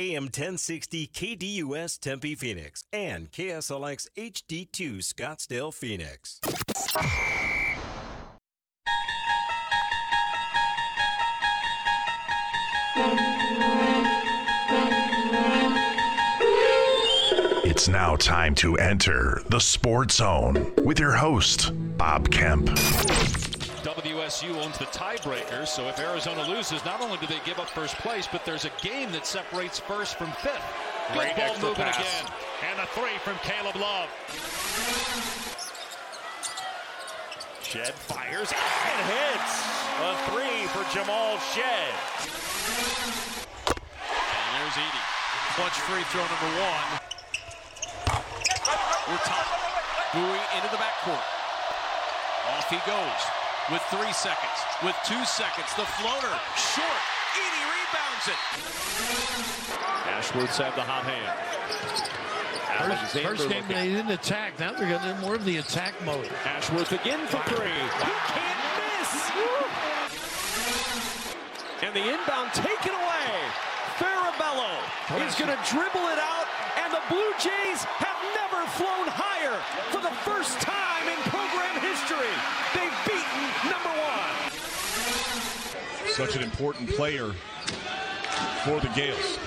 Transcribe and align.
AM 0.00 0.24
1060 0.24 1.08
KDUS 1.08 2.00
Tempe 2.00 2.34
Phoenix 2.34 2.84
and 2.90 3.30
KSLX 3.30 4.08
HD2 4.16 5.00
Scottsdale 5.00 5.74
Phoenix. 5.74 6.40
It's 17.62 17.86
now 17.88 18.16
time 18.16 18.54
to 18.54 18.76
enter 18.76 19.42
the 19.50 19.60
Sports 19.60 20.14
Zone 20.14 20.72
with 20.82 20.98
your 20.98 21.12
host, 21.12 21.72
Bob 21.98 22.30
Kemp. 22.30 22.70
WSU 24.30 24.64
owns 24.64 24.78
the 24.78 24.84
tiebreaker, 24.86 25.66
so 25.66 25.88
if 25.88 25.98
Arizona 25.98 26.46
loses, 26.46 26.84
not 26.84 27.00
only 27.00 27.18
do 27.18 27.26
they 27.26 27.40
give 27.44 27.58
up 27.58 27.68
first 27.68 27.96
place, 27.96 28.28
but 28.30 28.44
there's 28.44 28.64
a 28.64 28.70
game 28.80 29.10
that 29.10 29.26
separates 29.26 29.80
first 29.80 30.14
from 30.14 30.30
fifth. 30.38 30.62
Good 31.08 31.16
Great 31.18 31.36
ball 31.36 31.54
movement 31.58 31.90
pass. 31.90 31.98
again. 31.98 32.32
And 32.70 32.78
a 32.78 32.86
three 32.94 33.18
from 33.26 33.34
Caleb 33.42 33.74
Love. 33.74 34.06
Shead 37.66 37.90
fires 38.06 38.54
and 38.54 39.00
hits. 39.10 39.66
A 39.98 40.14
three 40.30 40.62
for 40.70 40.86
Jamal 40.94 41.36
Shead. 41.50 41.90
And 43.66 44.50
there's 44.62 44.78
Edey. 44.78 45.04
Clutch 45.58 45.74
free 45.90 46.06
throw 46.14 46.22
number 46.22 46.54
one. 46.62 46.86
We're 49.10 49.24
top. 49.26 49.46
Bowie 50.14 50.46
into 50.54 50.70
the 50.70 50.78
backcourt. 50.78 51.26
Off 52.54 52.70
he 52.70 52.78
goes 52.86 53.39
with 53.70 53.82
three 53.90 54.12
seconds. 54.12 54.58
With 54.82 54.96
two 55.06 55.24
seconds, 55.24 55.68
the 55.76 55.86
floater 55.98 56.34
short. 56.56 57.02
Edey 57.38 57.64
rebounds 57.70 58.26
it. 58.26 58.40
Ashworth's 60.10 60.58
had 60.58 60.74
the 60.74 60.82
hot 60.82 61.04
hand. 61.04 61.30
First, 62.80 63.18
first 63.18 63.48
game 63.48 63.64
they 63.68 63.88
didn't 63.88 64.10
attack. 64.10 64.58
Now 64.58 64.72
they're 64.72 64.88
getting 64.88 65.10
in 65.10 65.20
more 65.20 65.34
of 65.34 65.44
the 65.44 65.58
attack 65.58 65.94
mode. 66.04 66.28
Ashworth 66.44 66.92
again 66.92 67.26
for 67.28 67.38
three. 67.44 67.68
He 67.68 68.14
can't 68.32 68.60
miss. 68.80 69.30
And 71.82 71.94
the 71.94 72.02
inbound 72.02 72.52
taken 72.54 72.94
away. 72.94 73.28
Farabello 74.00 74.80
is 75.28 75.34
going 75.36 75.52
to 75.52 75.60
dribble 75.68 76.08
it 76.08 76.18
out, 76.18 76.48
and 76.80 76.88
the 76.92 77.02
Blue 77.12 77.32
Jays 77.36 77.84
have 78.00 78.16
never 78.32 78.64
flown 78.80 79.06
higher 79.12 79.60
for 79.92 80.00
the 80.00 80.14
first 80.24 80.56
time 80.64 81.04
in 81.04 81.20
program 81.28 81.76
history. 81.84 82.32
They've 82.72 82.96
beaten 83.04 83.44
number 83.68 83.92
one. 83.92 84.34
Such 86.14 86.36
an 86.36 86.42
important 86.42 86.90
player 86.90 87.32
for 88.64 88.80
the 88.80 88.90
Gales. 88.94 89.38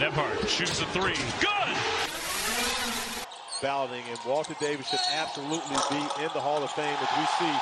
Nebhart 0.00 0.48
shoots 0.48 0.80
a 0.80 0.86
three. 0.86 1.14
Good! 1.40 1.54
balloting, 3.62 4.04
and 4.10 4.18
Walter 4.26 4.54
Davis 4.60 4.90
should 4.90 5.00
absolutely 5.14 5.76
be 5.88 6.02
in 6.22 6.28
the 6.34 6.40
Hall 6.40 6.62
of 6.62 6.70
Fame 6.72 6.96
as 7.00 7.08
we 7.16 7.24
see 7.38 7.58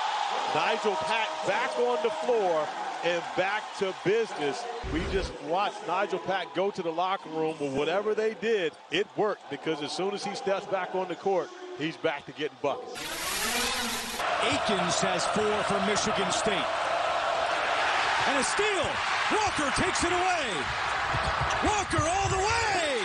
Nigel 0.53 0.97
Pack 0.97 1.29
back 1.47 1.79
on 1.79 2.03
the 2.03 2.11
floor 2.11 2.67
and 3.05 3.23
back 3.37 3.63
to 3.79 3.95
business. 4.05 4.65
We 4.93 5.01
just 5.13 5.33
watched 5.45 5.87
Nigel 5.87 6.19
Pack 6.19 6.55
go 6.55 6.73
to 6.73 6.83
the 6.83 6.91
locker 6.91 7.29
room, 7.31 7.55
but 7.59 7.71
whatever 7.71 8.15
they 8.15 8.35
did, 8.35 8.73
it 8.91 9.07
worked 9.17 9.49
because 9.49 9.81
as 9.81 9.93
soon 9.93 10.13
as 10.13 10.25
he 10.25 10.35
steps 10.35 10.67
back 10.67 10.95
on 10.95 11.07
the 11.07 11.15
court, 11.15 11.49
he's 11.79 11.97
back 11.97 12.27
to 12.27 12.33
getting 12.33 12.57
buckets. 12.63 14.12
Akins 14.43 14.99
has 15.01 15.25
four 15.27 15.63
for 15.71 15.79
Michigan 15.87 16.31
State. 16.33 16.67
And 18.27 18.39
a 18.39 18.45
steal. 18.45 18.89
Walker 19.31 19.71
takes 19.81 20.03
it 20.03 20.11
away. 20.11 20.47
Walker 21.63 22.03
all 22.03 22.29
the 22.29 22.43
way. 22.43 22.99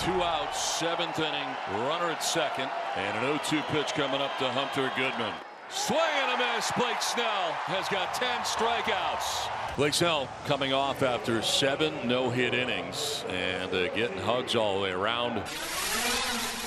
Two 0.00 0.22
outs, 0.22 0.58
seventh 0.60 1.20
inning, 1.20 1.48
runner 1.86 2.10
at 2.10 2.24
second, 2.24 2.68
and 2.96 3.16
an 3.18 3.38
0-2 3.38 3.62
pitch 3.68 3.94
coming 3.94 4.20
up 4.20 4.36
to 4.38 4.48
Hunter 4.50 4.90
Goodman. 4.96 5.32
Swing 5.68 6.00
and 6.00 6.42
a 6.42 6.56
miss. 6.56 6.72
Blake 6.76 7.00
Snell 7.00 7.52
has 7.70 7.88
got 7.88 8.14
10 8.14 8.28
strikeouts. 8.40 9.48
Blake 9.76 9.94
Snell 9.94 10.28
coming 10.46 10.72
off 10.72 11.04
after 11.04 11.40
seven 11.42 11.94
no-hit 12.06 12.54
innings 12.54 13.24
and 13.28 13.72
uh, 13.72 13.88
getting 13.94 14.18
hugs 14.18 14.56
all 14.56 14.78
the 14.78 14.82
way 14.82 14.90
around. 14.90 15.44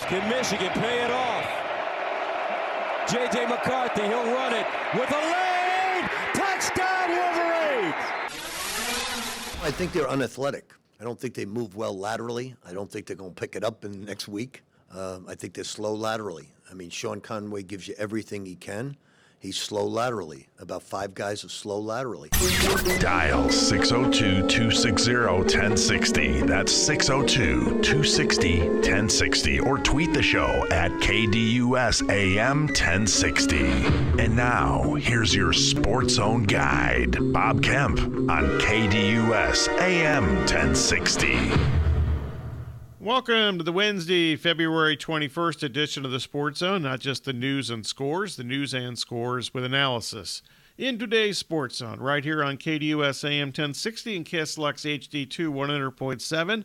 Can 0.08 0.28
Michigan 0.30 0.72
pay 0.72 1.04
it 1.04 1.12
off? 1.12 1.65
J.J. 3.08 3.46
McCarthy, 3.46 4.02
he'll 4.02 4.34
run 4.34 4.54
it 4.54 4.66
with 4.96 5.12
a 5.12 5.16
lane. 5.16 6.10
Touchdown, 6.34 7.10
Wolverines. 7.10 7.94
I 9.64 9.72
think 9.72 9.92
they're 9.92 10.10
unathletic. 10.10 10.74
I 11.00 11.04
don't 11.04 11.20
think 11.20 11.36
they 11.36 11.46
move 11.46 11.76
well 11.76 11.96
laterally. 11.96 12.56
I 12.66 12.74
don't 12.74 12.92
think 12.92 13.06
they're 13.06 13.16
going 13.16 13.36
to 13.36 13.40
pick 13.40 13.56
it 13.56 13.64
up 13.64 13.86
in 13.86 14.06
next 14.06 14.28
week. 14.28 14.64
Um, 14.92 15.26
I 15.28 15.36
think 15.36 15.54
they're 15.54 15.64
slow 15.64 15.94
laterally. 15.94 16.50
I 16.72 16.74
mean, 16.74 16.90
Sean 16.90 17.22
Conway 17.22 17.62
gives 17.64 17.88
you 17.88 17.94
everything 17.98 18.46
he 18.46 18.56
can. 18.56 18.98
He's 19.46 19.58
slow 19.58 19.86
laterally. 19.86 20.48
About 20.58 20.82
five 20.82 21.14
guys 21.14 21.46
are 21.46 21.50
slow 21.50 21.78
laterally. 21.78 22.30
Dial 23.00 23.48
602 23.52 24.48
260 24.48 25.14
1060. 25.14 26.42
That's 26.42 26.72
602 26.72 27.84
260 27.84 28.60
1060. 28.70 29.60
Or 29.60 29.78
tweet 29.78 30.14
the 30.14 30.24
show 30.24 30.66
at 30.72 30.90
KDUS 30.94 32.10
AM 32.10 32.66
1060. 32.66 33.68
And 34.18 34.36
now, 34.36 34.96
here's 34.96 35.36
your 35.36 35.54
Sports 35.54 36.16
Zone 36.16 36.42
guide, 36.46 37.16
Bob 37.32 37.62
Kemp, 37.62 38.00
on 38.00 38.46
KDUS 38.62 39.68
AM 39.80 40.38
1060. 40.38 41.85
Welcome 43.06 43.60
to 43.60 43.64
the 43.64 43.72
Wednesday, 43.72 44.36
February 44.36 44.98
21st 44.98 45.62
edition 45.62 46.06
of 46.06 46.12
the 46.12 46.20
Sports 46.20 46.58
Zone. 46.58 46.82
Not 46.82 47.02
just 47.02 47.24
the 47.24 47.34
news 47.34 47.70
and 47.70 47.86
scores, 47.86 48.36
the 48.36 48.44
news 48.44 48.74
and 48.74 48.98
scores 48.98 49.54
with 49.54 49.64
analysis. 49.64 50.42
In 50.76 50.98
today's 50.98 51.38
Sports 51.38 51.76
Zone, 51.78 52.00
right 52.00 52.24
here 52.24 52.44
on 52.44 52.58
KDUS 52.58 53.24
AM 53.24 53.50
1060 53.50 54.18
and 54.18 54.26
KSLX 54.26 55.08
HD2 55.08 55.54
100.7, 55.54 56.64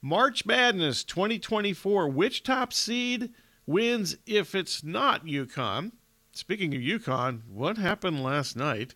March 0.00 0.46
Madness 0.46 1.04
2024. 1.04 2.08
Which 2.08 2.42
top 2.42 2.72
seed 2.72 3.28
wins 3.66 4.16
if 4.24 4.54
it's 4.54 4.82
not 4.82 5.26
UConn? 5.26 5.92
Speaking 6.32 6.74
of 6.74 6.80
UConn, 6.80 7.42
what 7.46 7.76
happened 7.76 8.22
last 8.22 8.56
night? 8.56 8.94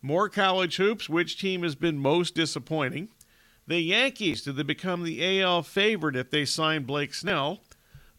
More 0.00 0.30
college 0.30 0.76
hoops. 0.76 1.10
Which 1.10 1.38
team 1.38 1.62
has 1.62 1.74
been 1.74 1.98
most 1.98 2.34
disappointing? 2.34 3.10
The 3.66 3.80
Yankees, 3.80 4.42
do 4.42 4.52
they 4.52 4.64
become 4.64 5.04
the 5.04 5.40
AL 5.40 5.62
favorite 5.62 6.16
if 6.16 6.30
they 6.30 6.44
sign 6.44 6.82
Blake 6.82 7.14
Snell? 7.14 7.62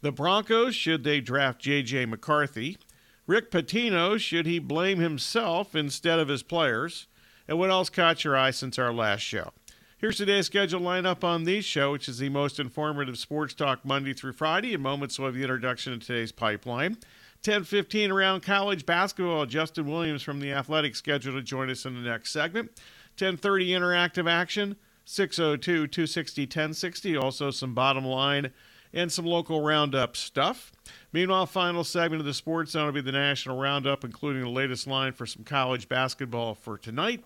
The 0.00 0.12
Broncos, 0.12 0.74
should 0.74 1.04
they 1.04 1.20
draft 1.20 1.60
J.J. 1.60 2.06
McCarthy? 2.06 2.78
Rick 3.26 3.50
Pitino, 3.50 4.18
should 4.18 4.46
he 4.46 4.58
blame 4.58 4.98
himself 4.98 5.74
instead 5.74 6.18
of 6.18 6.28
his 6.28 6.42
players? 6.42 7.06
And 7.46 7.58
what 7.58 7.70
else 7.70 7.90
caught 7.90 8.24
your 8.24 8.36
eye 8.36 8.50
since 8.50 8.78
our 8.78 8.92
last 8.92 9.20
show? 9.20 9.52
Here's 9.98 10.16
today's 10.16 10.46
scheduled 10.46 10.82
lineup 10.82 11.24
on 11.24 11.44
the 11.44 11.60
show, 11.60 11.92
which 11.92 12.08
is 12.08 12.18
the 12.18 12.28
most 12.28 12.60
informative 12.60 13.16
sports 13.16 13.54
talk 13.54 13.84
Monday 13.84 14.12
through 14.12 14.32
Friday. 14.32 14.74
In 14.74 14.82
moments, 14.82 15.18
we'll 15.18 15.28
have 15.28 15.34
the 15.34 15.42
introduction 15.42 15.98
to 15.98 16.06
today's 16.06 16.32
pipeline. 16.32 16.98
10:15 17.42 18.10
around 18.10 18.42
college 18.42 18.84
basketball. 18.84 19.46
Justin 19.46 19.86
Williams 19.86 20.22
from 20.22 20.40
the 20.40 20.52
Athletic 20.52 20.96
scheduled 20.96 21.36
to 21.36 21.42
join 21.42 21.70
us 21.70 21.86
in 21.86 21.94
the 21.94 22.06
next 22.06 22.30
segment. 22.30 22.78
10:30 23.16 23.68
interactive 23.68 24.28
action. 24.28 24.76
602 25.04 25.86
260 25.86 26.42
1060. 26.42 27.16
Also, 27.16 27.50
some 27.50 27.74
bottom 27.74 28.04
line 28.04 28.50
and 28.92 29.12
some 29.12 29.26
local 29.26 29.60
roundup 29.60 30.16
stuff. 30.16 30.72
Meanwhile, 31.12 31.46
final 31.46 31.84
segment 31.84 32.20
of 32.20 32.26
the 32.26 32.34
Sports 32.34 32.70
Zone 32.70 32.86
will 32.86 32.92
be 32.92 33.00
the 33.00 33.12
national 33.12 33.58
roundup, 33.58 34.04
including 34.04 34.42
the 34.42 34.48
latest 34.48 34.86
line 34.86 35.12
for 35.12 35.26
some 35.26 35.44
college 35.44 35.88
basketball 35.88 36.54
for 36.54 36.78
tonight. 36.78 37.24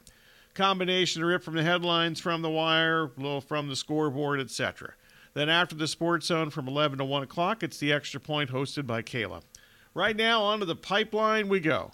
Combination 0.54 1.24
rip 1.24 1.42
from 1.42 1.54
the 1.54 1.62
headlines, 1.62 2.20
from 2.20 2.42
the 2.42 2.50
wire, 2.50 3.04
a 3.04 3.10
little 3.16 3.40
from 3.40 3.68
the 3.68 3.76
scoreboard, 3.76 4.40
etc. 4.40 4.94
Then 5.34 5.48
after 5.48 5.76
the 5.76 5.86
Sports 5.86 6.26
Zone 6.26 6.50
from 6.50 6.66
11 6.66 6.98
to 6.98 7.04
1 7.04 7.22
o'clock, 7.22 7.62
it's 7.62 7.78
the 7.78 7.92
Extra 7.92 8.18
Point 8.18 8.50
hosted 8.50 8.86
by 8.86 9.02
Kayla. 9.02 9.42
Right 9.94 10.16
now, 10.16 10.42
onto 10.42 10.64
the 10.64 10.74
pipeline 10.74 11.48
we 11.48 11.60
go. 11.60 11.92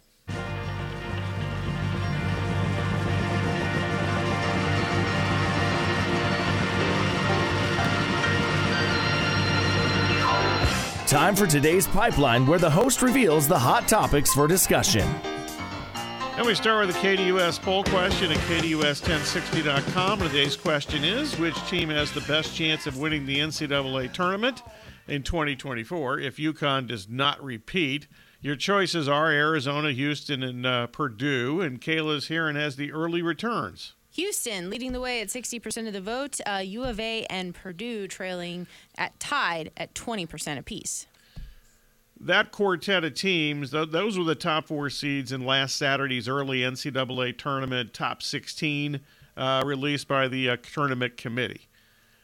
Time 11.15 11.37
for 11.37 11.47
today's 11.47 11.87
pipeline, 11.87 12.45
where 12.45 12.59
the 12.59 12.69
host 12.69 13.01
reveals 13.01 13.47
the 13.47 13.57
hot 13.57 13.87
topics 13.87 14.35
for 14.35 14.49
discussion. 14.49 15.09
And 16.37 16.45
we 16.45 16.57
start 16.57 16.85
with 16.85 16.93
the 16.93 17.01
KDUS 17.01 17.63
poll 17.63 17.85
question 17.85 18.33
at 18.33 18.39
KDUS1060.com. 18.39 20.19
Today's 20.19 20.57
question 20.57 21.05
is 21.05 21.39
Which 21.39 21.55
team 21.69 21.89
has 21.91 22.11
the 22.11 22.23
best 22.23 22.57
chance 22.57 22.89
of 22.89 22.99
winning 22.99 23.27
the 23.27 23.39
NCAA 23.39 24.13
tournament 24.13 24.65
in 25.07 25.23
2024 25.23 26.19
if 26.19 26.37
UConn 26.37 26.89
does 26.89 27.09
not 27.09 27.41
repeat? 27.41 28.09
Your 28.41 28.57
choices 28.57 29.09
are 29.09 29.31
Arizona, 29.31 29.93
Houston, 29.93 30.43
and 30.43 30.67
uh, 30.67 30.89
Purdue. 30.89 31.61
And 31.61 31.81
Kayla's 31.81 32.27
here 32.27 32.49
and 32.49 32.59
has 32.59 32.75
the 32.75 32.91
early 32.91 33.23
returns. 33.23 33.95
Houston 34.15 34.71
leading 34.71 34.93
the 34.93 35.01
way 35.01 35.21
at 35.21 35.29
60% 35.29 35.89
of 35.89 35.93
the 35.93 36.01
vote. 36.01 36.41
Uh, 36.47 36.63
U 36.65 36.85
of 36.85 37.01
A 37.01 37.27
and 37.27 37.55
Purdue 37.55 38.07
trailing 38.07 38.67
at 38.97 39.19
tied 39.19 39.73
at 39.77 39.95
20% 39.95 40.57
apiece. 40.57 41.07
That 42.21 42.53
quartet 42.53 43.03
of 43.03 43.15
teams, 43.15 43.73
th- 43.73 43.91
those 43.91 44.17
were 44.17 44.25
the 44.25 44.37
top 44.37 44.69
four 44.69 44.89
seeds 44.89 45.33
in 45.33 45.45
last 45.45 45.77
Saturday's 45.77 46.29
early 46.29 46.61
NCAA 46.61 47.37
tournament 47.37 47.93
top 47.93 48.23
16 48.23 49.01
uh, 49.37 49.63
released 49.67 50.07
by 50.07 50.29
the 50.29 50.49
uh, 50.49 50.57
tournament 50.63 51.17
committee. 51.17 51.69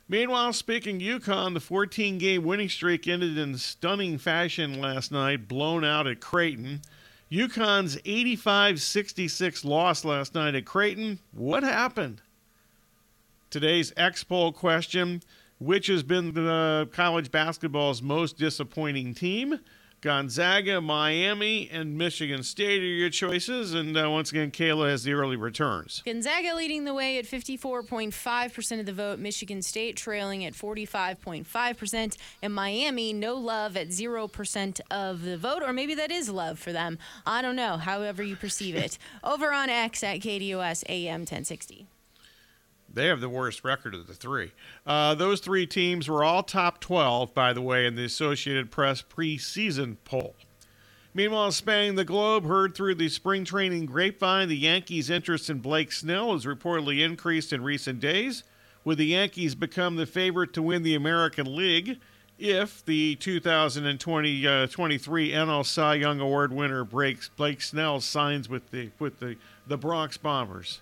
Meanwhile, 0.08 0.52
speaking 0.52 1.00
UConn, 1.00 1.54
the 1.54 1.60
14 1.60 2.18
game 2.18 2.44
winning 2.44 2.68
streak 2.68 3.08
ended 3.08 3.36
in 3.36 3.58
stunning 3.58 4.16
fashion 4.16 4.80
last 4.80 5.10
night, 5.10 5.48
blown 5.48 5.84
out 5.84 6.06
at 6.06 6.20
Creighton. 6.20 6.82
UConn's 7.30 7.96
85 8.04 8.82
66 8.82 9.64
loss 9.64 10.04
last 10.04 10.34
night 10.34 10.56
at 10.56 10.64
Creighton. 10.64 11.20
What 11.32 11.62
happened? 11.62 12.22
Today's 13.50 13.92
X 13.96 14.24
poll 14.24 14.52
question 14.52 15.22
Which 15.58 15.86
has 15.86 16.02
been 16.02 16.34
the 16.34 16.88
college 16.92 17.30
basketball's 17.30 18.02
most 18.02 18.36
disappointing 18.36 19.14
team? 19.14 19.60
Gonzaga, 20.00 20.80
Miami, 20.80 21.68
and 21.70 21.98
Michigan 21.98 22.42
State 22.42 22.80
are 22.80 22.86
your 22.86 23.10
choices. 23.10 23.74
And 23.74 23.96
uh, 23.96 24.10
once 24.10 24.30
again, 24.30 24.50
Kayla 24.50 24.88
has 24.88 25.04
the 25.04 25.12
early 25.12 25.36
returns. 25.36 26.02
Gonzaga 26.06 26.54
leading 26.54 26.84
the 26.84 26.94
way 26.94 27.18
at 27.18 27.26
54.5% 27.26 28.80
of 28.80 28.86
the 28.86 28.92
vote, 28.94 29.18
Michigan 29.18 29.60
State 29.60 29.96
trailing 29.96 30.44
at 30.44 30.54
45.5%, 30.54 32.16
and 32.42 32.54
Miami 32.54 33.12
no 33.12 33.34
love 33.34 33.76
at 33.76 33.88
0% 33.88 34.80
of 34.90 35.22
the 35.22 35.36
vote, 35.36 35.62
or 35.62 35.72
maybe 35.74 35.94
that 35.94 36.10
is 36.10 36.30
love 36.30 36.58
for 36.58 36.72
them. 36.72 36.98
I 37.26 37.42
don't 37.42 37.56
know, 37.56 37.76
however 37.76 38.22
you 38.22 38.36
perceive 38.36 38.74
it. 38.74 38.96
Over 39.24 39.52
on 39.52 39.68
X 39.68 40.02
at 40.02 40.20
KDUS 40.20 40.84
AM 40.88 41.20
1060. 41.20 41.86
They 42.92 43.06
have 43.06 43.20
the 43.20 43.28
worst 43.28 43.62
record 43.62 43.94
of 43.94 44.06
the 44.06 44.14
three. 44.14 44.52
Uh, 44.86 45.14
those 45.14 45.40
three 45.40 45.66
teams 45.66 46.08
were 46.08 46.24
all 46.24 46.42
top 46.42 46.80
12, 46.80 47.32
by 47.32 47.52
the 47.52 47.62
way, 47.62 47.86
in 47.86 47.94
the 47.94 48.04
Associated 48.04 48.70
Press 48.70 49.02
preseason 49.02 49.96
poll. 50.04 50.34
Meanwhile, 51.14 51.52
spanning 51.52 51.96
the 51.96 52.04
globe, 52.04 52.46
heard 52.46 52.74
through 52.74 52.96
the 52.96 53.08
spring 53.08 53.44
training 53.44 53.86
grapevine, 53.86 54.48
the 54.48 54.56
Yankees' 54.56 55.10
interest 55.10 55.50
in 55.50 55.58
Blake 55.58 55.92
Snell 55.92 56.32
has 56.32 56.44
reportedly 56.44 57.04
increased 57.04 57.52
in 57.52 57.62
recent 57.62 58.00
days, 58.00 58.44
Would 58.84 58.98
the 58.98 59.06
Yankees 59.06 59.54
become 59.54 59.96
the 59.96 60.06
favorite 60.06 60.52
to 60.54 60.62
win 60.62 60.82
the 60.82 60.94
American 60.94 61.54
League 61.56 61.98
if 62.38 62.84
the 62.84 63.16
2023 63.16 64.46
uh, 64.46 64.66
NL 64.66 65.66
Cy 65.66 65.94
Young 65.94 66.20
Award 66.20 66.52
winner 66.52 66.84
breaks 66.84 67.28
Blake 67.28 67.60
Snell 67.60 68.00
signs 68.00 68.48
with 68.48 68.70
the 68.70 68.90
with 68.98 69.20
the, 69.20 69.36
the 69.66 69.76
Bronx 69.76 70.16
Bombers. 70.16 70.80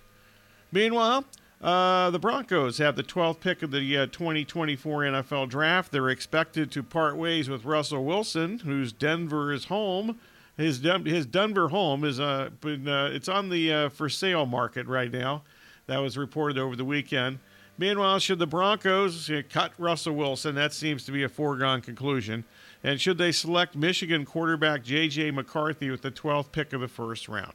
Meanwhile, 0.71 1.25
uh, 1.61 2.11
the 2.11 2.21
Broncos 2.21 2.79
have 2.79 2.95
the 2.95 3.03
12th 3.03 3.41
pick 3.41 3.63
of 3.63 3.73
the 3.73 3.99
uh, 3.99 4.07
2024 4.07 5.03
NFL 5.03 5.49
Draft. 5.49 5.91
They're 5.91 6.09
expected 6.09 6.71
to 6.71 6.83
part 6.85 7.17
ways 7.17 7.51
with 7.51 7.65
Russell 7.65 8.05
Wilson, 8.05 8.61
whose 8.61 8.93
Denver 8.93 9.53
is 9.53 9.65
home. 9.65 10.21
His 10.57 10.81
his 11.05 11.27
Denver 11.27 11.69
home 11.69 12.05
is 12.05 12.21
uh, 12.21 12.51
been, 12.61 12.87
uh, 12.87 13.11
it's 13.13 13.29
on 13.29 13.49
the 13.49 13.73
uh, 13.73 13.89
for 13.89 14.09
sale 14.09 14.47
market 14.47 14.87
right 14.87 15.11
now. 15.11 15.43
That 15.87 15.99
was 15.99 16.17
reported 16.17 16.59
over 16.59 16.77
the 16.77 16.85
weekend. 16.85 17.39
Meanwhile, 17.77 18.21
should 18.21 18.39
the 18.39 18.47
Broncos 18.47 19.31
uh, 19.31 19.43
cut 19.49 19.73
Russell 19.79 20.15
Wilson, 20.15 20.55
that 20.57 20.73
seems 20.73 21.05
to 21.05 21.13
be 21.13 21.23
a 21.25 21.29
foregone 21.29 21.81
conclusion. 21.81 22.45
And 22.85 23.01
should 23.01 23.19
they 23.19 23.33
select 23.33 23.75
Michigan 23.75 24.25
quarterback 24.25 24.85
J.J. 24.85 25.33
McCarthy 25.33 25.91
with 25.91 26.03
the 26.03 26.11
12th 26.11 26.53
pick 26.53 26.73
of 26.73 26.81
the 26.81 26.89
first 26.89 27.29
round? 27.29 27.53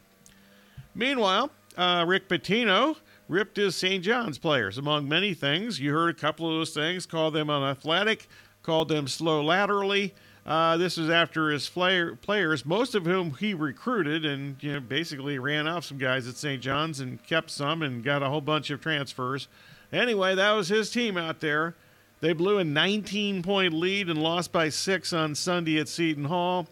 Meanwhile, 0.95 1.51
Rick 1.77 2.27
Pitino 2.27 2.97
ripped 3.33 3.57
his 3.57 3.75
St. 3.75 4.03
John's 4.03 4.38
players, 4.38 4.77
among 4.77 5.09
many 5.09 5.33
things. 5.33 5.80
You 5.80 5.91
heard 5.91 6.15
a 6.15 6.19
couple 6.19 6.47
of 6.47 6.53
those 6.53 6.69
things, 6.69 7.07
called 7.07 7.33
them 7.33 7.50
unathletic, 7.50 8.27
called 8.62 8.89
them 8.89 9.07
slow 9.07 9.44
laterally. 9.44 10.13
Uh, 10.45 10.77
this 10.77 10.97
was 10.97 11.09
after 11.09 11.50
his 11.50 11.68
player, 11.68 12.15
players, 12.15 12.63
most 12.63 12.94
of 12.94 13.06
whom 13.06 13.33
he 13.33 13.56
recruited, 13.56 14.24
and 14.24 14.62
you 14.62 14.74
know, 14.74 14.80
basically 14.80 15.39
ran 15.39 15.68
off 15.68 15.85
some 15.85 15.97
guys 15.97 16.27
at 16.27 16.35
St. 16.35 16.62
John's 16.62 17.00
and 17.00 17.24
kept 17.24 17.50
some 17.50 17.81
and 17.81 18.03
got 18.03 18.21
a 18.21 18.30
whole 18.30 18.41
bunch 18.41 18.69
of 18.69 18.81
transfers. 18.81 19.47
Anyway, 19.91 20.35
that 20.35 20.51
was 20.51 20.68
his 20.68 20.91
team 20.91 21.18
out 21.18 21.39
there. 21.39 21.75
They 22.19 22.33
blew 22.33 22.59
a 22.59 22.63
19 22.63 23.41
point 23.41 23.74
lead 23.74 24.09
and 24.09 24.21
lost 24.21 24.51
by 24.51 24.69
six 24.69 25.12
on 25.12 25.33
Sunday 25.33 25.80
at 25.80 25.88
Seton 25.88 26.25
Hall. 26.25 26.68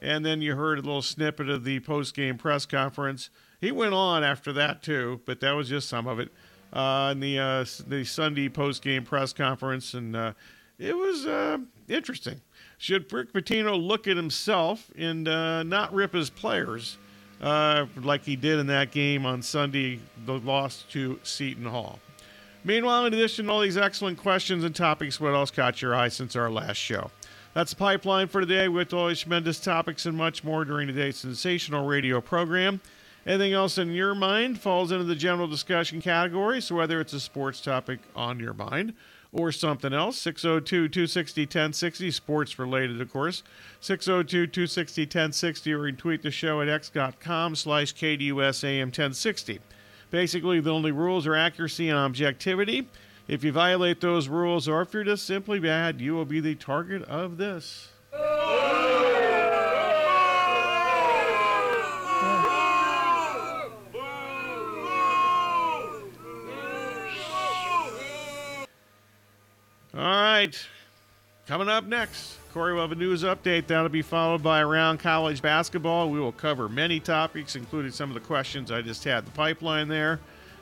And 0.00 0.24
then 0.24 0.40
you 0.40 0.56
heard 0.56 0.78
a 0.78 0.82
little 0.82 1.02
snippet 1.02 1.48
of 1.48 1.64
the 1.64 1.80
post 1.80 2.14
game 2.14 2.38
press 2.38 2.64
conference. 2.64 3.28
He 3.60 3.72
went 3.72 3.94
on 3.94 4.22
after 4.22 4.52
that 4.54 4.82
too, 4.82 5.20
but 5.24 5.40
that 5.40 5.52
was 5.52 5.68
just 5.68 5.88
some 5.88 6.06
of 6.06 6.18
it. 6.18 6.30
Uh, 6.72 7.10
in 7.12 7.20
the 7.20 7.38
uh, 7.38 7.64
the 7.86 8.04
Sunday 8.04 8.48
post 8.48 8.82
game 8.82 9.04
press 9.04 9.32
conference, 9.32 9.94
and 9.94 10.14
uh, 10.14 10.32
it 10.78 10.96
was 10.96 11.24
uh, 11.24 11.58
interesting. 11.88 12.40
Should 12.78 13.10
Rick 13.12 13.32
Pitino 13.32 13.80
look 13.80 14.06
at 14.06 14.16
himself 14.16 14.90
and 14.96 15.26
uh, 15.26 15.62
not 15.62 15.94
rip 15.94 16.12
his 16.12 16.28
players 16.28 16.98
uh, 17.40 17.86
like 18.02 18.24
he 18.24 18.36
did 18.36 18.58
in 18.58 18.66
that 18.66 18.90
game 18.90 19.24
on 19.24 19.40
Sunday, 19.40 20.00
the 20.26 20.38
loss 20.40 20.84
to 20.90 21.18
Seton 21.22 21.64
Hall? 21.64 21.98
Meanwhile, 22.64 23.06
in 23.06 23.14
addition 23.14 23.46
to 23.46 23.52
all 23.52 23.60
these 23.60 23.76
excellent 23.76 24.18
questions 24.18 24.64
and 24.64 24.74
topics, 24.74 25.20
what 25.20 25.34
else 25.34 25.50
caught 25.50 25.80
your 25.80 25.94
eye 25.94 26.08
since 26.08 26.34
our 26.34 26.50
last 26.50 26.76
show? 26.76 27.10
That's 27.54 27.70
the 27.70 27.76
pipeline 27.76 28.28
for 28.28 28.40
today 28.40 28.68
with 28.68 28.92
all 28.92 29.08
these 29.08 29.20
tremendous 29.20 29.60
topics 29.60 30.04
and 30.04 30.18
much 30.18 30.44
more 30.44 30.64
during 30.64 30.88
today's 30.88 31.16
sensational 31.16 31.86
radio 31.86 32.20
program. 32.20 32.80
Anything 33.26 33.54
else 33.54 33.76
in 33.76 33.90
your 33.90 34.14
mind 34.14 34.60
falls 34.60 34.92
into 34.92 35.04
the 35.04 35.16
general 35.16 35.48
discussion 35.48 36.00
category. 36.00 36.60
So 36.60 36.76
whether 36.76 37.00
it's 37.00 37.12
a 37.12 37.18
sports 37.18 37.60
topic 37.60 37.98
on 38.14 38.38
your 38.38 38.54
mind 38.54 38.94
or 39.32 39.50
something 39.50 39.92
else, 39.92 40.16
602 40.18 40.88
260 40.88 41.42
1060, 41.42 42.10
sports 42.12 42.58
related, 42.58 43.00
of 43.00 43.12
course. 43.12 43.42
602 43.80 44.46
260 44.46 45.02
1060, 45.02 45.74
or 45.74 45.86
you 45.86 45.92
can 45.92 45.98
tweet 45.98 46.22
the 46.22 46.30
show 46.30 46.60
at 46.60 46.68
x.com 46.68 47.56
slash 47.56 47.92
KDUSAM 47.94 48.84
1060. 48.84 49.58
Basically, 50.10 50.60
the 50.60 50.72
only 50.72 50.92
rules 50.92 51.26
are 51.26 51.34
accuracy 51.34 51.88
and 51.88 51.98
objectivity. 51.98 52.88
If 53.26 53.42
you 53.42 53.50
violate 53.50 54.00
those 54.00 54.28
rules, 54.28 54.68
or 54.68 54.82
if 54.82 54.94
you're 54.94 55.02
just 55.02 55.26
simply 55.26 55.58
bad, 55.58 56.00
you 56.00 56.14
will 56.14 56.24
be 56.24 56.38
the 56.38 56.54
target 56.54 57.02
of 57.02 57.38
this. 57.38 57.88
All 69.96 70.02
right. 70.02 70.54
Coming 71.46 71.70
up 71.70 71.86
next, 71.86 72.36
Corey 72.52 72.74
will 72.74 72.82
have 72.82 72.92
a 72.92 72.96
news 72.96 73.22
update. 73.22 73.66
That'll 73.66 73.88
be 73.88 74.02
followed 74.02 74.42
by 74.42 74.60
around 74.60 74.98
college 74.98 75.40
basketball. 75.40 76.10
We 76.10 76.20
will 76.20 76.32
cover 76.32 76.68
many 76.68 77.00
topics, 77.00 77.56
including 77.56 77.92
some 77.92 78.10
of 78.10 78.14
the 78.14 78.20
questions 78.20 78.70
I 78.70 78.82
just 78.82 79.04
had 79.04 79.24
the 79.24 79.30
pipeline 79.30 79.88
there. 79.88 80.20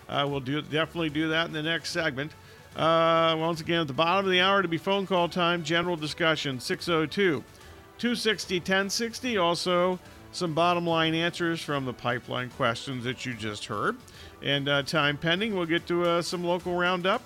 Uh, 0.08 0.24
we'll 0.30 0.38
do 0.38 0.62
definitely 0.62 1.08
do 1.08 1.28
that 1.30 1.48
in 1.48 1.52
the 1.52 1.64
next 1.64 1.90
segment. 1.90 2.30
Uh, 2.76 3.34
once 3.36 3.60
again, 3.60 3.80
at 3.80 3.86
the 3.88 3.92
bottom 3.92 4.24
of 4.24 4.30
the 4.30 4.40
hour 4.40 4.62
to 4.62 4.68
be 4.68 4.78
phone 4.78 5.04
call 5.04 5.28
time, 5.28 5.64
general 5.64 5.96
discussion 5.96 6.60
602 6.60 7.42
260 7.98 8.58
1060. 8.58 9.36
Also, 9.36 9.98
some 10.30 10.54
bottom 10.54 10.86
line 10.86 11.14
answers 11.14 11.60
from 11.60 11.86
the 11.86 11.92
pipeline 11.92 12.50
questions 12.50 13.02
that 13.02 13.26
you 13.26 13.34
just 13.34 13.64
heard. 13.64 13.96
And 14.42 14.68
uh, 14.68 14.84
time 14.84 15.16
pending, 15.16 15.56
we'll 15.56 15.66
get 15.66 15.88
to 15.88 16.04
uh, 16.04 16.22
some 16.22 16.44
local 16.44 16.76
roundup 16.76 17.22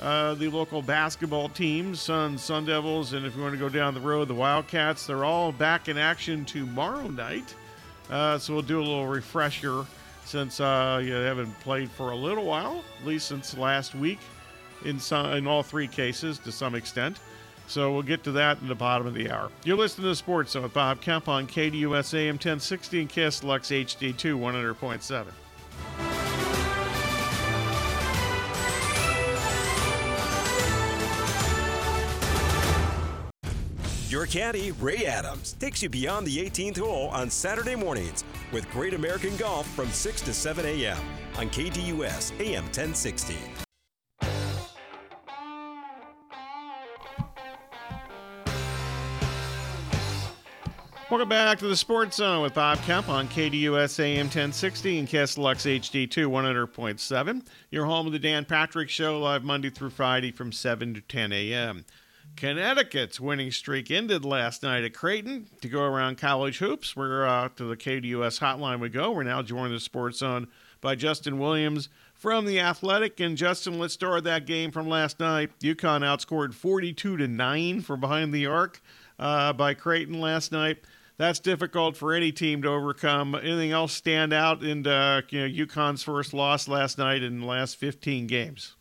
uh, 0.00 0.34
the 0.34 0.48
local 0.48 0.82
basketball 0.82 1.48
teams, 1.48 2.00
Suns, 2.00 2.42
Sun 2.42 2.66
Devils, 2.66 3.12
and 3.12 3.24
if 3.24 3.36
you 3.36 3.42
want 3.42 3.54
to 3.54 3.58
go 3.58 3.68
down 3.68 3.94
the 3.94 4.00
road, 4.00 4.28
the 4.28 4.34
Wildcats. 4.34 5.06
They're 5.06 5.24
all 5.24 5.52
back 5.52 5.88
in 5.88 5.96
action 5.96 6.44
tomorrow 6.44 7.08
night. 7.08 7.54
Uh, 8.10 8.38
so 8.38 8.52
we'll 8.52 8.62
do 8.62 8.80
a 8.80 8.82
little 8.82 9.06
refresher 9.06 9.84
since 10.24 10.60
uh, 10.60 11.00
you 11.02 11.12
haven't 11.12 11.58
played 11.60 11.90
for 11.90 12.10
a 12.10 12.16
little 12.16 12.44
while, 12.44 12.82
at 13.00 13.06
least 13.06 13.28
since 13.28 13.56
last 13.56 13.94
week, 13.94 14.18
in 14.84 14.98
some, 14.98 15.26
in 15.32 15.46
all 15.46 15.62
three 15.62 15.88
cases 15.88 16.38
to 16.40 16.52
some 16.52 16.74
extent. 16.74 17.18
So 17.66 17.92
we'll 17.92 18.02
get 18.02 18.22
to 18.24 18.32
that 18.32 18.60
in 18.60 18.68
the 18.68 18.74
bottom 18.74 19.06
of 19.06 19.14
the 19.14 19.30
hour. 19.30 19.50
You're 19.64 19.78
listening 19.78 20.08
to 20.08 20.14
Sports 20.14 20.52
Zone 20.52 20.64
with 20.64 20.74
Bob 20.74 21.00
Kemp 21.00 21.28
on 21.28 21.46
KDUS 21.46 22.14
AM 22.14 22.34
1060 22.34 23.00
and 23.00 23.08
KSLX 23.08 23.86
HD2 23.86 24.38
100.7. 24.38 26.13
Your 34.24 34.30
caddy, 34.30 34.72
Ray 34.72 35.04
Adams, 35.04 35.52
takes 35.52 35.82
you 35.82 35.90
beyond 35.90 36.26
the 36.26 36.38
18th 36.38 36.78
hole 36.78 37.08
on 37.08 37.28
Saturday 37.28 37.74
mornings 37.74 38.24
with 38.52 38.70
Great 38.70 38.94
American 38.94 39.36
Golf 39.36 39.68
from 39.72 39.90
6 39.90 40.22
to 40.22 40.32
7 40.32 40.64
a.m. 40.64 40.96
on 41.36 41.50
KDUS 41.50 42.32
AM 42.40 42.64
1060. 42.64 43.36
Welcome 51.10 51.28
back 51.28 51.58
to 51.58 51.68
the 51.68 51.76
Sports 51.76 52.16
Zone 52.16 52.40
with 52.40 52.54
Bob 52.54 52.78
Kemp 52.78 53.10
on 53.10 53.28
KDUS 53.28 54.00
AM 54.00 54.24
1060 54.24 55.00
and 55.00 55.06
KSLX 55.06 55.80
HD2 55.80 56.08
100.7. 56.28 57.46
Your 57.70 57.84
home 57.84 58.06
of 58.06 58.14
the 58.14 58.18
Dan 58.18 58.46
Patrick 58.46 58.88
Show 58.88 59.20
live 59.20 59.44
Monday 59.44 59.68
through 59.68 59.90
Friday 59.90 60.32
from 60.32 60.50
7 60.50 60.94
to 60.94 61.02
10 61.02 61.30
a.m. 61.30 61.84
Connecticut's 62.36 63.20
winning 63.20 63.52
streak 63.52 63.90
ended 63.90 64.24
last 64.24 64.62
night 64.62 64.84
at 64.84 64.92
Creighton. 64.92 65.46
To 65.60 65.68
go 65.68 65.82
around 65.82 66.18
college 66.18 66.58
hoops, 66.58 66.96
we're 66.96 67.26
uh, 67.26 67.48
to 67.56 67.64
the 67.64 67.76
KDUS 67.76 68.40
hotline 68.40 68.80
we 68.80 68.88
go. 68.88 69.12
We're 69.12 69.22
now 69.22 69.42
joined 69.42 69.68
in 69.68 69.74
the 69.74 69.80
Sports 69.80 70.18
Zone 70.18 70.48
by 70.80 70.96
Justin 70.96 71.38
Williams 71.38 71.88
from 72.14 72.44
the 72.44 72.60
Athletic. 72.60 73.20
And 73.20 73.36
Justin, 73.36 73.78
let's 73.78 73.94
start 73.94 74.24
that 74.24 74.46
game 74.46 74.72
from 74.72 74.88
last 74.88 75.20
night. 75.20 75.50
UConn 75.60 76.00
outscored 76.00 76.54
42 76.54 77.16
to 77.16 77.28
nine 77.28 77.80
from 77.80 78.00
behind 78.00 78.34
the 78.34 78.46
arc 78.46 78.82
uh, 79.18 79.52
by 79.52 79.74
Creighton 79.74 80.20
last 80.20 80.50
night. 80.50 80.78
That's 81.16 81.38
difficult 81.38 81.96
for 81.96 82.12
any 82.12 82.32
team 82.32 82.62
to 82.62 82.68
overcome. 82.68 83.36
Anything 83.36 83.70
else 83.70 83.92
stand 83.92 84.32
out 84.32 84.64
in 84.64 84.84
uh, 84.84 85.22
you 85.30 85.40
know 85.40 85.66
UConn's 85.66 86.02
first 86.02 86.34
loss 86.34 86.66
last 86.66 86.98
night 86.98 87.22
in 87.22 87.40
the 87.40 87.46
last 87.46 87.76
15 87.76 88.26
games? 88.26 88.74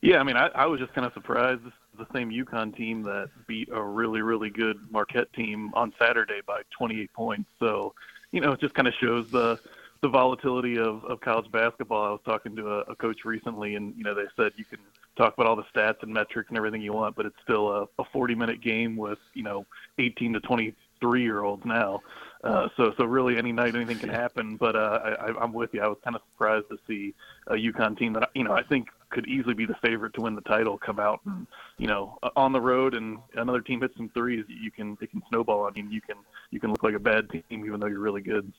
Yeah, 0.00 0.18
I 0.18 0.22
mean, 0.22 0.36
I, 0.36 0.46
I 0.54 0.64
was 0.64 0.80
just 0.80 0.94
kind 0.94 1.06
of 1.06 1.12
surprised. 1.12 1.60
The 2.00 2.18
same 2.18 2.30
UConn 2.30 2.74
team 2.74 3.02
that 3.02 3.28
beat 3.46 3.68
a 3.70 3.82
really, 3.82 4.22
really 4.22 4.48
good 4.48 4.78
Marquette 4.90 5.30
team 5.34 5.70
on 5.74 5.92
Saturday 5.98 6.40
by 6.46 6.62
28 6.70 7.12
points. 7.12 7.50
So, 7.58 7.94
you 8.32 8.40
know, 8.40 8.52
it 8.52 8.60
just 8.60 8.74
kind 8.74 8.88
of 8.88 8.94
shows 8.94 9.30
the 9.30 9.60
the 10.02 10.08
volatility 10.08 10.78
of, 10.78 11.04
of 11.04 11.20
college 11.20 11.50
basketball. 11.52 12.06
I 12.06 12.10
was 12.10 12.20
talking 12.24 12.56
to 12.56 12.70
a, 12.70 12.78
a 12.80 12.96
coach 12.96 13.24
recently, 13.24 13.74
and 13.74 13.94
you 13.96 14.04
know, 14.04 14.14
they 14.14 14.24
said 14.34 14.52
you 14.56 14.64
can 14.64 14.78
talk 15.16 15.34
about 15.34 15.46
all 15.46 15.56
the 15.56 15.64
stats 15.74 16.02
and 16.02 16.12
metrics 16.12 16.48
and 16.48 16.56
everything 16.56 16.80
you 16.80 16.94
want, 16.94 17.16
but 17.16 17.26
it's 17.26 17.36
still 17.42 17.70
a, 17.70 17.82
a 17.98 18.04
40 18.12 18.34
minute 18.34 18.62
game 18.62 18.96
with 18.96 19.18
you 19.34 19.42
know 19.42 19.66
18 19.98 20.32
to 20.34 20.40
23 20.40 21.22
year 21.22 21.42
olds 21.42 21.64
now. 21.64 22.00
Uh, 22.42 22.68
so 22.76 22.94
so 22.96 23.04
really 23.04 23.36
any 23.36 23.52
night 23.52 23.74
anything 23.74 23.98
can 23.98 24.08
happen. 24.08 24.56
But 24.56 24.74
uh, 24.74 25.16
I, 25.20 25.42
I'm 25.42 25.52
with 25.52 25.74
you. 25.74 25.82
I 25.82 25.88
was 25.88 25.98
kind 26.02 26.16
of 26.16 26.22
surprised 26.32 26.68
to 26.70 26.78
see 26.86 27.14
a 27.48 27.54
UConn 27.54 27.98
team 27.98 28.14
that 28.14 28.30
you 28.34 28.44
know 28.44 28.52
I 28.52 28.62
think 28.62 28.88
could 29.10 29.26
easily 29.26 29.54
be 29.54 29.66
the 29.66 29.74
favorite 29.82 30.14
to 30.14 30.22
win 30.22 30.34
the 30.34 30.40
title 30.42 30.78
come 30.78 30.98
out 30.98 31.20
and 31.26 31.46
you 31.78 31.86
know 31.86 32.18
on 32.36 32.52
the 32.52 32.60
road 32.60 32.94
and 32.94 33.18
another 33.34 33.60
team 33.60 33.80
hits 33.80 33.96
some 33.96 34.08
threes 34.10 34.44
you 34.48 34.70
can 34.70 34.96
it 35.00 35.10
can 35.10 35.22
snowball. 35.28 35.66
I 35.66 35.70
mean 35.70 35.90
you 35.90 36.00
can 36.00 36.16
you 36.50 36.60
can 36.60 36.70
look 36.70 36.82
like 36.82 36.94
a 36.94 37.00
bad 37.00 37.28
team 37.30 37.42
even 37.50 37.80
though 37.80 37.86
you're 37.86 38.00
really 38.00 38.22
good. 38.22 38.52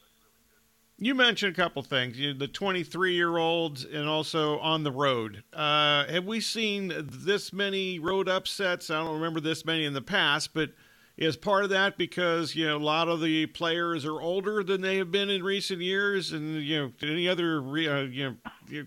You 1.04 1.16
mentioned 1.16 1.54
a 1.54 1.60
couple 1.60 1.82
things, 1.82 2.20
you 2.20 2.34
the 2.34 2.48
23 2.48 3.16
year 3.16 3.38
olds 3.38 3.84
and 3.84 4.08
also 4.08 4.60
on 4.60 4.84
the 4.84 4.92
road. 4.92 5.44
Uh, 5.52 6.06
have 6.06 6.26
we 6.26 6.40
seen 6.40 6.94
this 6.96 7.52
many 7.52 7.98
road 7.98 8.30
upsets? 8.30 8.92
I 8.92 9.04
don't 9.04 9.16
remember 9.16 9.40
this 9.40 9.66
many 9.66 9.86
in 9.86 9.94
the 9.94 10.02
past, 10.04 10.54
but 10.54 10.70
is 11.18 11.38
part 11.38 11.64
of 11.64 11.70
that 11.70 11.98
because 11.98 12.56
you 12.56 12.66
know 12.68 12.78
a 12.78 12.80
lot 12.80 13.08
of 13.08 13.22
the 13.22 13.46
players 13.48 14.06
are 14.06 14.20
older 14.20 14.64
than 14.64 14.82
they 14.82 14.98
have 14.98 15.12
been 15.12 15.30
in 15.30 15.44
recent 15.44 15.82
years, 15.82 16.32
and 16.32 16.64
you 16.64 16.80
know 16.80 16.92
any 17.02 17.28
other 17.28 17.60
uh, 17.60 18.02
you 18.04 18.38
know 18.70 18.86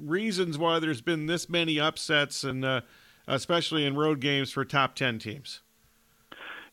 reasons 0.00 0.58
why 0.58 0.78
there's 0.78 1.00
been 1.00 1.26
this 1.26 1.48
many 1.48 1.78
upsets, 1.78 2.44
and 2.44 2.64
uh, 2.64 2.80
especially 3.26 3.86
in 3.86 3.96
road 3.96 4.20
games 4.20 4.50
for 4.50 4.64
top 4.64 4.94
10 4.94 5.18
teams. 5.18 5.60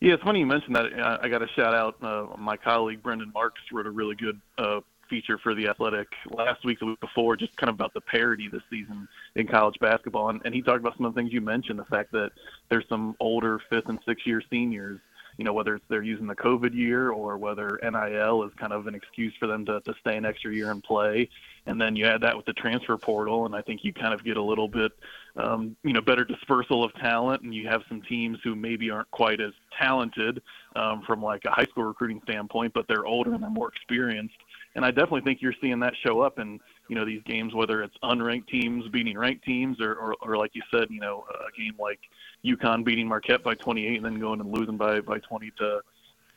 Yeah, 0.00 0.14
it's 0.14 0.22
funny 0.22 0.40
you 0.40 0.46
mentioned 0.46 0.76
that. 0.76 0.86
I 1.22 1.28
got 1.28 1.42
a 1.42 1.48
shout 1.56 1.74
out 1.74 1.96
uh, 2.02 2.36
my 2.38 2.56
colleague 2.56 3.02
Brendan 3.02 3.32
Marks 3.34 3.60
wrote 3.72 3.86
a 3.86 3.90
really 3.90 4.14
good 4.14 4.40
uh, 4.56 4.80
feature 5.08 5.38
for 5.38 5.54
the 5.54 5.68
Athletic 5.68 6.08
last 6.30 6.64
week, 6.64 6.78
the 6.80 6.86
week 6.86 7.00
before, 7.00 7.36
just 7.36 7.56
kind 7.56 7.68
of 7.68 7.74
about 7.74 7.94
the 7.94 8.00
parity 8.00 8.48
this 8.48 8.62
season 8.70 9.08
in 9.34 9.46
college 9.46 9.76
basketball, 9.80 10.30
and, 10.30 10.40
and 10.44 10.54
he 10.54 10.62
talked 10.62 10.80
about 10.80 10.96
some 10.96 11.06
of 11.06 11.14
the 11.14 11.20
things 11.20 11.32
you 11.32 11.40
mentioned, 11.40 11.78
the 11.78 11.84
fact 11.84 12.12
that 12.12 12.30
there's 12.68 12.88
some 12.88 13.16
older 13.20 13.60
fifth 13.70 13.88
and 13.88 13.98
sixth 14.06 14.26
year 14.26 14.42
seniors 14.50 15.00
you 15.38 15.44
know, 15.44 15.52
whether 15.52 15.76
it's 15.76 15.84
they're 15.88 16.02
using 16.02 16.26
the 16.26 16.34
COVID 16.34 16.74
year 16.74 17.10
or 17.10 17.38
whether 17.38 17.78
NIL 17.80 18.42
is 18.42 18.52
kind 18.58 18.72
of 18.72 18.88
an 18.88 18.94
excuse 18.94 19.32
for 19.38 19.46
them 19.46 19.64
to, 19.66 19.80
to 19.82 19.94
stay 20.00 20.16
an 20.16 20.24
extra 20.24 20.52
year 20.52 20.72
and 20.72 20.82
play. 20.82 21.30
And 21.66 21.80
then 21.80 21.94
you 21.94 22.06
add 22.06 22.22
that 22.22 22.36
with 22.36 22.44
the 22.44 22.54
transfer 22.54 22.96
portal, 22.96 23.46
and 23.46 23.54
I 23.54 23.62
think 23.62 23.84
you 23.84 23.92
kind 23.92 24.12
of 24.12 24.24
get 24.24 24.36
a 24.36 24.42
little 24.42 24.66
bit, 24.66 24.90
um, 25.36 25.76
you 25.84 25.92
know, 25.92 26.00
better 26.00 26.24
dispersal 26.24 26.82
of 26.82 26.92
talent, 26.94 27.42
and 27.42 27.54
you 27.54 27.68
have 27.68 27.82
some 27.88 28.02
teams 28.02 28.38
who 28.42 28.56
maybe 28.56 28.90
aren't 28.90 29.10
quite 29.12 29.40
as 29.40 29.52
talented 29.78 30.42
um, 30.74 31.02
from 31.06 31.22
like 31.22 31.44
a 31.44 31.50
high 31.50 31.66
school 31.66 31.84
recruiting 31.84 32.20
standpoint, 32.24 32.72
but 32.74 32.88
they're 32.88 33.06
older 33.06 33.32
and 33.32 33.42
they're 33.42 33.50
more 33.50 33.68
experienced. 33.68 34.36
And 34.78 34.86
I 34.86 34.92
definitely 34.92 35.22
think 35.22 35.42
you're 35.42 35.56
seeing 35.60 35.80
that 35.80 35.92
show 36.06 36.20
up 36.20 36.38
in 36.38 36.60
you 36.88 36.94
know 36.94 37.04
these 37.04 37.20
games, 37.24 37.52
whether 37.52 37.82
it's 37.82 37.96
unranked 38.04 38.46
teams 38.46 38.86
beating 38.92 39.18
ranked 39.18 39.44
teams, 39.44 39.80
or, 39.80 39.96
or, 39.96 40.14
or 40.22 40.36
like 40.36 40.52
you 40.54 40.62
said, 40.70 40.86
you 40.88 41.00
know, 41.00 41.24
a 41.28 41.60
game 41.60 41.74
like 41.80 41.98
UConn 42.44 42.84
beating 42.84 43.08
Marquette 43.08 43.42
by 43.42 43.56
28 43.56 43.96
and 43.96 44.04
then 44.04 44.20
going 44.20 44.40
and 44.40 44.52
losing 44.52 44.76
by 44.76 45.00
by 45.00 45.18
20 45.18 45.50
to 45.58 45.80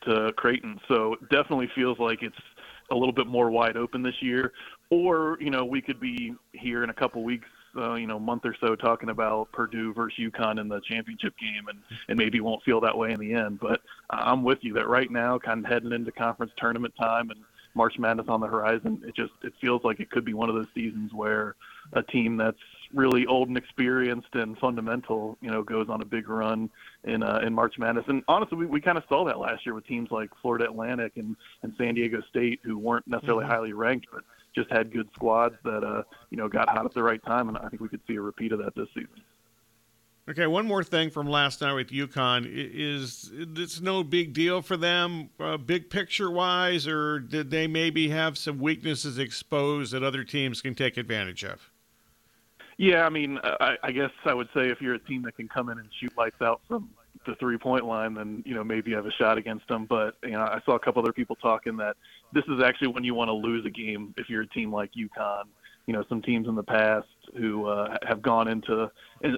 to 0.06 0.34
Creighton. 0.38 0.80
So 0.88 1.14
it 1.14 1.30
definitely 1.30 1.70
feels 1.76 2.00
like 2.00 2.24
it's 2.24 2.36
a 2.90 2.96
little 2.96 3.14
bit 3.14 3.28
more 3.28 3.52
wide 3.52 3.78
open 3.78 4.02
this 4.02 4.20
year. 4.24 4.54
Or 4.90 5.38
you 5.40 5.52
know 5.52 5.64
we 5.64 5.80
could 5.80 6.00
be 6.00 6.34
here 6.54 6.84
in 6.84 6.90
a 6.90 6.96
couple 6.96 7.24
weeks, 7.24 7.48
uh, 7.78 7.94
you 7.94 8.08
know, 8.08 8.18
month 8.18 8.44
or 8.46 8.56
so 8.60 8.76
talking 8.76 9.10
about 9.10 9.52
Purdue 9.52 9.94
versus 9.94 10.18
UConn 10.20 10.60
in 10.60 10.68
the 10.68 10.82
championship 10.90 11.36
game, 11.38 11.68
and 11.70 11.78
and 12.10 12.18
maybe 12.18 12.40
won't 12.40 12.64
feel 12.64 12.82
that 12.82 12.98
way 12.98 13.12
in 13.12 13.20
the 13.20 13.36
end. 13.36 13.60
But 13.60 13.82
I'm 14.10 14.42
with 14.42 14.64
you 14.64 14.74
that 14.74 14.88
right 14.88 15.12
now, 15.12 15.38
kind 15.38 15.64
of 15.64 15.72
heading 15.72 15.92
into 15.92 16.12
conference 16.12 16.54
tournament 16.58 16.96
time 17.00 17.30
and 17.30 17.42
March 17.74 17.98
Madness 17.98 18.28
on 18.28 18.42
the 18.42 18.48
horizon, 18.48 19.02
it 19.06 19.16
just 19.16 19.32
it 19.44 19.54
feels 19.62 19.84
like 19.84 20.00
it 20.00 20.10
could 20.10 20.26
be 20.26 20.34
one 20.34 20.50
of 20.50 20.56
those 20.56 20.68
seasons 20.74 21.14
where 21.14 21.56
a 21.94 22.04
team 22.04 22.38
that's 22.38 22.58
really 22.94 23.26
old 23.26 23.48
and 23.48 23.58
experienced 23.58 24.34
and 24.34 24.58
fundamental, 24.58 25.38
you 25.42 25.50
know, 25.50 25.64
goes 25.64 25.88
on 25.90 26.02
a 26.02 26.06
big 26.06 26.30
run 26.30 26.70
in 27.04 27.24
uh, 27.24 27.40
in 27.46 27.54
March 27.54 27.76
Madness. 27.78 28.06
And 28.08 28.24
honestly, 28.28 28.58
we, 28.58 28.66
we 28.66 28.82
kind 28.82 28.98
of 28.98 29.04
saw 29.08 29.26
that 29.26 29.40
last 29.40 29.66
year 29.66 29.74
with 29.74 29.86
teams 29.88 30.10
like 30.12 30.30
Florida 30.42 30.66
Atlantic 30.66 31.14
and, 31.16 31.36
and 31.64 31.74
San 31.78 31.96
Diego 31.96 32.22
State, 32.30 32.60
who 32.64 32.78
weren't 32.78 33.08
necessarily 33.08 33.44
mm-hmm. 33.44 33.54
highly 33.54 33.74
ranked, 33.74 34.08
but 34.12 34.24
just 34.54 34.70
had 34.72 34.92
good 34.92 35.10
squads 35.14 35.56
that 35.64 35.84
uh, 35.84 36.04
you 36.30 36.38
know 36.38 36.48
got 36.48 36.70
hot 36.70 36.86
at 36.86 36.94
the 36.94 37.04
right 37.04 37.24
time. 37.24 37.50
And 37.50 37.58
I 37.58 37.70
think 37.70 37.82
we 37.82 37.90
could 37.90 38.02
see 38.08 38.16
a 38.16 38.22
repeat 38.22 38.52
of 38.52 38.60
that 38.60 38.76
this 38.76 38.88
season. 38.94 39.22
Okay, 40.30 40.46
one 40.46 40.68
more 40.68 40.84
thing 40.84 41.10
from 41.10 41.28
last 41.28 41.62
night 41.62 41.74
with 41.74 41.90
UConn 41.90 42.48
is 42.48 43.32
it's 43.34 43.82
no 43.82 44.04
big 44.04 44.34
deal 44.34 44.62
for 44.62 44.78
them, 44.78 45.30
uh, 45.40 45.58
big 45.58 45.90
picture 45.90 46.30
wise, 46.30 46.88
or 46.88 47.20
did 47.20 47.50
they 47.50 47.66
maybe 47.66 48.10
have 48.10 48.38
some 48.38 48.60
weaknesses 48.60 49.18
exposed 49.18 49.94
that 49.94 50.04
other 50.04 50.24
teams 50.24 50.62
can 50.62 50.76
take 50.76 50.98
advantage 50.98 51.44
of? 51.44 51.72
Yeah, 52.78 53.06
I 53.06 53.10
mean, 53.10 53.40
I, 53.44 53.78
I 53.84 53.92
guess 53.92 54.12
I 54.26 54.34
would 54.34 54.48
say 54.54 54.70
if 54.70 54.80
you're 54.80 54.94
a 54.94 55.00
team 55.00 55.24
that 55.24 55.36
can 55.36 55.48
come 55.48 55.70
in 55.70 55.80
and 55.80 55.90
shoot 56.00 56.16
lights 56.16 56.42
out 56.42 56.62
from 56.68 56.90
the 57.26 57.36
three 57.36 57.58
point 57.58 57.86
line, 57.86 58.14
then 58.14 58.44
you 58.46 58.54
know 58.54 58.64
maybe 58.64 58.92
you 58.92 58.96
have 58.96 59.06
a 59.06 59.12
shot 59.12 59.38
against 59.38 59.68
them. 59.68 59.86
But 59.86 60.16
you 60.24 60.32
know, 60.32 60.42
I 60.42 60.60
saw 60.66 60.76
a 60.76 60.80
couple 60.80 61.02
other 61.02 61.14
people 61.14 61.36
talking 61.36 61.78
that 61.78 61.98
this 62.32 62.44
is 62.48 62.62
actually 62.64 62.90
when 62.90 63.04
you 63.04 63.16
want 63.16 63.30
to 63.30 63.34
lose 63.34 63.66
a 63.66 63.70
game 63.70 64.14
if 64.18 64.30
you're 64.30 64.44
a 64.44 64.48
team 64.48 64.72
like 64.72 64.92
UConn. 64.94 65.46
You 65.88 65.94
know, 65.94 66.04
some 66.10 66.22
teams 66.22 66.48
in 66.48 66.56
the 66.56 66.64
past 66.64 67.08
who 67.38 67.68
uh, 67.68 67.98
have 68.08 68.22
gone 68.22 68.48
into 68.48 68.92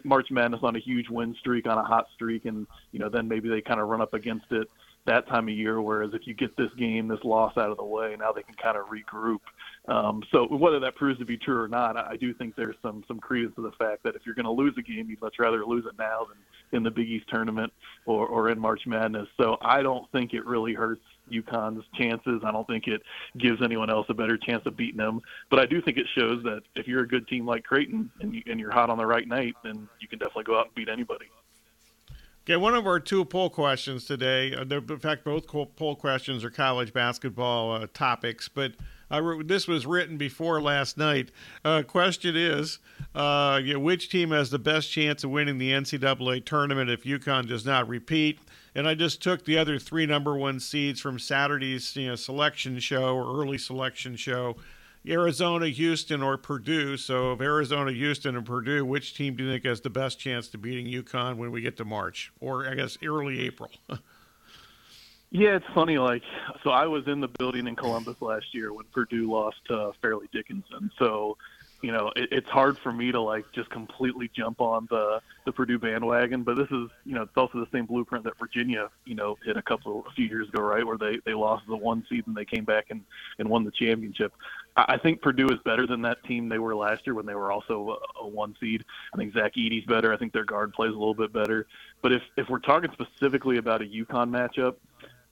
March 0.03 0.27
Madness 0.31 0.61
on 0.63 0.75
a 0.75 0.79
huge 0.79 1.09
win 1.09 1.35
streak, 1.39 1.67
on 1.67 1.77
a 1.77 1.83
hot 1.83 2.07
streak, 2.13 2.45
and 2.45 2.67
you 2.91 2.99
know 2.99 3.09
then 3.09 3.27
maybe 3.27 3.49
they 3.49 3.61
kind 3.61 3.79
of 3.79 3.87
run 3.87 4.01
up 4.01 4.13
against 4.13 4.51
it 4.51 4.67
that 5.05 5.27
time 5.27 5.47
of 5.47 5.53
year. 5.53 5.81
Whereas 5.81 6.11
if 6.13 6.25
you 6.25 6.33
get 6.33 6.55
this 6.55 6.71
game, 6.77 7.07
this 7.07 7.23
loss 7.23 7.57
out 7.57 7.69
of 7.69 7.77
the 7.77 7.83
way, 7.83 8.15
now 8.17 8.31
they 8.31 8.43
can 8.43 8.55
kind 8.55 8.77
of 8.77 8.85
regroup. 8.87 9.39
Um, 9.87 10.23
so 10.31 10.45
whether 10.45 10.79
that 10.79 10.95
proves 10.95 11.19
to 11.19 11.25
be 11.25 11.37
true 11.37 11.61
or 11.61 11.67
not, 11.67 11.97
I 11.97 12.15
do 12.15 12.33
think 12.33 12.55
there's 12.55 12.75
some 12.81 13.03
some 13.07 13.19
credence 13.19 13.55
to 13.55 13.61
the 13.61 13.71
fact 13.71 14.03
that 14.03 14.15
if 14.15 14.21
you're 14.25 14.35
going 14.35 14.45
to 14.45 14.51
lose 14.51 14.73
a 14.77 14.81
game, 14.81 15.09
you'd 15.09 15.21
much 15.21 15.35
rather 15.39 15.65
lose 15.65 15.85
it 15.85 15.97
now 15.97 16.25
than 16.29 16.37
in 16.77 16.83
the 16.83 16.91
Big 16.91 17.07
East 17.07 17.25
tournament 17.29 17.71
or, 18.05 18.27
or 18.27 18.49
in 18.49 18.59
March 18.59 18.81
Madness. 18.87 19.27
So 19.39 19.57
I 19.61 19.81
don't 19.81 20.09
think 20.11 20.33
it 20.33 20.45
really 20.45 20.73
hurts 20.73 21.03
UConn's 21.31 21.83
chances. 21.95 22.41
I 22.45 22.51
don't 22.51 22.67
think 22.67 22.87
it 22.87 23.01
gives 23.37 23.61
anyone 23.61 23.89
else 23.89 24.05
a 24.09 24.13
better 24.13 24.37
chance 24.37 24.65
of 24.65 24.75
beating 24.75 24.97
them. 24.97 25.21
But 25.49 25.59
I 25.59 25.65
do 25.65 25.81
think 25.81 25.97
it 25.97 26.07
shows 26.17 26.43
that 26.43 26.61
if 26.75 26.87
you're 26.87 27.03
a 27.03 27.07
good 27.07 27.27
team 27.27 27.45
like 27.45 27.63
Creighton 27.63 28.11
and, 28.19 28.35
you, 28.35 28.43
and 28.47 28.59
you're 28.59 28.71
hot 28.71 28.89
on 28.89 28.97
the 28.97 29.05
right 29.05 29.27
night, 29.27 29.55
then 29.63 29.87
you 29.99 30.07
can 30.07 30.19
definitely 30.19 30.43
go 30.43 30.59
out 30.59 30.67
and 30.67 30.75
beat 30.75 30.89
anybody. 30.89 31.25
Okay, 32.45 32.57
one 32.57 32.75
of 32.75 32.85
our 32.85 32.99
two 32.99 33.23
poll 33.23 33.49
questions 33.49 34.03
today, 34.03 34.53
uh, 34.53 34.63
in 34.63 34.99
fact, 34.99 35.23
both 35.23 35.47
poll 35.47 35.95
questions 35.95 36.43
are 36.43 36.49
college 36.49 36.91
basketball 36.91 37.71
uh, 37.71 37.87
topics, 37.93 38.49
but 38.49 38.73
wrote, 39.19 39.47
this 39.47 39.67
was 39.67 39.85
written 39.85 40.17
before 40.17 40.61
last 40.61 40.97
night. 40.97 41.31
Uh, 41.63 41.83
question 41.83 42.35
is, 42.35 42.79
uh, 43.13 43.59
you 43.63 43.73
know, 43.73 43.79
which 43.79 44.09
team 44.09 44.31
has 44.31 44.49
the 44.49 44.59
best 44.59 44.91
chance 44.91 45.23
of 45.23 45.29
winning 45.29 45.57
the 45.57 45.71
NCAA 45.71 46.45
tournament 46.45 46.89
if 46.89 47.03
UConn 47.03 47.47
does 47.47 47.65
not 47.65 47.87
repeat? 47.87 48.39
And 48.75 48.87
I 48.87 48.95
just 48.95 49.21
took 49.21 49.45
the 49.45 49.57
other 49.57 49.77
three 49.77 50.05
number 50.05 50.35
one 50.35 50.59
seeds 50.59 50.99
from 50.99 51.19
Saturday's 51.19 51.95
you 51.95 52.07
know, 52.07 52.15
selection 52.15 52.79
show 52.79 53.15
or 53.15 53.41
early 53.41 53.57
selection 53.57 54.15
show. 54.15 54.55
Arizona, 55.07 55.67
Houston, 55.67 56.23
or 56.23 56.37
Purdue. 56.37 56.95
So, 56.95 57.33
if 57.33 57.41
Arizona, 57.41 57.91
Houston, 57.91 58.37
and 58.37 58.45
Purdue, 58.45 58.85
which 58.85 59.13
team 59.15 59.35
do 59.35 59.43
you 59.43 59.51
think 59.51 59.65
has 59.65 59.81
the 59.81 59.89
best 59.89 60.17
chance 60.17 60.47
to 60.49 60.57
beating 60.57 60.85
UConn 60.85 61.35
when 61.35 61.51
we 61.51 61.59
get 61.59 61.75
to 61.77 61.85
March, 61.85 62.31
or 62.39 62.67
I 62.67 62.75
guess 62.75 62.97
early 63.03 63.41
April? 63.41 63.69
Yeah, 65.33 65.55
it's 65.55 65.65
funny. 65.73 65.97
Like, 65.97 66.21
so 66.63 66.69
I 66.69 66.85
was 66.85 67.07
in 67.07 67.19
the 67.19 67.27
building 67.27 67.65
in 67.65 67.75
Columbus 67.75 68.21
last 68.21 68.53
year 68.53 68.71
when 68.71 68.85
Purdue 68.93 69.31
lost 69.31 69.57
to 69.67 69.91
Fairleigh 69.99 70.27
Dickinson. 70.31 70.91
So 70.99 71.37
you 71.83 71.91
know, 71.91 72.13
it, 72.15 72.29
it's 72.31 72.49
hard 72.49 72.77
for 72.77 72.93
me 72.93 73.11
to 73.11 73.19
like 73.19 73.43
just 73.51 73.69
completely 73.69 74.31
jump 74.33 74.61
on 74.61 74.87
the 74.89 75.21
the 75.45 75.51
Purdue 75.51 75.77
bandwagon. 75.77 76.43
But 76.43 76.55
this 76.55 76.69
is, 76.71 76.89
you 77.03 77.13
know, 77.13 77.23
it's 77.23 77.35
also 77.35 77.59
the 77.59 77.67
same 77.73 77.85
blueprint 77.85 78.23
that 78.23 78.39
Virginia, 78.39 78.89
you 79.05 79.15
know, 79.15 79.37
hit 79.43 79.57
a 79.57 79.61
couple 79.61 80.05
a 80.07 80.11
few 80.13 80.25
years 80.25 80.47
ago, 80.47 80.61
right, 80.61 80.85
where 80.85 80.97
they 80.97 81.19
they 81.25 81.33
lost 81.33 81.67
the 81.67 81.75
one 81.75 82.05
seed 82.09 82.25
and 82.25 82.35
they 82.35 82.45
came 82.45 82.63
back 82.63 82.85
and 82.89 83.03
and 83.37 83.49
won 83.49 83.65
the 83.65 83.71
championship. 83.71 84.33
I, 84.77 84.93
I 84.93 84.97
think 84.97 85.21
Purdue 85.21 85.49
is 85.49 85.59
better 85.65 85.85
than 85.85 86.01
that 86.03 86.23
team 86.23 86.47
they 86.47 86.59
were 86.59 86.73
last 86.73 87.05
year 87.05 87.15
when 87.15 87.25
they 87.25 87.35
were 87.35 87.51
also 87.51 87.99
a, 88.21 88.23
a 88.23 88.27
one 88.27 88.55
seed. 88.61 88.85
I 89.13 89.17
think 89.17 89.33
Zach 89.33 89.57
Edey's 89.57 89.85
better. 89.85 90.13
I 90.13 90.17
think 90.17 90.31
their 90.31 90.45
guard 90.45 90.73
plays 90.73 90.91
a 90.91 90.97
little 90.97 91.13
bit 91.13 91.33
better. 91.33 91.67
But 92.01 92.13
if 92.13 92.21
if 92.37 92.47
we're 92.49 92.59
talking 92.59 92.91
specifically 92.93 93.57
about 93.57 93.81
a 93.81 93.85
UConn 93.85 94.29
matchup, 94.29 94.75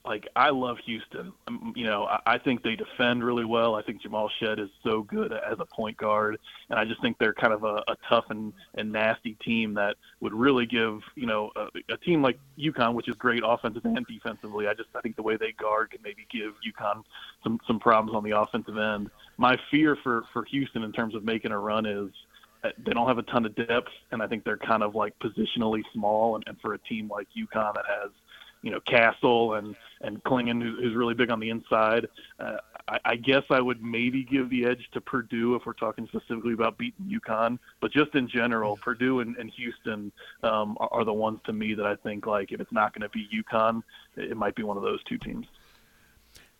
like 0.04 0.26
I 0.34 0.50
love 0.50 0.78
Houston. 0.84 1.32
Um, 1.46 1.72
you 1.76 1.84
know, 1.84 2.04
I, 2.04 2.20
I 2.26 2.38
think 2.38 2.62
they 2.62 2.74
defend 2.74 3.22
really 3.22 3.44
well. 3.44 3.74
I 3.74 3.82
think 3.82 4.02
Jamal 4.02 4.28
Shead 4.40 4.58
is 4.58 4.68
so 4.82 5.02
good 5.02 5.32
as 5.32 5.58
a 5.60 5.64
point 5.64 5.96
guard, 5.96 6.38
and 6.70 6.78
I 6.78 6.84
just 6.84 7.00
think 7.00 7.18
they're 7.18 7.34
kind 7.34 7.52
of 7.52 7.62
a, 7.62 7.82
a 7.88 7.96
tough 8.08 8.24
and, 8.30 8.52
and 8.74 8.90
nasty 8.90 9.34
team 9.44 9.74
that 9.74 9.96
would 10.20 10.34
really 10.34 10.66
give 10.66 11.00
you 11.14 11.26
know 11.26 11.50
a, 11.54 11.94
a 11.94 11.96
team 11.98 12.22
like 12.22 12.38
UConn, 12.58 12.94
which 12.94 13.08
is 13.08 13.14
great 13.14 13.42
offensive 13.44 13.84
and 13.84 14.04
defensively. 14.06 14.66
I 14.66 14.74
just 14.74 14.88
I 14.94 15.00
think 15.00 15.16
the 15.16 15.22
way 15.22 15.36
they 15.36 15.52
guard 15.52 15.92
can 15.92 16.00
maybe 16.02 16.26
give 16.32 16.54
UConn 16.66 17.04
some 17.44 17.60
some 17.66 17.78
problems 17.78 18.16
on 18.16 18.24
the 18.24 18.36
offensive 18.36 18.76
end. 18.76 19.08
My 19.36 19.56
fear 19.70 19.96
for 20.02 20.24
for 20.32 20.44
Houston 20.46 20.82
in 20.82 20.92
terms 20.92 21.14
of 21.14 21.24
making 21.24 21.52
a 21.52 21.58
run 21.58 21.86
is 21.86 22.10
they 22.62 22.92
don't 22.92 23.08
have 23.08 23.18
a 23.18 23.22
ton 23.22 23.44
of 23.44 23.54
depth, 23.54 23.90
and 24.10 24.22
I 24.22 24.26
think 24.26 24.44
they're 24.44 24.56
kind 24.56 24.82
of 24.82 24.94
like 24.94 25.14
positionally 25.18 25.82
small. 25.92 26.36
And, 26.36 26.44
and 26.46 26.60
for 26.60 26.74
a 26.74 26.78
team 26.78 27.08
like 27.08 27.28
UConn 27.36 27.74
that 27.74 27.84
has 27.88 28.10
you 28.62 28.70
know 28.70 28.80
Castle 28.80 29.54
and 29.54 29.76
and 30.00 30.22
Clingan, 30.24 30.62
who's 30.62 30.94
really 30.94 31.14
big 31.14 31.30
on 31.30 31.40
the 31.40 31.50
inside. 31.50 32.08
Uh, 32.40 32.56
I, 32.88 32.98
I 33.04 33.16
guess 33.16 33.42
I 33.50 33.60
would 33.60 33.82
maybe 33.82 34.24
give 34.24 34.50
the 34.50 34.64
edge 34.64 34.88
to 34.92 35.00
Purdue 35.00 35.54
if 35.54 35.64
we're 35.64 35.72
talking 35.74 36.06
specifically 36.08 36.52
about 36.52 36.78
beating 36.78 37.06
UConn. 37.06 37.58
But 37.80 37.92
just 37.92 38.14
in 38.14 38.28
general, 38.28 38.76
Purdue 38.76 39.20
and, 39.20 39.36
and 39.36 39.50
Houston 39.50 40.10
um, 40.42 40.76
are, 40.80 40.88
are 40.92 41.04
the 41.04 41.12
ones 41.12 41.40
to 41.46 41.52
me 41.52 41.74
that 41.74 41.86
I 41.86 41.96
think 41.96 42.26
like 42.26 42.52
if 42.52 42.60
it's 42.60 42.72
not 42.72 42.92
going 42.94 43.02
to 43.02 43.08
be 43.10 43.28
UConn, 43.32 43.82
it 44.16 44.36
might 44.36 44.54
be 44.54 44.62
one 44.62 44.76
of 44.76 44.82
those 44.82 45.02
two 45.04 45.18
teams. 45.18 45.46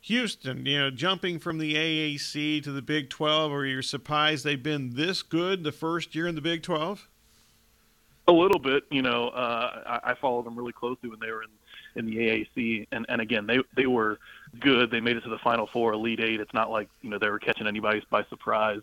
Houston, 0.02 0.66
you 0.66 0.80
know, 0.80 0.90
jumping 0.90 1.38
from 1.38 1.58
the 1.58 1.74
AAC 1.74 2.62
to 2.64 2.72
the 2.72 2.82
Big 2.82 3.08
12, 3.08 3.52
are 3.52 3.64
you 3.64 3.82
surprised 3.82 4.44
they've 4.44 4.60
been 4.60 4.94
this 4.94 5.22
good 5.22 5.62
the 5.62 5.70
first 5.70 6.16
year 6.16 6.26
in 6.26 6.34
the 6.34 6.40
Big 6.40 6.64
12? 6.64 7.08
A 8.26 8.32
little 8.32 8.58
bit, 8.58 8.82
you 8.90 9.02
know. 9.02 9.28
Uh, 9.28 10.00
I, 10.04 10.10
I 10.10 10.14
followed 10.14 10.44
them 10.44 10.56
really 10.56 10.72
closely 10.72 11.08
when 11.08 11.20
they 11.20 11.30
were 11.30 11.44
in 11.44 11.50
in 11.96 12.06
the 12.06 12.16
AAC. 12.16 12.86
And 12.92 13.06
and 13.08 13.20
again, 13.20 13.46
they 13.46 13.58
they 13.76 13.86
were 13.86 14.18
good. 14.60 14.90
They 14.90 15.00
made 15.00 15.16
it 15.16 15.22
to 15.22 15.30
the 15.30 15.38
Final 15.38 15.66
Four, 15.66 15.92
Elite 15.92 16.20
Eight. 16.20 16.40
It's 16.40 16.54
not 16.54 16.70
like 16.70 16.88
you 17.00 17.10
know 17.10 17.18
they 17.18 17.28
were 17.28 17.38
catching 17.38 17.66
anybody 17.66 18.02
by 18.10 18.24
surprise. 18.24 18.80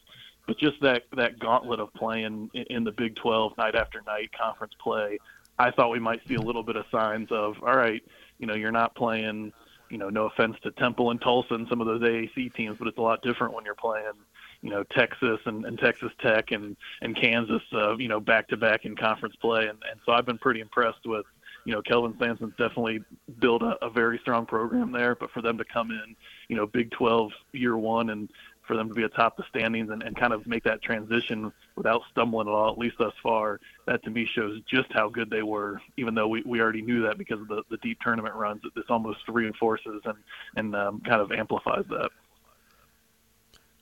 But 0.48 0.58
just 0.58 0.82
that 0.82 1.04
that 1.16 1.39
gauntlet 1.39 1.80
of 1.80 1.94
playing 1.94 2.50
in, 2.54 2.63
in 2.63 2.84
the 2.84 2.92
Big 2.92 3.16
12 3.16 3.58
night 3.58 3.75
after 3.75 4.01
night 4.01 4.32
conference 4.32 4.74
play, 4.82 5.20
I 5.58 5.72
thought 5.72 5.92
we 5.92 6.00
might 6.00 6.28
see 6.28 6.36
a 6.36 6.42
little 6.42 6.63
bit 6.63 6.75
of 6.75 6.86
signs 6.92 7.32
of 7.32 7.62
all 7.63 7.75
right, 7.75 8.04
you 8.39 8.48
know, 8.48 8.56
you're 8.56 8.72
not 8.72 8.96
playing. 8.96 9.54
You 9.92 9.98
know, 9.98 10.10
no 10.10 10.25
offense 10.28 10.56
to 10.62 10.70
Temple 10.70 11.10
and 11.10 11.20
Tulsa 11.20 11.56
and 11.56 11.68
some 11.68 11.82
of 11.82 11.88
those 11.88 12.04
AAC 12.04 12.54
teams, 12.54 12.78
but 12.78 12.88
it's 12.88 13.00
a 13.00 13.01
lot 13.01 13.24
different 13.24 13.56
when 13.56 13.66
you're 13.66 13.74
playing 13.74 14.13
you 14.62 14.70
know 14.70 14.84
Texas 14.84 15.39
and, 15.46 15.66
and 15.66 15.80
Texas 15.80 16.12
Tech 16.20 16.51
and 16.51 16.75
and 17.01 17.16
Kansas, 17.16 17.62
uh, 17.74 17.98
you 17.98 18.08
know, 18.08 18.20
back 18.20 18.48
to 18.50 18.58
back 18.58 18.86
in 18.86 18.96
conference 18.96 19.36
play, 19.38 19.68
and, 19.68 19.78
and 19.89 20.00
so 20.06 20.12
I've 20.12 20.25
been 20.25 20.38
pretty 20.38 20.60
impressed 20.60 21.06
with 21.06 21.25
you 21.70 21.76
know, 21.76 21.84
Kelvin 21.84 22.16
Sampson's 22.18 22.56
definitely 22.58 23.00
built 23.38 23.62
a, 23.62 23.78
a 23.86 23.92
very 23.92 24.18
strong 24.18 24.48
program 24.48 24.92
there. 24.92 25.14
But 25.14 25.30
for 25.30 25.44
them 25.44 25.56
to 25.60 25.64
come 25.64 25.92
in, 25.92 26.16
you 26.48 26.56
know, 26.56 26.66
Big 26.66 26.90
12 26.90 27.32
year 27.52 27.78
one 27.78 28.10
and 28.10 28.28
for 28.64 28.76
them 28.76 28.90
to 28.90 28.96
be 28.96 29.04
atop 29.04 29.38
the 29.38 29.44
standings 29.50 29.92
and, 29.92 30.02
and 30.02 30.16
kind 30.16 30.34
of 30.34 30.48
make 30.48 30.64
that 30.64 30.82
transition 30.82 31.54
without 31.76 32.02
stumbling 32.10 32.48
at 32.48 32.52
all, 32.52 32.72
at 32.72 32.80
least 32.80 32.96
thus 32.98 33.14
far, 33.22 33.60
that 33.86 34.02
to 34.04 34.10
me 34.10 34.26
shows 34.26 34.60
just 34.68 34.92
how 34.94 35.10
good 35.10 35.30
they 35.30 35.44
were, 35.44 35.80
even 35.96 36.16
though 36.16 36.28
we, 36.28 36.42
we 36.42 36.60
already 36.60 36.82
knew 36.82 37.04
that 37.04 37.20
because 37.20 37.40
of 37.40 37.48
the, 37.48 37.62
the 37.70 37.78
deep 37.78 38.00
tournament 38.02 38.34
runs. 38.34 38.64
This 38.76 38.86
almost 38.90 39.20
reinforces 39.28 40.02
and, 40.06 40.18
and 40.56 40.76
um, 40.76 41.02
kind 41.02 41.22
of 41.22 41.32
amplifies 41.32 41.86
that. 41.90 42.10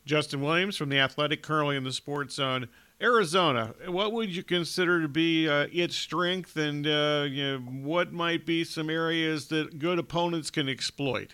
Justin 0.04 0.42
Williams 0.42 0.76
from 0.76 0.90
The 0.90 1.00
Athletic, 1.00 1.42
currently 1.42 1.78
in 1.78 1.86
the 1.86 1.94
Sports 1.94 2.36
Zone. 2.36 2.68
Arizona, 3.02 3.76
what 3.88 4.12
would 4.12 4.36
you 4.36 4.44
consider 4.44 5.02
to 5.02 5.08
be 5.08 5.48
uh, 5.48 5.68
its 5.72 5.96
strength, 5.96 6.58
and 6.58 6.88
uh, 6.88 7.26
you 7.30 7.44
know, 7.44 7.58
what 7.60 8.12
might 8.12 8.46
be 8.46 8.64
some 8.64 8.90
areas 8.90 9.48
that 9.50 9.78
good 9.78 10.00
opponents 10.00 10.50
can 10.50 10.68
exploit? 10.68 11.32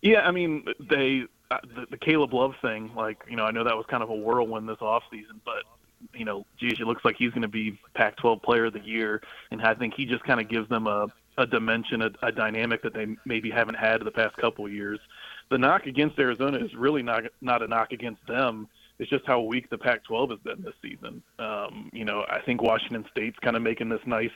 Yeah, 0.00 0.20
I 0.20 0.30
mean, 0.30 0.64
they 0.88 1.24
uh, 1.50 1.58
the, 1.74 1.86
the 1.90 1.96
Caleb 1.96 2.32
Love 2.32 2.54
thing. 2.62 2.92
Like, 2.94 3.18
you 3.28 3.34
know, 3.34 3.44
I 3.44 3.50
know 3.50 3.64
that 3.64 3.76
was 3.76 3.86
kind 3.88 4.04
of 4.04 4.10
a 4.10 4.14
whirlwind 4.14 4.68
this 4.68 4.80
off 4.80 5.02
season, 5.10 5.40
but 5.44 5.64
you 6.14 6.24
know, 6.24 6.46
geez, 6.60 6.78
it 6.78 6.86
looks 6.86 7.04
like 7.04 7.16
he's 7.18 7.30
going 7.30 7.42
to 7.42 7.48
be 7.48 7.76
Pac-12 7.94 8.40
Player 8.42 8.66
of 8.66 8.74
the 8.74 8.80
Year, 8.80 9.20
and 9.50 9.60
I 9.62 9.74
think 9.74 9.94
he 9.94 10.04
just 10.06 10.22
kind 10.22 10.40
of 10.40 10.48
gives 10.48 10.68
them 10.68 10.86
a 10.86 11.08
a 11.38 11.46
dimension, 11.46 12.02
a, 12.02 12.10
a 12.22 12.32
dynamic 12.32 12.82
that 12.82 12.92
they 12.94 13.16
maybe 13.24 13.48
haven't 13.48 13.76
had 13.76 14.00
in 14.00 14.04
the 14.04 14.10
past 14.10 14.36
couple 14.36 14.68
years. 14.68 14.98
The 15.50 15.58
knock 15.58 15.86
against 15.86 16.18
Arizona 16.18 16.58
is 16.58 16.74
really 16.74 17.02
not 17.02 17.24
not 17.40 17.62
a 17.62 17.66
knock 17.66 17.92
against 17.92 18.24
them 18.28 18.68
it's 18.98 19.10
just 19.10 19.26
how 19.26 19.40
weak 19.40 19.70
the 19.70 19.78
Pac-12 19.78 20.30
has 20.30 20.38
been 20.40 20.62
this 20.62 20.74
season. 20.82 21.22
Um, 21.38 21.90
you 21.92 22.04
know, 22.04 22.24
I 22.28 22.40
think 22.40 22.62
Washington 22.62 23.04
State's 23.10 23.38
kind 23.40 23.56
of 23.56 23.62
making 23.62 23.88
this 23.88 24.00
nice 24.06 24.30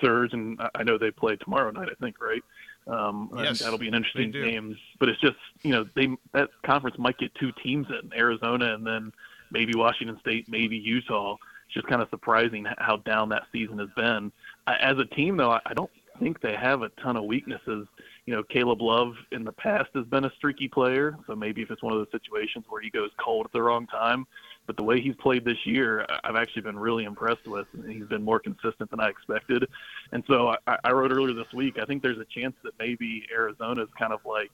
surge, 0.00 0.32
and 0.32 0.58
I 0.74 0.82
know 0.82 0.96
they 0.96 1.10
play 1.10 1.36
tomorrow 1.36 1.70
night. 1.70 1.88
I 1.90 1.94
think, 2.02 2.16
right? 2.20 2.42
Um, 2.86 3.30
yes, 3.36 3.58
that'll 3.58 3.78
be 3.78 3.88
an 3.88 3.94
interesting 3.94 4.30
game. 4.30 4.76
But 4.98 5.10
it's 5.10 5.20
just, 5.20 5.36
you 5.62 5.72
know, 5.72 5.86
they 5.94 6.08
that 6.32 6.50
conference 6.64 6.98
might 6.98 7.18
get 7.18 7.34
two 7.34 7.52
teams 7.62 7.86
in 7.90 8.12
Arizona, 8.16 8.74
and 8.74 8.86
then 8.86 9.12
maybe 9.50 9.74
Washington 9.74 10.18
State, 10.20 10.48
maybe 10.48 10.76
Utah. 10.76 11.36
It's 11.66 11.74
just 11.74 11.86
kind 11.88 12.00
of 12.00 12.08
surprising 12.08 12.66
how 12.78 12.98
down 12.98 13.28
that 13.30 13.42
season 13.52 13.78
has 13.80 13.88
been. 13.96 14.32
As 14.66 14.98
a 14.98 15.04
team, 15.04 15.36
though, 15.36 15.50
I 15.50 15.74
don't 15.74 15.90
think 16.20 16.40
they 16.40 16.54
have 16.54 16.82
a 16.82 16.88
ton 16.90 17.16
of 17.16 17.24
weaknesses 17.24 17.86
you 18.26 18.34
know, 18.34 18.42
Caleb 18.42 18.82
Love 18.82 19.14
in 19.30 19.44
the 19.44 19.52
past 19.52 19.88
has 19.94 20.04
been 20.06 20.24
a 20.24 20.32
streaky 20.36 20.66
player, 20.66 21.16
so 21.26 21.36
maybe 21.36 21.62
if 21.62 21.70
it's 21.70 21.82
one 21.82 21.92
of 21.92 21.98
those 22.00 22.10
situations 22.10 22.64
where 22.68 22.82
he 22.82 22.90
goes 22.90 23.10
cold 23.18 23.46
at 23.46 23.52
the 23.52 23.62
wrong 23.62 23.86
time. 23.86 24.26
But 24.66 24.76
the 24.76 24.82
way 24.82 25.00
he's 25.00 25.14
played 25.14 25.44
this 25.44 25.64
year, 25.64 26.04
I've 26.24 26.34
actually 26.34 26.62
been 26.62 26.78
really 26.78 27.04
impressed 27.04 27.46
with. 27.46 27.68
And 27.72 27.88
he's 27.88 28.08
been 28.08 28.24
more 28.24 28.40
consistent 28.40 28.90
than 28.90 28.98
I 28.98 29.08
expected. 29.08 29.68
And 30.10 30.24
so 30.26 30.56
I, 30.66 30.76
I 30.82 30.90
wrote 30.90 31.12
earlier 31.12 31.34
this 31.34 31.52
week, 31.54 31.78
I 31.80 31.84
think 31.84 32.02
there's 32.02 32.18
a 32.18 32.24
chance 32.24 32.56
that 32.64 32.72
maybe 32.80 33.24
Arizona's 33.32 33.88
kind 33.96 34.12
of 34.12 34.18
like 34.26 34.50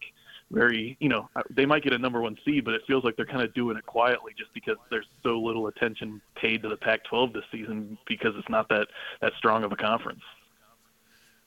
very, 0.50 0.98
you 1.00 1.08
know, 1.08 1.30
they 1.48 1.64
might 1.64 1.82
get 1.82 1.94
a 1.94 1.98
number 1.98 2.20
one 2.20 2.36
seed, 2.44 2.66
but 2.66 2.74
it 2.74 2.82
feels 2.86 3.04
like 3.04 3.16
they're 3.16 3.24
kind 3.24 3.42
of 3.42 3.54
doing 3.54 3.78
it 3.78 3.86
quietly 3.86 4.32
just 4.36 4.52
because 4.52 4.76
there's 4.90 5.06
so 5.22 5.40
little 5.40 5.68
attention 5.68 6.20
paid 6.36 6.62
to 6.62 6.68
the 6.68 6.76
Pac-12 6.76 7.32
this 7.32 7.44
season 7.50 7.96
because 8.06 8.34
it's 8.36 8.50
not 8.50 8.68
that 8.68 8.88
that 9.22 9.32
strong 9.38 9.64
of 9.64 9.72
a 9.72 9.76
conference. 9.76 10.20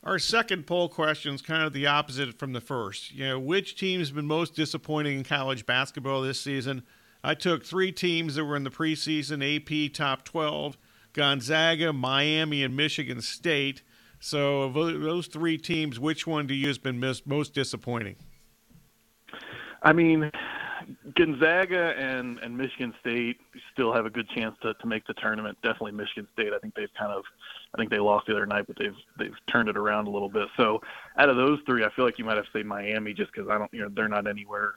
Our 0.05 0.19
second 0.19 0.67
poll 0.67 0.87
question 0.87 1.33
is 1.33 1.41
kind 1.41 1.63
of 1.63 1.73
the 1.73 1.87
opposite 1.87 2.37
from 2.37 2.53
the 2.53 2.61
first. 2.61 3.11
You 3.11 3.27
know, 3.27 3.39
which 3.39 3.75
team's 3.75 4.11
been 4.11 4.27
most 4.27 4.53
disappointing 4.53 5.17
in 5.17 5.23
college 5.23 5.65
basketball 5.65 6.21
this 6.21 6.39
season? 6.39 6.83
I 7.23 7.33
took 7.33 7.65
three 7.65 7.91
teams 7.91 8.35
that 8.35 8.45
were 8.45 8.55
in 8.55 8.63
the 8.63 8.69
preseason 8.69 9.41
AP 9.41 9.91
top 9.93 10.23
12 10.23 10.77
Gonzaga, 11.13 11.91
Miami, 11.91 12.61
and 12.61 12.75
Michigan 12.75 13.19
State. 13.21 13.81
So, 14.19 14.63
of 14.63 14.73
those 14.75 15.25
three 15.25 15.57
teams, 15.57 15.99
which 15.99 16.27
one 16.27 16.45
do 16.45 16.53
you 16.53 16.67
has 16.67 16.77
been 16.77 16.99
most 16.99 17.53
disappointing? 17.53 18.17
I 19.81 19.93
mean, 19.93 20.29
Gonzaga 21.15 21.93
and, 21.97 22.39
and 22.39 22.57
Michigan 22.57 22.93
State 22.99 23.37
still 23.73 23.93
have 23.93 24.05
a 24.05 24.09
good 24.09 24.27
chance 24.29 24.55
to, 24.61 24.73
to 24.73 24.87
make 24.87 25.05
the 25.07 25.13
tournament. 25.15 25.57
Definitely 25.63 25.93
Michigan 25.93 26.27
State. 26.33 26.53
I 26.53 26.59
think 26.59 26.75
they've 26.75 26.93
kind 26.97 27.11
of 27.11 27.23
I 27.73 27.77
think 27.77 27.89
they 27.89 27.99
lost 27.99 28.27
the 28.27 28.33
other 28.33 28.45
night, 28.45 28.65
but 28.67 28.77
they've 28.77 28.95
they've 29.17 29.35
turned 29.51 29.69
it 29.69 29.77
around 29.77 30.07
a 30.07 30.09
little 30.09 30.29
bit. 30.29 30.47
So 30.57 30.81
out 31.17 31.29
of 31.29 31.37
those 31.37 31.59
three, 31.65 31.83
I 31.83 31.89
feel 31.95 32.05
like 32.05 32.19
you 32.19 32.25
might 32.25 32.37
have 32.37 32.45
say 32.53 32.63
Miami 32.63 33.13
just 33.13 33.31
because 33.33 33.49
I 33.49 33.57
don't 33.57 33.73
you 33.73 33.81
know 33.81 33.89
they're 33.93 34.07
not 34.07 34.27
anywhere 34.27 34.75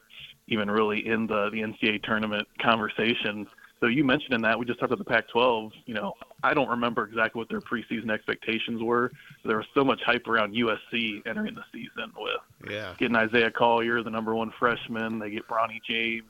even 0.49 0.71
really 0.71 1.07
in 1.07 1.27
the 1.27 1.51
the 1.51 1.61
NCAA 1.61 2.03
tournament 2.03 2.47
conversation. 2.61 3.47
So 3.81 3.87
you 3.87 4.05
mentioned 4.05 4.35
in 4.35 4.43
that 4.43 4.59
we 4.59 4.67
just 4.67 4.81
talked 4.81 4.93
about 4.93 5.05
the 5.05 5.11
Pac-12. 5.11 5.71
You 5.87 5.95
know, 5.95 6.15
I 6.43 6.53
don't 6.53 6.69
remember 6.69 7.05
exactly 7.07 7.39
what 7.39 7.49
their 7.49 7.61
preseason 7.61 8.11
expectations 8.11 8.83
were. 8.83 9.13
There 9.45 9.57
was 9.57 9.67
so 9.75 9.85
much 9.85 10.01
hype 10.05 10.27
around 10.27 10.55
USC 10.55 11.27
entering 11.27 11.55
the 11.55 11.65
season 11.73 12.13
with 12.17 12.71
yeah. 12.71 12.95
getting 12.99 13.17
Isaiah 13.17 13.51
Collier, 13.51 14.03
the 14.03 14.11
number 14.11 14.35
one 14.35 14.53
freshman. 14.59 15.19
They 15.19 15.31
get 15.31 15.47
Bronny 15.47 15.81
James. 15.89 16.25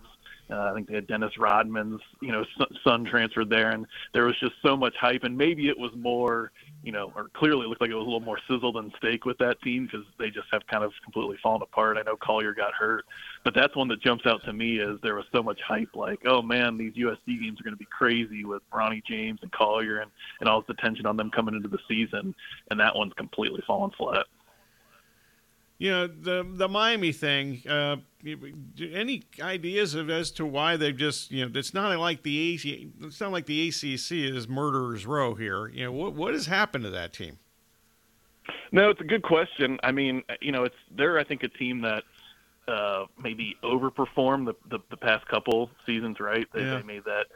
Uh, 0.51 0.71
I 0.71 0.75
think 0.75 0.89
they 0.89 0.95
had 0.95 1.07
Dennis 1.07 1.37
Rodman's, 1.39 2.01
you 2.23 2.33
know, 2.33 2.45
son 2.83 3.05
transferred 3.05 3.51
there, 3.51 3.71
and 3.71 3.87
there 4.15 4.25
was 4.25 4.39
just 4.41 4.55
so 4.63 4.77
much 4.77 4.95
hype. 4.99 5.25
And 5.25 5.37
maybe 5.37 5.69
it 5.69 5.79
was 5.79 5.91
more, 5.95 6.53
you 6.83 6.93
know, 6.93 7.13
or 7.17 7.29
clearly 7.35 7.67
looked 7.67 7.81
like 7.81 7.91
it 7.91 7.95
was 7.95 8.03
a 8.03 8.05
little 8.05 8.21
more 8.21 8.39
sizzle 8.49 8.73
than 8.73 8.93
steak 8.99 9.25
with 9.25 9.37
that 9.39 9.61
team 9.63 9.87
because 9.87 10.07
they 10.19 10.31
just 10.31 10.47
have 10.53 10.67
kind 10.69 10.85
of 10.85 10.93
completely 11.03 11.37
fallen 11.43 11.63
apart. 11.63 11.97
I 11.97 12.03
know 12.03 12.17
Collier 12.17 12.55
got 12.55 12.73
hurt, 12.73 13.05
but 13.45 13.55
that's 13.55 13.75
one 13.75 13.89
that 13.89 14.01
jumps 14.01 14.27
out 14.27 14.43
to 14.45 14.53
me 14.53 14.81
as 14.81 14.97
there 15.03 15.17
was 15.17 15.25
so 15.33 15.43
much 15.43 15.61
hype. 15.67 15.95
Like, 15.95 16.21
oh 16.27 16.41
man, 16.41 16.79
these 16.79 16.95
USC 16.95 17.41
games 17.41 17.61
are 17.61 17.65
going 17.65 17.75
to 17.75 17.79
be 17.79 17.89
crazy 17.91 18.45
with 18.45 18.63
Bronny 18.73 19.05
James 19.05 19.41
and 19.43 19.51
Collier 19.53 19.99
and 19.99 20.11
and 20.41 20.49
all 20.49 20.61
this 20.61 20.71
attention 20.71 21.07
on 21.07 21.17
them 21.17 21.31
coming 21.31 21.55
into 21.55 21.69
the 21.69 21.79
season, 21.89 22.35
and 22.71 22.79
that 22.79 22.95
one's 22.95 23.13
completely 23.15 23.63
fallen 23.67 23.91
flat. 23.91 24.27
Know 25.81 26.07
the 26.07 26.47
the 26.55 26.69
Miami 26.69 27.13
thing. 27.13 27.63
Uh, 27.69 27.97
any 28.25 29.23
ideas 29.41 29.95
of 29.95 30.11
as 30.11 30.31
to 30.33 30.45
why 30.45 30.77
they've 30.77 30.97
just 30.97 31.31
you 31.31 31.45
know 31.45 31.59
it's 31.59 31.73
not 31.73 31.97
like 31.99 32.23
the 32.23 32.55
AC, 32.55 32.91
it's 33.01 33.21
not 33.21 33.33
like 33.33 33.47
the 33.47 33.69
ACC 33.69 34.13
is 34.13 34.49
murderers 34.49 35.07
row 35.07 35.35
here. 35.35 35.69
You 35.69 35.85
know 35.85 35.93
what 35.93 36.15
what 36.15 36.35
has 36.35 36.47
happened 36.47 36.85
to 36.85 36.91
that 36.91 37.13
team? 37.13 37.39
No, 38.73 38.91
it's 38.91 39.01
a 39.01 39.05
good 39.05 39.23
question. 39.23 39.79
I 39.83 39.93
mean, 39.93 40.23
you 40.41 40.53
know, 40.53 40.65
it's 40.65 40.77
they're 40.91 41.19
I 41.19 41.25
think 41.25 41.43
a 41.43 41.49
team 41.49 41.81
that 41.83 42.05
uh, 42.69 43.07
maybe 43.23 43.57
overperformed 43.63 44.47
the, 44.47 44.55
the, 44.69 44.79
the 44.91 44.97
past 44.97 45.27
couple 45.27 45.71
seasons, 45.87 46.21
right? 46.21 46.47
They, 46.53 46.63
yeah. 46.63 46.77
they 46.77 46.83
made 46.83 47.03
that 47.05 47.27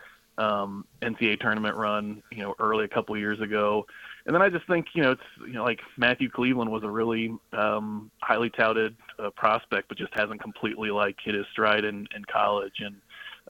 um, 0.42 0.84
NCAA 1.00 1.40
tournament 1.40 1.76
run, 1.76 2.22
you 2.30 2.42
know, 2.42 2.54
early 2.58 2.84
a 2.84 2.88
couple 2.88 3.16
years 3.16 3.40
ago. 3.40 3.86
And 4.26 4.34
then 4.34 4.42
I 4.42 4.48
just 4.48 4.66
think, 4.66 4.86
you 4.94 5.02
know, 5.02 5.12
it's 5.12 5.22
you 5.40 5.54
know 5.54 5.64
like 5.64 5.80
Matthew 5.96 6.30
Cleveland 6.30 6.70
was 6.70 6.84
a 6.84 6.90
really 6.90 7.36
um, 7.52 8.10
highly 8.20 8.50
touted 8.50 8.94
uh, 9.18 9.30
prospect, 9.30 9.88
but 9.88 9.98
just 9.98 10.14
hasn't 10.14 10.40
completely 10.40 10.90
like 10.90 11.16
hit 11.24 11.34
his 11.34 11.46
stride 11.50 11.84
in, 11.84 12.06
in 12.14 12.24
college. 12.30 12.80
And 12.80 12.96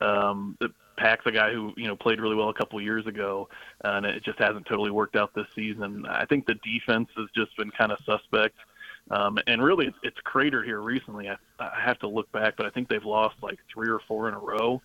um, 0.00 0.56
the 0.60 0.70
Pack's 0.96 1.26
a 1.26 1.32
guy 1.32 1.52
who 1.52 1.72
you 1.76 1.86
know 1.86 1.96
played 1.96 2.20
really 2.20 2.36
well 2.36 2.48
a 2.48 2.54
couple 2.54 2.80
years 2.80 3.06
ago, 3.06 3.48
and 3.84 4.06
it 4.06 4.24
just 4.24 4.38
hasn't 4.38 4.66
totally 4.66 4.90
worked 4.90 5.16
out 5.16 5.34
this 5.34 5.46
season. 5.54 6.06
I 6.06 6.24
think 6.24 6.46
the 6.46 6.54
defense 6.64 7.08
has 7.16 7.28
just 7.34 7.56
been 7.56 7.70
kind 7.70 7.92
of 7.92 7.98
suspect. 8.04 8.56
Um, 9.10 9.36
and 9.46 9.62
really, 9.62 9.86
it's, 9.86 9.96
it's 10.02 10.20
cratered 10.20 10.64
here 10.64 10.80
recently. 10.80 11.28
I, 11.28 11.36
I 11.58 11.80
have 11.84 11.98
to 12.00 12.08
look 12.08 12.30
back, 12.32 12.56
but 12.56 12.66
I 12.66 12.70
think 12.70 12.88
they've 12.88 13.04
lost 13.04 13.34
like 13.42 13.58
three 13.72 13.88
or 13.88 14.00
four 14.06 14.28
in 14.28 14.34
a 14.34 14.38
row. 14.38 14.80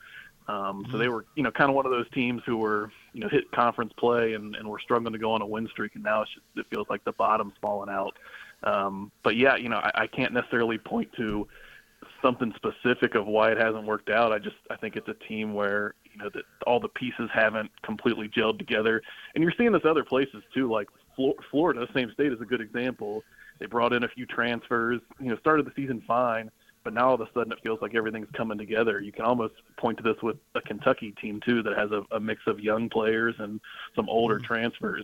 Um, 0.47 0.85
so 0.89 0.97
they 0.97 1.05
mm-hmm. 1.05 1.13
were, 1.13 1.25
you 1.35 1.43
know, 1.43 1.51
kind 1.51 1.69
of 1.69 1.75
one 1.75 1.85
of 1.85 1.91
those 1.91 2.09
teams 2.11 2.41
who 2.45 2.57
were, 2.57 2.91
you 3.17 3.23
know, 3.23 3.29
hit 3.29 3.51
conference 3.51 3.91
play 3.97 4.33
and, 4.33 4.55
and 4.55 4.69
were 4.69 4.77
struggling 4.79 5.11
to 5.11 5.17
go 5.17 5.31
on 5.31 5.41
a 5.41 5.45
win 5.45 5.67
streak, 5.69 5.95
and 5.95 6.03
now 6.03 6.21
it's 6.21 6.31
just, 6.31 6.45
it 6.55 6.67
feels 6.69 6.85
like 6.87 7.03
the 7.03 7.13
bottom's 7.13 7.55
fallen 7.59 7.89
out. 7.89 8.15
Um, 8.61 9.11
but 9.23 9.35
yeah, 9.35 9.55
you 9.55 9.69
know, 9.69 9.77
I, 9.77 10.03
I 10.03 10.07
can't 10.07 10.33
necessarily 10.33 10.77
point 10.77 11.11
to 11.17 11.47
something 12.21 12.53
specific 12.55 13.15
of 13.15 13.25
why 13.25 13.51
it 13.51 13.57
hasn't 13.57 13.85
worked 13.85 14.11
out. 14.11 14.31
I 14.31 14.37
just 14.37 14.57
I 14.69 14.75
think 14.75 14.95
it's 14.95 15.07
a 15.07 15.15
team 15.27 15.55
where 15.55 15.95
you 16.03 16.23
know 16.23 16.29
that 16.31 16.43
all 16.67 16.79
the 16.79 16.89
pieces 16.89 17.27
haven't 17.33 17.71
completely 17.81 18.27
gelled 18.29 18.59
together, 18.59 19.01
and 19.33 19.43
you're 19.43 19.53
seeing 19.57 19.71
this 19.71 19.81
other 19.83 20.03
places 20.03 20.43
too, 20.53 20.71
like 20.71 20.87
Florida, 21.49 21.87
same 21.95 22.11
state 22.13 22.31
is 22.31 22.39
a 22.39 22.45
good 22.45 22.61
example. 22.61 23.23
They 23.57 23.65
brought 23.65 23.93
in 23.93 24.03
a 24.03 24.07
few 24.09 24.27
transfers, 24.27 25.01
you 25.19 25.29
know, 25.29 25.37
started 25.37 25.65
the 25.65 25.71
season 25.75 26.03
fine, 26.07 26.51
but 26.87 26.93
now 26.93 27.09
all 27.09 27.15
of 27.15 27.19
a 27.19 27.27
sudden 27.33 27.51
it 27.51 27.59
feels 27.61 27.81
like 27.81 27.95
everything's 27.95 28.31
coming 28.31 28.57
together. 28.57 29.01
You 29.01 29.11
can 29.11 29.25
almost 29.25 29.55
point 29.75 29.97
to 29.97 30.03
this 30.03 30.15
with 30.23 30.37
a 30.55 30.61
Kentucky 30.61 31.13
team 31.21 31.41
too 31.45 31.61
that 31.63 31.77
has 31.77 31.91
a, 31.91 32.05
a 32.15 32.19
mix 32.21 32.43
of 32.47 32.61
young 32.61 32.87
players 32.87 33.35
and 33.39 33.59
some 33.93 34.07
older 34.07 34.35
mm-hmm. 34.35 34.45
transfers. 34.45 35.03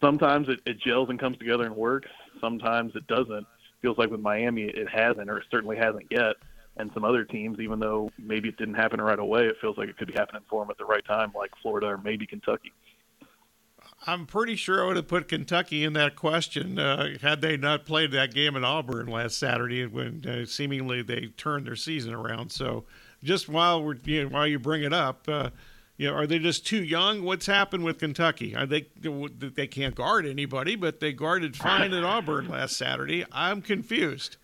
Sometimes 0.00 0.48
it, 0.48 0.60
it 0.64 0.78
gels 0.78 1.10
and 1.10 1.18
comes 1.18 1.36
together 1.38 1.64
and 1.64 1.74
works. 1.74 2.08
Sometimes 2.40 2.94
it 2.94 3.04
doesn't. 3.08 3.48
Feels 3.82 3.98
like 3.98 4.12
with 4.12 4.20
Miami 4.20 4.66
it 4.66 4.88
hasn't, 4.88 5.28
or 5.28 5.38
it 5.38 5.46
certainly 5.50 5.76
hasn't 5.76 6.06
yet. 6.08 6.36
And 6.76 6.92
some 6.94 7.04
other 7.04 7.24
teams, 7.24 7.58
even 7.58 7.80
though 7.80 8.12
maybe 8.16 8.48
it 8.48 8.56
didn't 8.56 8.74
happen 8.74 9.00
right 9.00 9.18
away, 9.18 9.46
it 9.46 9.56
feels 9.60 9.76
like 9.76 9.88
it 9.88 9.98
could 9.98 10.06
be 10.06 10.14
happening 10.14 10.42
for 10.48 10.62
them 10.62 10.70
at 10.70 10.78
the 10.78 10.84
right 10.84 11.04
time, 11.04 11.32
like 11.34 11.50
Florida 11.62 11.88
or 11.88 11.98
maybe 11.98 12.28
Kentucky. 12.28 12.72
I'm 14.06 14.26
pretty 14.26 14.56
sure 14.56 14.82
I 14.82 14.86
would 14.86 14.96
have 14.96 15.08
put 15.08 15.28
Kentucky 15.28 15.82
in 15.82 15.94
that 15.94 16.14
question 16.14 16.78
uh, 16.78 17.16
had 17.22 17.40
they 17.40 17.56
not 17.56 17.86
played 17.86 18.12
that 18.12 18.34
game 18.34 18.54
in 18.54 18.64
Auburn 18.64 19.06
last 19.06 19.38
Saturday 19.38 19.86
when 19.86 20.24
uh, 20.26 20.44
seemingly 20.44 21.02
they 21.02 21.28
turned 21.38 21.66
their 21.66 21.76
season 21.76 22.12
around. 22.12 22.52
So, 22.52 22.84
just 23.22 23.48
while 23.48 23.82
we're 23.82 23.96
you 24.04 24.24
know, 24.24 24.28
while 24.28 24.46
you 24.46 24.58
bring 24.58 24.82
it 24.82 24.92
up, 24.92 25.26
uh, 25.26 25.50
you 25.96 26.08
know, 26.08 26.14
are 26.14 26.26
they 26.26 26.38
just 26.38 26.66
too 26.66 26.82
young? 26.82 27.22
What's 27.22 27.46
happened 27.46 27.84
with 27.84 27.98
Kentucky? 27.98 28.54
Are 28.54 28.66
they 28.66 28.88
they 29.00 29.66
can't 29.66 29.94
guard 29.94 30.26
anybody, 30.26 30.76
but 30.76 31.00
they 31.00 31.12
guarded 31.12 31.56
fine 31.56 31.94
at 31.94 32.04
Auburn 32.04 32.48
last 32.48 32.76
Saturday. 32.76 33.24
I'm 33.32 33.62
confused. 33.62 34.36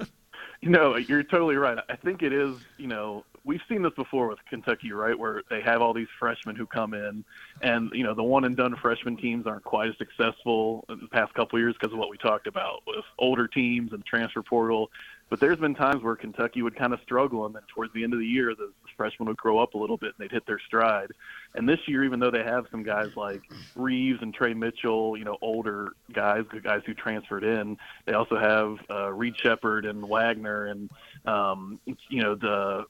no, 0.62 0.96
you're 0.96 1.22
totally 1.22 1.56
right. 1.56 1.78
I 1.88 1.96
think 1.96 2.22
it 2.24 2.32
is. 2.32 2.56
You 2.78 2.88
know, 2.88 3.24
we've 3.44 3.60
seen 3.68 3.82
this 3.82 3.92
before 3.94 4.28
with 4.28 4.38
Kentucky, 4.48 4.92
right, 4.92 5.18
where 5.18 5.42
they 5.50 5.60
have 5.60 5.82
all 5.82 5.92
these 5.92 6.08
freshmen 6.18 6.56
who 6.56 6.66
come 6.66 6.94
in, 6.94 7.24
and 7.62 7.90
you 7.92 8.02
know 8.02 8.14
the 8.14 8.22
one 8.22 8.44
and 8.44 8.56
done 8.56 8.74
freshman 8.76 9.16
teams 9.16 9.46
aren't 9.46 9.64
quite 9.64 9.90
as 9.90 9.98
successful 9.98 10.84
in 10.88 10.98
the 11.00 11.08
past 11.08 11.34
couple 11.34 11.58
of 11.58 11.62
years 11.62 11.74
because 11.78 11.92
of 11.92 11.98
what 11.98 12.10
we 12.10 12.16
talked 12.18 12.46
about 12.46 12.82
with 12.86 13.04
older 13.18 13.46
teams 13.46 13.92
and 13.92 14.04
transfer 14.04 14.42
portal. 14.42 14.90
But 15.30 15.40
there's 15.40 15.58
been 15.58 15.74
times 15.74 16.02
where 16.02 16.16
Kentucky 16.16 16.62
would 16.62 16.76
kind 16.76 16.92
of 16.92 17.00
struggle, 17.00 17.46
and 17.46 17.54
then 17.54 17.62
towards 17.74 17.92
the 17.94 18.04
end 18.04 18.12
of 18.12 18.18
the 18.18 18.26
year, 18.26 18.54
the 18.54 18.70
freshmen 18.96 19.26
would 19.28 19.36
grow 19.36 19.58
up 19.58 19.74
a 19.74 19.78
little 19.78 19.96
bit 19.96 20.14
and 20.16 20.18
they'd 20.18 20.32
hit 20.32 20.46
their 20.46 20.60
stride. 20.60 21.10
And 21.54 21.68
this 21.68 21.80
year, 21.86 22.04
even 22.04 22.20
though 22.20 22.30
they 22.30 22.42
have 22.42 22.66
some 22.70 22.82
guys 22.82 23.08
like 23.16 23.42
Reeves 23.74 24.20
and 24.22 24.34
Tre 24.34 24.54
Mitchell, 24.54 25.16
you 25.16 25.24
know, 25.24 25.38
older 25.40 25.92
guys, 26.12 26.44
the 26.52 26.60
guys 26.60 26.82
who 26.84 26.94
transferred 26.94 27.42
in, 27.42 27.76
they 28.04 28.12
also 28.12 28.36
have 28.36 28.78
uh, 28.90 29.12
Reed 29.12 29.34
Sheppard 29.42 29.86
and 29.86 30.06
Wagner 30.06 30.66
and 30.66 30.90
um, 31.26 31.80
you 31.86 32.22
know 32.22 32.34
the 32.34 32.84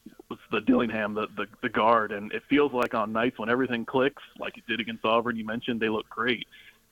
the 0.51 0.61
Dillingham, 0.61 1.15
the, 1.15 1.27
the 1.37 1.47
the 1.63 1.69
guard. 1.69 2.13
And 2.13 2.33
it 2.33 2.43
feels 2.49 2.73
like 2.73 2.95
on 2.95 3.13
nights 3.13 3.39
when 3.39 3.49
everything 3.49 3.85
clicks, 3.85 4.23
like 4.39 4.57
it 4.57 4.65
did 4.67 4.81
against 4.81 5.05
Auburn, 5.05 5.37
you 5.37 5.45
mentioned, 5.45 5.81
they 5.81 5.89
look 5.89 6.09
great 6.09 6.47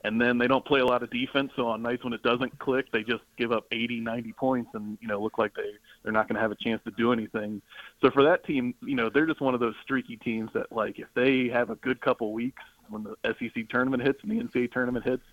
and 0.05 0.21
then 0.21 0.39
they 0.39 0.47
don't 0.47 0.65
play 0.65 0.81
a 0.81 0.87
lot 0.87 1.03
of 1.03 1.11
defense. 1.11 1.53
So 1.57 1.69
on 1.69 1.83
nights 1.83 2.03
when 2.05 2.13
it 2.13 2.23
doesn't 2.23 2.59
click, 2.59 2.91
they 2.93 3.03
just 3.03 3.23
give 3.37 3.53
up 3.53 3.67
80, 3.71 4.01
90 4.01 4.33
points, 4.33 4.71
and 4.75 4.99
you 5.01 5.09
know 5.09 5.21
look 5.21 5.39
like 5.39 5.55
they 5.55 5.71
they're 6.03 6.13
not 6.13 6.29
going 6.29 6.37
to 6.37 6.41
have 6.41 6.51
a 6.51 6.57
chance 6.57 6.83
to 6.85 6.91
do 6.93 7.13
anything. 7.13 7.63
So 8.01 8.11
for 8.11 8.25
that 8.25 8.45
team, 8.45 8.75
you 8.83 8.97
know 8.97 9.09
they're 9.09 9.27
just 9.27 9.41
one 9.41 9.55
of 9.55 9.61
those 9.61 9.75
streaky 9.83 10.17
teams 10.17 10.51
that 10.55 10.73
like 10.73 10.99
if 10.99 11.09
they 11.15 11.49
have 11.49 11.71
a 11.71 11.77
good 11.77 12.01
couple 12.01 12.33
weeks 12.33 12.63
when 12.89 13.05
the 13.05 13.17
SEC 13.39 13.69
tournament 13.69 14.03
hits 14.03 14.21
and 14.23 14.33
the 14.33 14.43
NCAA 14.43 14.73
tournament 14.73 15.05
hits, 15.05 15.25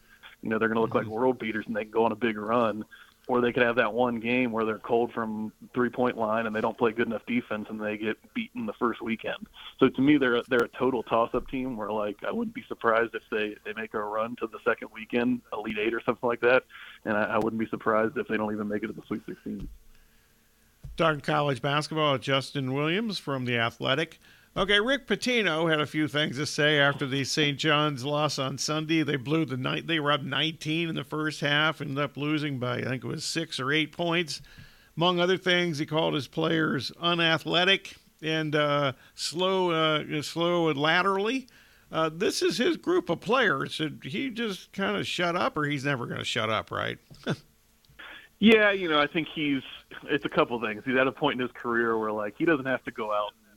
you 0.41 0.49
know 0.49 0.59
they're 0.59 0.69
going 0.69 0.77
to 0.77 0.81
look 0.81 0.95
like 0.95 1.05
mm-hmm. 1.05 1.13
world 1.13 1.39
beaters 1.39 1.65
and 1.67 1.75
they 1.75 1.83
can 1.83 1.91
go 1.91 2.05
on 2.05 2.11
a 2.11 2.15
big 2.15 2.37
run 2.37 2.85
or 3.29 3.41
they 3.41 3.53
could 3.53 3.61
have 3.61 3.75
that 3.75 3.93
one 3.93 4.19
game 4.19 4.51
where 4.51 4.65
they're 4.65 4.79
cold 4.79 5.13
from 5.13 5.53
three 5.75 5.89
point 5.89 6.17
line 6.17 6.47
and 6.47 6.55
they 6.55 6.61
don't 6.61 6.77
play 6.77 6.91
good 6.91 7.05
enough 7.05 7.21
defense 7.27 7.67
and 7.69 7.79
they 7.79 7.95
get 7.95 8.17
beaten 8.33 8.65
the 8.65 8.73
first 8.73 9.03
weekend. 9.03 9.37
So 9.79 9.87
to 9.87 10.01
me, 10.01 10.17
they're 10.17 10.41
they're 10.49 10.63
a 10.63 10.67
total 10.69 11.03
toss 11.03 11.29
up 11.35 11.47
team 11.47 11.77
where 11.77 11.91
like 11.91 12.17
I 12.27 12.31
wouldn't 12.31 12.55
be 12.55 12.63
surprised 12.67 13.13
if 13.13 13.21
they 13.31 13.55
they 13.63 13.79
make 13.79 13.93
a 13.93 13.99
run 13.99 14.35
to 14.37 14.47
the 14.47 14.57
second 14.65 14.89
weekend, 14.91 15.41
Elite 15.53 15.77
Eight 15.77 15.93
or 15.93 16.01
something 16.03 16.27
like 16.27 16.41
that, 16.41 16.63
and 17.05 17.15
I, 17.15 17.35
I 17.35 17.37
wouldn't 17.37 17.59
be 17.59 17.67
surprised 17.67 18.17
if 18.17 18.27
they 18.27 18.35
don't 18.35 18.51
even 18.51 18.67
make 18.67 18.81
it 18.81 18.87
to 18.87 18.93
the 18.93 19.03
Sweet 19.07 19.21
16. 19.27 19.69
Talking 20.97 21.21
college 21.21 21.61
basketball, 21.61 22.17
Justin 22.17 22.73
Williams 22.73 23.19
from 23.19 23.45
the 23.45 23.59
Athletic. 23.59 24.19
Okay, 24.57 24.79
Rick 24.79 25.05
Pitino 25.05 25.69
had 25.69 25.79
a 25.79 25.85
few 25.85 26.07
things 26.07 26.37
to 26.37 26.45
say 26.45 26.79
after 26.79 27.05
the 27.05 27.23
St. 27.23 27.57
John's 27.57 28.03
loss 28.03 28.39
on 28.39 28.57
Sunday. 28.57 29.03
They 29.03 29.15
blew 29.15 29.45
the 29.45 29.57
night. 29.57 29.85
They 29.85 29.99
were 29.99 30.11
up 30.11 30.23
19 30.23 30.89
in 30.89 30.95
the 30.95 31.03
first 31.03 31.41
half, 31.41 31.81
ended 31.81 31.99
up 31.99 32.17
losing 32.17 32.57
by 32.57 32.77
I 32.77 32.85
think 32.85 33.03
it 33.03 33.07
was 33.07 33.23
six 33.23 33.59
or 33.59 33.71
eight 33.71 33.91
points. 33.91 34.41
Among 34.97 35.19
other 35.19 35.37
things, 35.37 35.77
he 35.77 35.85
called 35.85 36.15
his 36.15 36.27
players 36.27 36.91
unathletic 36.99 37.95
and 38.23 38.55
uh, 38.55 38.93
slow, 39.13 39.71
uh, 39.71 40.21
slow 40.23 40.71
laterally. 40.71 41.47
Uh, 41.91 42.09
this 42.11 42.41
is 42.41 42.57
his 42.57 42.75
group 42.75 43.09
of 43.09 43.19
players. 43.19 43.73
Should 43.73 44.01
he 44.03 44.29
just 44.29 44.73
kind 44.73 44.97
of 44.97 45.07
shut 45.07 45.35
up, 45.35 45.57
or 45.57 45.65
he's 45.65 45.85
never 45.85 46.05
going 46.05 46.19
to 46.19 46.25
shut 46.25 46.49
up, 46.49 46.71
right? 46.71 46.97
yeah, 48.39 48.71
you 48.71 48.89
know, 48.89 48.99
I 48.99 49.07
think 49.07 49.27
he's. 49.33 49.63
It's 50.03 50.25
a 50.25 50.29
couple 50.29 50.59
things. 50.61 50.83
He's 50.85 50.97
at 50.97 51.07
a 51.07 51.11
point 51.11 51.39
in 51.39 51.47
his 51.47 51.55
career 51.55 51.97
where 51.97 52.11
like 52.11 52.35
he 52.37 52.45
doesn't 52.45 52.65
have 52.65 52.83
to 52.83 52.91
go 52.91 53.11
out 53.11 53.31
and 53.31 53.48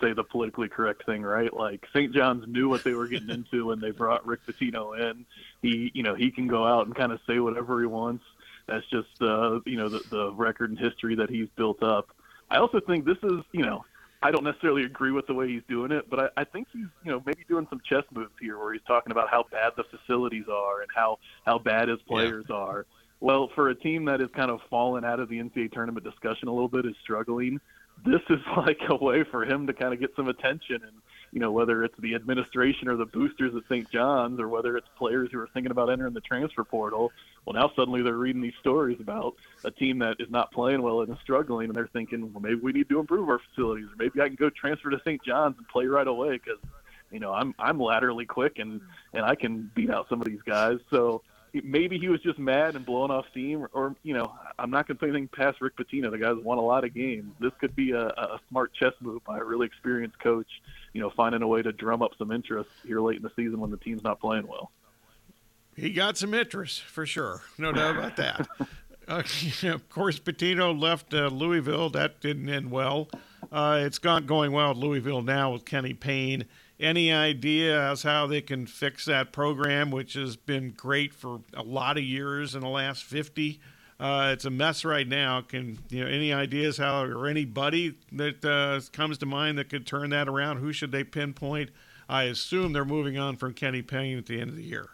say 0.00 0.12
the 0.12 0.22
politically 0.22 0.68
correct 0.68 1.04
thing, 1.04 1.22
right? 1.22 1.52
Like 1.52 1.84
St. 1.92 2.14
John's 2.14 2.44
knew 2.46 2.68
what 2.68 2.84
they 2.84 2.94
were 2.94 3.08
getting 3.08 3.30
into 3.52 3.66
when 3.66 3.80
they 3.80 3.90
brought 3.90 4.26
Rick 4.26 4.40
Pitino 4.46 4.98
in. 4.98 5.26
He, 5.60 5.90
you 5.94 6.02
know, 6.02 6.14
he 6.14 6.30
can 6.30 6.46
go 6.46 6.64
out 6.66 6.86
and 6.86 6.94
kind 6.94 7.12
of 7.12 7.20
say 7.26 7.38
whatever 7.38 7.80
he 7.80 7.86
wants. 7.86 8.24
That's 8.68 8.88
just, 8.90 9.20
uh, 9.20 9.60
you 9.66 9.76
know, 9.76 9.88
the, 9.88 10.00
the 10.10 10.32
record 10.32 10.70
and 10.70 10.78
history 10.78 11.16
that 11.16 11.30
he's 11.30 11.48
built 11.56 11.82
up. 11.82 12.08
I 12.50 12.58
also 12.58 12.80
think 12.80 13.04
this 13.04 13.18
is, 13.22 13.40
you 13.52 13.64
know, 13.64 13.84
I 14.22 14.30
don't 14.30 14.44
necessarily 14.44 14.84
agree 14.84 15.10
with 15.10 15.26
the 15.26 15.34
way 15.34 15.48
he's 15.48 15.62
doing 15.68 15.90
it, 15.90 16.08
but 16.08 16.20
I, 16.20 16.42
I 16.42 16.44
think 16.44 16.68
he's, 16.72 16.86
you 17.04 17.10
know, 17.10 17.20
maybe 17.26 17.44
doing 17.48 17.66
some 17.68 17.80
chess 17.84 18.04
moves 18.14 18.30
here 18.40 18.56
where 18.56 18.72
he's 18.72 18.82
talking 18.86 19.10
about 19.10 19.30
how 19.30 19.44
bad 19.50 19.72
the 19.76 19.82
facilities 19.84 20.44
are 20.48 20.82
and 20.82 20.90
how 20.94 21.18
how 21.44 21.58
bad 21.58 21.88
his 21.88 22.00
players 22.02 22.46
yeah. 22.48 22.56
are. 22.56 22.86
Well, 23.20 23.50
for 23.54 23.70
a 23.70 23.74
team 23.74 24.04
that 24.06 24.20
is 24.20 24.28
kind 24.34 24.50
of 24.50 24.60
fallen 24.70 25.04
out 25.04 25.18
of 25.18 25.28
the 25.28 25.38
NCAA 25.38 25.72
tournament 25.72 26.04
discussion 26.04 26.48
a 26.48 26.52
little 26.52 26.68
bit, 26.68 26.86
is 26.86 26.94
struggling 27.02 27.60
this 28.04 28.20
is 28.30 28.40
like 28.56 28.80
a 28.88 28.96
way 28.96 29.24
for 29.24 29.44
him 29.44 29.66
to 29.66 29.72
kind 29.72 29.92
of 29.92 30.00
get 30.00 30.14
some 30.16 30.28
attention 30.28 30.76
and 30.82 30.92
you 31.32 31.40
know 31.40 31.50
whether 31.50 31.82
it's 31.82 31.98
the 31.98 32.14
administration 32.14 32.88
or 32.88 32.96
the 32.96 33.06
boosters 33.06 33.54
at 33.54 33.62
St. 33.68 33.90
John's 33.90 34.38
or 34.38 34.48
whether 34.48 34.76
it's 34.76 34.86
players 34.96 35.30
who 35.32 35.38
are 35.40 35.48
thinking 35.54 35.70
about 35.70 35.90
entering 35.90 36.12
the 36.12 36.20
transfer 36.20 36.64
portal 36.64 37.12
well 37.44 37.54
now 37.54 37.70
suddenly 37.74 38.02
they're 38.02 38.14
reading 38.14 38.42
these 38.42 38.54
stories 38.60 38.98
about 39.00 39.34
a 39.64 39.70
team 39.70 39.98
that 40.00 40.16
is 40.20 40.30
not 40.30 40.52
playing 40.52 40.82
well 40.82 41.00
and 41.00 41.12
is 41.12 41.18
struggling 41.22 41.68
and 41.68 41.74
they're 41.74 41.88
thinking 41.92 42.32
well 42.32 42.42
maybe 42.42 42.56
we 42.56 42.72
need 42.72 42.88
to 42.88 42.98
improve 42.98 43.28
our 43.28 43.40
facilities 43.50 43.86
or 43.86 43.96
maybe 43.96 44.20
I 44.20 44.28
can 44.28 44.36
go 44.36 44.50
transfer 44.50 44.90
to 44.90 45.00
St. 45.00 45.22
John's 45.24 45.56
and 45.58 45.66
play 45.68 45.86
right 45.86 46.06
away 46.06 46.38
cuz 46.38 46.58
you 47.10 47.20
know 47.20 47.32
I'm 47.32 47.54
I'm 47.58 47.78
laterally 47.78 48.26
quick 48.26 48.58
and 48.58 48.80
and 49.12 49.24
I 49.24 49.34
can 49.34 49.70
beat 49.74 49.90
out 49.90 50.08
some 50.08 50.20
of 50.20 50.26
these 50.26 50.42
guys 50.42 50.78
so 50.90 51.22
maybe 51.62 51.98
he 51.98 52.08
was 52.08 52.20
just 52.20 52.38
mad 52.38 52.76
and 52.76 52.86
blowing 52.86 53.10
off 53.10 53.26
steam, 53.30 53.62
or, 53.62 53.70
or 53.72 53.96
you 54.02 54.14
know, 54.14 54.32
I'm 54.58 54.70
not 54.70 54.86
going 54.86 54.96
to 54.96 55.00
put 55.00 55.10
anything 55.10 55.28
past 55.28 55.60
Rick 55.60 55.76
Pitino. 55.76 56.10
The 56.10 56.18
guy's 56.18 56.36
won 56.42 56.58
a 56.58 56.62
lot 56.62 56.84
of 56.84 56.94
games. 56.94 57.32
This 57.40 57.52
could 57.60 57.76
be 57.76 57.92
a, 57.92 58.06
a 58.06 58.40
smart 58.48 58.72
chess 58.74 58.92
move 59.00 59.22
by 59.24 59.38
a 59.38 59.44
really 59.44 59.66
experienced 59.66 60.18
coach. 60.18 60.48
You 60.92 61.00
know, 61.00 61.10
finding 61.10 61.42
a 61.42 61.46
way 61.46 61.62
to 61.62 61.72
drum 61.72 62.02
up 62.02 62.12
some 62.18 62.32
interest 62.32 62.70
here 62.84 63.00
late 63.00 63.16
in 63.16 63.22
the 63.22 63.32
season 63.36 63.60
when 63.60 63.70
the 63.70 63.76
team's 63.76 64.02
not 64.02 64.20
playing 64.20 64.46
well. 64.46 64.70
He 65.76 65.90
got 65.92 66.18
some 66.18 66.34
interest 66.34 66.82
for 66.82 67.06
sure, 67.06 67.42
no 67.58 67.72
doubt 67.72 67.96
about 67.96 68.16
that. 68.16 68.48
Uh, 69.08 69.22
of 69.64 69.88
course, 69.88 70.20
Pitino 70.20 70.80
left 70.80 71.12
uh, 71.12 71.26
Louisville. 71.26 71.90
That 71.90 72.20
didn't 72.20 72.48
end 72.48 72.70
well. 72.70 73.08
Uh, 73.50 73.80
it's 73.82 74.02
not 74.02 74.26
going 74.26 74.52
well 74.52 74.70
at 74.70 74.76
Louisville 74.76 75.22
now 75.22 75.52
with 75.52 75.64
Kenny 75.64 75.92
Payne. 75.92 76.44
Any 76.82 77.12
idea 77.12 77.92
as 77.92 78.02
how 78.02 78.26
they 78.26 78.40
can 78.40 78.66
fix 78.66 79.04
that 79.04 79.32
program, 79.32 79.92
which 79.92 80.14
has 80.14 80.34
been 80.34 80.72
great 80.72 81.14
for 81.14 81.42
a 81.54 81.62
lot 81.62 81.96
of 81.96 82.02
years 82.02 82.56
in 82.56 82.60
the 82.60 82.68
last 82.68 83.04
50? 83.04 83.60
Uh, 84.00 84.30
it's 84.32 84.44
a 84.44 84.50
mess 84.50 84.84
right 84.84 85.06
now. 85.06 85.42
Can 85.42 85.78
you 85.90 86.02
know 86.02 86.10
any 86.10 86.32
ideas 86.32 86.78
how 86.78 87.04
or 87.04 87.28
anybody 87.28 87.94
that 88.10 88.44
uh, 88.44 88.80
comes 88.92 89.18
to 89.18 89.26
mind 89.26 89.58
that 89.58 89.68
could 89.68 89.86
turn 89.86 90.10
that 90.10 90.28
around? 90.28 90.56
Who 90.56 90.72
should 90.72 90.90
they 90.90 91.04
pinpoint? 91.04 91.70
I 92.08 92.24
assume 92.24 92.72
they're 92.72 92.84
moving 92.84 93.16
on 93.16 93.36
from 93.36 93.54
Kenny 93.54 93.82
Payne 93.82 94.18
at 94.18 94.26
the 94.26 94.40
end 94.40 94.50
of 94.50 94.56
the 94.56 94.64
year. 94.64 94.88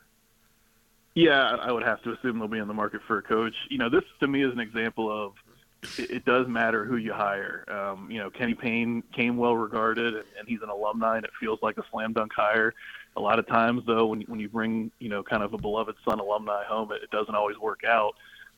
Yeah, 1.14 1.56
I 1.56 1.72
would 1.72 1.84
have 1.84 2.02
to 2.02 2.12
assume 2.12 2.38
they'll 2.38 2.48
be 2.48 2.58
in 2.58 2.68
the 2.68 2.74
market 2.74 3.00
for 3.06 3.16
a 3.16 3.22
coach. 3.22 3.54
You 3.70 3.78
know, 3.78 3.88
this 3.88 4.04
to 4.20 4.28
me 4.28 4.44
is 4.44 4.52
an 4.52 4.60
example 4.60 5.10
of 5.10 5.32
it, 5.82 6.10
it 6.10 6.24
does 6.24 6.46
matter 6.48 6.84
who 6.84 6.96
you 6.96 7.12
hire. 7.12 7.64
Um, 7.68 8.10
you 8.10 8.18
know, 8.18 8.30
Kenny 8.30 8.54
Payne 8.54 9.02
came 9.14 9.36
well 9.36 9.56
regarded, 9.56 10.14
and, 10.14 10.24
and 10.38 10.48
he's 10.48 10.62
an 10.62 10.68
alumni, 10.68 11.16
and 11.16 11.24
it 11.24 11.30
feels 11.40 11.60
like 11.62 11.78
a 11.78 11.84
slam 11.90 12.12
dunk 12.12 12.32
hire. 12.34 12.74
A 13.16 13.20
lot 13.20 13.38
of 13.38 13.46
times, 13.46 13.82
though, 13.86 14.06
when 14.06 14.22
when 14.22 14.40
you 14.40 14.48
bring 14.48 14.90
you 14.98 15.08
know 15.08 15.22
kind 15.22 15.42
of 15.42 15.52
a 15.52 15.58
beloved 15.58 15.96
son 16.08 16.20
alumni 16.20 16.64
home, 16.64 16.92
it, 16.92 17.02
it 17.02 17.10
doesn't 17.10 17.34
always 17.34 17.58
work 17.58 17.80
out. 17.84 18.14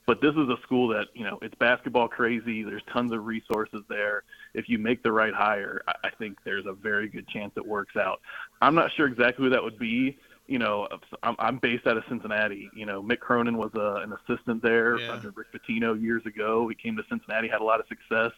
But 0.07 0.21
this 0.21 0.33
is 0.33 0.49
a 0.49 0.57
school 0.63 0.89
that 0.89 1.09
you 1.15 1.25
know 1.25 1.39
it's 1.43 1.55
basketball 1.57 2.09
crazy. 2.09 2.63
There's 2.63 2.83
tons 2.93 3.13
of 3.13 3.25
resources 3.25 3.83
there. 3.89 4.25
If 4.55 4.69
you 4.69 4.79
make 4.79 5.03
the 5.03 5.13
right 5.13 5.35
hire, 5.35 5.83
I, 5.87 5.95
I 6.05 6.11
think 6.19 6.39
there's 6.45 6.67
a 6.67 6.73
very 6.73 7.09
good 7.09 7.29
chance 7.29 7.53
it 7.57 7.67
works 7.67 7.97
out. 7.97 8.21
I'm 8.61 8.75
not 8.75 8.91
sure 8.97 9.07
exactly 9.07 9.45
who 9.45 9.51
that 9.51 9.63
would 9.63 9.79
be 9.79 10.19
you 10.51 10.59
know, 10.59 10.89
I'm, 11.23 11.37
I'm 11.39 11.59
based 11.59 11.87
out 11.87 11.97
of 11.97 12.03
Cincinnati. 12.09 12.69
You 12.75 12.85
know, 12.85 13.01
Mick 13.01 13.21
Cronin 13.21 13.57
was 13.57 13.71
a, 13.77 13.81
uh, 13.81 13.95
an 14.03 14.13
assistant 14.13 14.61
there 14.63 14.99
yeah. 14.99 15.13
under 15.13 15.31
Rick 15.31 15.47
Pitino 15.55 15.99
years 15.99 16.27
ago. 16.27 16.67
He 16.69 16.75
came 16.75 16.97
to 16.97 17.05
Cincinnati, 17.09 17.47
had 17.47 17.61
a 17.61 17.65
lot 17.65 17.79
of 17.79 17.87
success. 17.87 18.33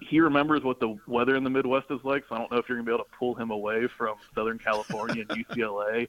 He 0.00 0.20
remembers 0.20 0.62
what 0.62 0.78
the 0.78 0.96
weather 1.08 1.34
in 1.34 1.42
the 1.42 1.50
Midwest 1.50 1.86
is 1.90 1.98
like, 2.04 2.22
so 2.28 2.36
I 2.36 2.38
don't 2.38 2.52
know 2.52 2.58
if 2.58 2.68
you're 2.68 2.78
going 2.78 2.86
to 2.86 2.90
be 2.90 2.94
able 2.94 3.04
to 3.04 3.10
pull 3.18 3.34
him 3.34 3.50
away 3.50 3.88
from 3.98 4.14
Southern 4.32 4.60
California 4.60 5.24
and 5.28 5.44
UCLA. 5.48 6.06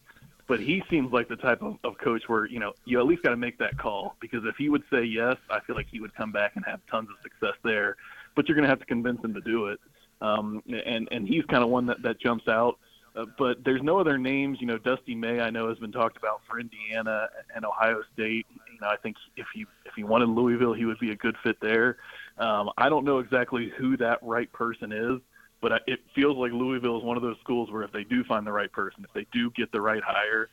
But 0.48 0.60
he 0.60 0.84
seems 0.92 1.12
like 1.12 1.28
the 1.28 1.38
type 1.38 1.64
of, 1.64 1.78
of 1.84 1.98
coach 1.98 2.22
where, 2.28 2.46
you 2.46 2.60
know, 2.60 2.74
you 2.86 3.00
at 3.00 3.08
least 3.08 3.24
got 3.24 3.32
to 3.32 3.38
make 3.38 3.58
that 3.58 3.80
call 3.80 4.18
because 4.22 4.44
if 4.46 4.58
he 4.58 4.70
would 4.70 4.84
say 4.92 5.04
yes, 5.04 5.38
I 5.50 5.60
feel 5.62 5.76
like 5.76 5.88
he 5.90 6.00
would 6.00 6.14
come 6.14 6.32
back 6.32 6.52
and 6.56 6.64
have 6.66 6.82
tons 6.92 7.10
of 7.10 7.16
success 7.24 7.58
there. 7.64 7.96
But 8.36 8.48
you're 8.48 8.56
going 8.56 8.66
to 8.66 8.70
have 8.70 8.80
to 8.80 8.86
convince 8.86 9.24
him 9.24 9.34
to 9.34 9.42
do 9.42 9.68
it. 9.68 9.80
Um, 10.22 10.62
and, 10.86 11.08
and 11.12 11.28
he's 11.28 11.44
kind 11.46 11.64
of 11.64 11.72
one 11.72 11.88
that, 11.88 12.04
that 12.04 12.20
jumps 12.20 12.48
out. 12.48 12.78
Uh, 13.16 13.26
but 13.38 13.64
there's 13.66 13.82
no 13.82 14.00
other 14.00 14.18
names. 14.18 14.60
You 14.62 14.68
know, 14.68 14.78
Dusty 14.78 15.16
May 15.16 15.42
I 15.42 15.50
know 15.50 15.68
has 15.68 15.78
been 15.78 15.92
talked 15.92 16.18
about 16.18 16.42
for 16.50 16.60
Indiana 16.60 17.28
and 17.54 17.66
Ohio 17.66 18.02
State. 18.14 18.46
You 18.72 18.80
know, 18.82 18.88
I 18.88 18.96
think 18.98 19.18
if 19.36 19.48
he 19.54 19.66
if 19.86 19.94
he 19.96 20.04
wanted 20.04 20.30
Louisville, 20.30 20.74
he 20.74 20.86
would 20.86 21.00
be 21.00 21.12
a 21.12 21.16
good 21.16 21.36
fit 21.44 21.58
there. 21.62 21.98
Um, 22.38 22.70
I 22.78 22.90
don't 22.90 23.04
know 23.04 23.20
exactly 23.20 23.72
who 23.78 23.98
that 23.98 24.20
right 24.22 24.52
person 24.54 24.92
is, 24.94 25.20
but 25.62 25.74
I, 25.74 25.80
it 25.88 26.00
feels 26.16 26.38
like 26.38 26.54
Louisville 26.54 26.98
is 26.98 27.04
one 27.04 27.18
of 27.18 27.24
those 27.24 27.38
schools 27.42 27.70
where 27.70 27.84
if 27.84 27.92
they 27.92 28.06
do 28.06 28.24
find 28.24 28.48
the 28.48 28.54
right 28.54 28.72
person, 28.72 29.04
if 29.04 29.14
they 29.14 29.28
do 29.34 29.52
get 29.52 29.72
the 29.74 29.82
right 29.82 30.02
hire, 30.06 30.50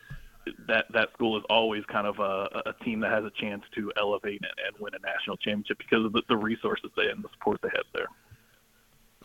that 0.67 0.87
that 0.93 1.13
school 1.13 1.39
is 1.39 1.45
always 1.49 1.85
kind 1.85 2.07
of 2.07 2.19
a, 2.19 2.63
a 2.67 2.85
team 2.85 3.01
that 3.01 3.13
has 3.13 3.25
a 3.25 3.31
chance 3.41 3.63
to 3.77 3.93
elevate 3.97 4.41
and, 4.43 4.53
and 4.67 4.83
win 4.83 4.95
a 4.95 5.07
national 5.07 5.37
championship 5.37 5.79
because 5.79 6.05
of 6.05 6.13
the, 6.13 6.23
the 6.29 6.37
resources 6.37 6.91
they 6.97 7.09
and 7.09 7.23
the 7.23 7.29
support 7.35 7.61
they 7.63 7.71
have 7.75 7.87
there. 7.95 8.09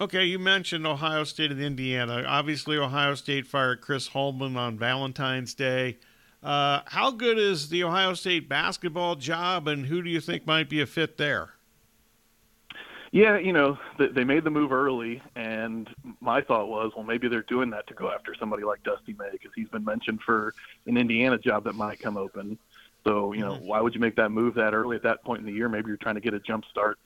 Okay, 0.01 0.25
you 0.25 0.39
mentioned 0.39 0.87
Ohio 0.87 1.23
State 1.23 1.51
and 1.51 1.61
Indiana. 1.61 2.23
Obviously, 2.27 2.77
Ohio 2.77 3.13
State 3.13 3.45
fired 3.45 3.81
Chris 3.81 4.09
Holtmann 4.09 4.57
on 4.57 4.77
Valentine's 4.77 5.53
Day. 5.53 5.97
Uh, 6.41 6.81
how 6.87 7.11
good 7.11 7.37
is 7.37 7.69
the 7.69 7.83
Ohio 7.83 8.15
State 8.15 8.49
basketball 8.49 9.15
job, 9.15 9.67
and 9.67 9.85
who 9.85 10.01
do 10.01 10.09
you 10.09 10.19
think 10.19 10.47
might 10.47 10.67
be 10.67 10.81
a 10.81 10.87
fit 10.87 11.17
there? 11.17 11.51
Yeah, 13.11 13.37
you 13.37 13.53
know, 13.53 13.77
they 13.99 14.23
made 14.23 14.43
the 14.43 14.49
move 14.49 14.71
early, 14.71 15.21
and 15.35 15.87
my 16.19 16.41
thought 16.41 16.67
was, 16.67 16.91
well, 16.95 17.05
maybe 17.05 17.27
they're 17.27 17.43
doing 17.43 17.69
that 17.69 17.85
to 17.85 17.93
go 17.93 18.09
after 18.09 18.33
somebody 18.33 18.63
like 18.63 18.81
Dusty 18.81 19.13
May 19.13 19.29
because 19.31 19.51
he's 19.55 19.69
been 19.69 19.85
mentioned 19.85 20.21
for 20.25 20.55
an 20.87 20.97
Indiana 20.97 21.37
job 21.37 21.65
that 21.65 21.75
might 21.75 21.99
come 21.99 22.17
open. 22.17 22.57
So, 23.03 23.33
you 23.33 23.41
know, 23.41 23.53
mm-hmm. 23.53 23.67
why 23.67 23.81
would 23.81 23.93
you 23.93 24.01
make 24.01 24.15
that 24.15 24.29
move 24.29 24.55
that 24.55 24.73
early 24.73 24.95
at 24.95 25.03
that 25.03 25.23
point 25.23 25.41
in 25.41 25.45
the 25.45 25.51
year? 25.51 25.69
Maybe 25.69 25.89
you're 25.89 25.97
trying 25.97 26.15
to 26.15 26.21
get 26.21 26.33
a 26.33 26.39
jump 26.39 26.65
start 26.65 26.97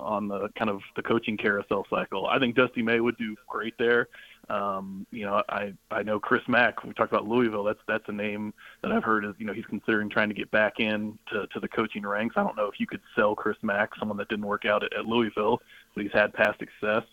on 0.00 0.28
the 0.28 0.48
kind 0.56 0.70
of 0.70 0.80
the 0.96 1.02
coaching 1.02 1.36
carousel 1.36 1.86
cycle. 1.90 2.26
I 2.26 2.38
think 2.38 2.56
Dusty 2.56 2.82
May 2.82 3.00
would 3.00 3.16
do 3.16 3.36
great 3.48 3.74
there. 3.78 4.08
Um, 4.48 5.06
you 5.10 5.24
know, 5.24 5.42
I 5.48 5.72
I 5.90 6.02
know 6.02 6.18
Chris 6.18 6.42
Mack. 6.48 6.82
We 6.84 6.92
talked 6.92 7.12
about 7.12 7.28
Louisville. 7.28 7.64
That's 7.64 7.78
that's 7.86 8.04
a 8.08 8.12
name 8.12 8.52
that 8.82 8.90
I've 8.92 9.04
heard 9.04 9.24
is 9.24 9.34
you 9.38 9.46
know 9.46 9.52
he's 9.52 9.66
considering 9.66 10.08
trying 10.10 10.28
to 10.28 10.34
get 10.34 10.50
back 10.50 10.80
in 10.80 11.18
to, 11.32 11.46
to 11.48 11.60
the 11.60 11.68
coaching 11.68 12.04
ranks. 12.04 12.34
I 12.36 12.42
don't 12.42 12.56
know 12.56 12.66
if 12.66 12.80
you 12.80 12.86
could 12.86 13.00
sell 13.14 13.34
Chris 13.34 13.56
Mack, 13.62 13.90
someone 13.98 14.18
that 14.18 14.28
didn't 14.28 14.46
work 14.46 14.64
out 14.64 14.82
at, 14.82 14.92
at 14.94 15.06
Louisville, 15.06 15.60
but 15.94 16.02
he's 16.02 16.12
had 16.12 16.32
past 16.32 16.58
success. 16.58 17.04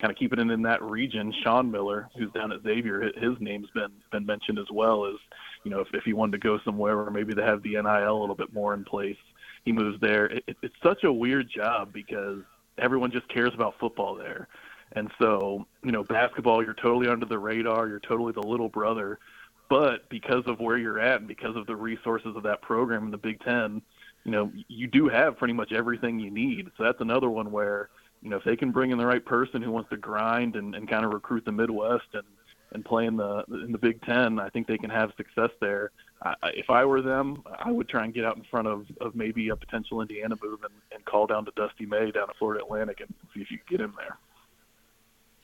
Kind 0.00 0.10
of 0.10 0.18
keeping 0.18 0.38
it 0.38 0.50
in 0.50 0.62
that 0.62 0.82
region. 0.82 1.32
Sean 1.42 1.70
Miller, 1.70 2.08
who's 2.18 2.30
down 2.32 2.52
at 2.52 2.62
Xavier, 2.62 3.12
his 3.16 3.40
name's 3.40 3.70
been 3.74 3.92
been 4.12 4.26
mentioned 4.26 4.58
as 4.58 4.70
well 4.70 5.06
as 5.06 5.14
you 5.64 5.70
know 5.70 5.80
if 5.80 5.88
if 5.94 6.04
he 6.04 6.12
wanted 6.12 6.32
to 6.32 6.46
go 6.46 6.58
somewhere 6.64 6.96
where 6.96 7.10
maybe 7.10 7.32
they 7.32 7.42
have 7.42 7.62
the 7.62 7.70
NIL 7.70 7.86
a 7.86 8.20
little 8.20 8.34
bit 8.34 8.52
more 8.52 8.74
in 8.74 8.84
place 8.84 9.16
he 9.64 9.72
moves 9.72 10.00
there. 10.00 10.26
It, 10.26 10.44
it, 10.46 10.56
it's 10.62 10.74
such 10.82 11.04
a 11.04 11.12
weird 11.12 11.50
job 11.50 11.92
because 11.92 12.40
everyone 12.78 13.10
just 13.10 13.28
cares 13.28 13.52
about 13.54 13.74
football 13.78 14.14
there. 14.14 14.48
And 14.92 15.10
so, 15.18 15.66
you 15.82 15.92
know, 15.92 16.04
basketball, 16.04 16.64
you're 16.64 16.74
totally 16.74 17.08
under 17.08 17.26
the 17.26 17.38
radar. 17.38 17.88
You're 17.88 18.00
totally 18.00 18.32
the 18.32 18.42
little 18.42 18.68
brother. 18.68 19.18
But 19.68 20.08
because 20.08 20.44
of 20.46 20.60
where 20.60 20.76
you're 20.76 21.00
at 21.00 21.20
and 21.20 21.28
because 21.28 21.56
of 21.56 21.66
the 21.66 21.74
resources 21.74 22.36
of 22.36 22.42
that 22.44 22.62
program 22.62 23.04
in 23.04 23.10
the 23.10 23.18
Big 23.18 23.40
Ten, 23.40 23.82
you 24.24 24.30
know, 24.30 24.52
you 24.68 24.86
do 24.86 25.08
have 25.08 25.36
pretty 25.36 25.54
much 25.54 25.72
everything 25.72 26.18
you 26.18 26.30
need. 26.30 26.70
So 26.76 26.84
that's 26.84 27.00
another 27.00 27.30
one 27.30 27.50
where, 27.50 27.88
you 28.22 28.30
know, 28.30 28.36
if 28.36 28.44
they 28.44 28.56
can 28.56 28.70
bring 28.70 28.90
in 28.90 28.98
the 28.98 29.06
right 29.06 29.24
person 29.24 29.62
who 29.62 29.70
wants 29.70 29.90
to 29.90 29.96
grind 29.96 30.56
and, 30.56 30.74
and 30.74 30.88
kind 30.88 31.04
of 31.04 31.12
recruit 31.12 31.44
the 31.44 31.52
Midwest 31.52 32.08
and 32.12 32.24
and 32.72 32.84
play 32.84 33.06
in 33.06 33.16
the 33.16 33.44
in 33.64 33.72
the 33.72 33.78
Big 33.78 34.02
Ten, 34.02 34.38
I 34.38 34.48
think 34.48 34.66
they 34.66 34.78
can 34.78 34.90
have 34.90 35.12
success 35.16 35.50
there. 35.60 35.92
I, 36.24 36.34
if 36.54 36.70
I 36.70 36.84
were 36.84 37.02
them, 37.02 37.42
I 37.58 37.70
would 37.70 37.88
try 37.88 38.04
and 38.04 38.14
get 38.14 38.24
out 38.24 38.36
in 38.36 38.44
front 38.44 38.66
of, 38.66 38.86
of 39.00 39.14
maybe 39.14 39.50
a 39.50 39.56
potential 39.56 40.00
Indiana 40.00 40.36
move 40.42 40.60
and, 40.64 40.72
and 40.92 41.04
call 41.04 41.26
down 41.26 41.44
to 41.44 41.52
Dusty 41.54 41.86
May 41.86 42.10
down 42.10 42.30
at 42.30 42.36
Florida 42.36 42.64
Atlantic 42.64 43.00
and 43.00 43.12
see 43.34 43.40
if 43.40 43.50
you 43.50 43.58
can 43.58 43.66
get 43.68 43.80
him 43.80 43.94
there. 43.98 44.16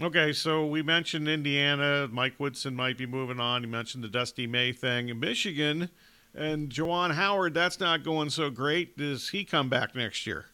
Okay, 0.02 0.32
so 0.32 0.64
we 0.66 0.82
mentioned 0.82 1.28
Indiana. 1.28 2.08
Mike 2.10 2.34
Woodson 2.38 2.74
might 2.74 2.96
be 2.96 3.04
moving 3.04 3.38
on. 3.38 3.62
You 3.62 3.68
mentioned 3.68 4.02
the 4.02 4.08
Dusty 4.08 4.46
May 4.46 4.72
thing 4.72 5.10
in 5.10 5.20
Michigan, 5.20 5.90
and 6.34 6.70
Juwan 6.70 7.12
Howard. 7.12 7.52
That's 7.52 7.78
not 7.78 8.02
going 8.02 8.30
so 8.30 8.48
great. 8.48 8.96
Does 8.96 9.28
he 9.28 9.44
come 9.44 9.68
back 9.68 9.94
next 9.94 10.26
year? 10.26 10.46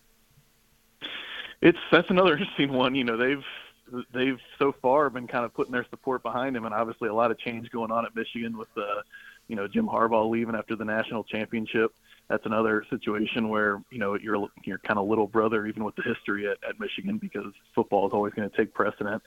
It's 1.63 1.79
that's 1.93 2.11
another 2.11 2.33
interesting 2.37 2.73
one. 2.73 2.97
You 2.97 3.05
know, 3.05 3.17
they've 3.17 4.05
they've 4.13 4.39
so 4.59 4.75
far 4.83 5.09
been 5.11 5.29
kind 5.29 5.45
of 5.45 5.55
putting 5.55 5.73
their 5.73 5.87
support 5.91 6.25
behind 6.25 6.57
him, 6.57 6.65
and 6.65 6.75
obviously 6.75 7.09
a 7.09 7.15
lot 7.15 7.31
of 7.31 7.39
change 7.39 7.71
going 7.71 7.93
on 7.93 8.05
at 8.05 8.17
Michigan 8.17 8.59
with 8.59 8.69
the, 8.75 9.05
you 9.49 9.57
know, 9.57 9.69
Jim 9.69 9.87
Harbaugh 9.87 10.29
leaving 10.31 10.55
after 10.55 10.77
the 10.77 10.85
national 10.85 11.25
championship. 11.25 11.95
That's 12.29 12.45
another 12.45 12.85
situation 12.91 13.49
where 13.49 13.83
you 13.91 13.99
know 13.99 14.17
you're 14.17 14.49
you're 14.65 14.79
kind 14.79 14.99
of 14.99 15.07
little 15.07 15.27
brother, 15.29 15.67
even 15.67 15.85
with 15.85 15.95
the 15.95 16.03
history 16.03 16.49
at, 16.49 16.59
at 16.69 16.81
Michigan, 16.81 17.19
because 17.19 17.53
football 17.75 18.07
is 18.07 18.13
always 18.13 18.35
going 18.35 18.51
to 18.51 18.57
take 18.57 18.75
precedent. 18.75 19.23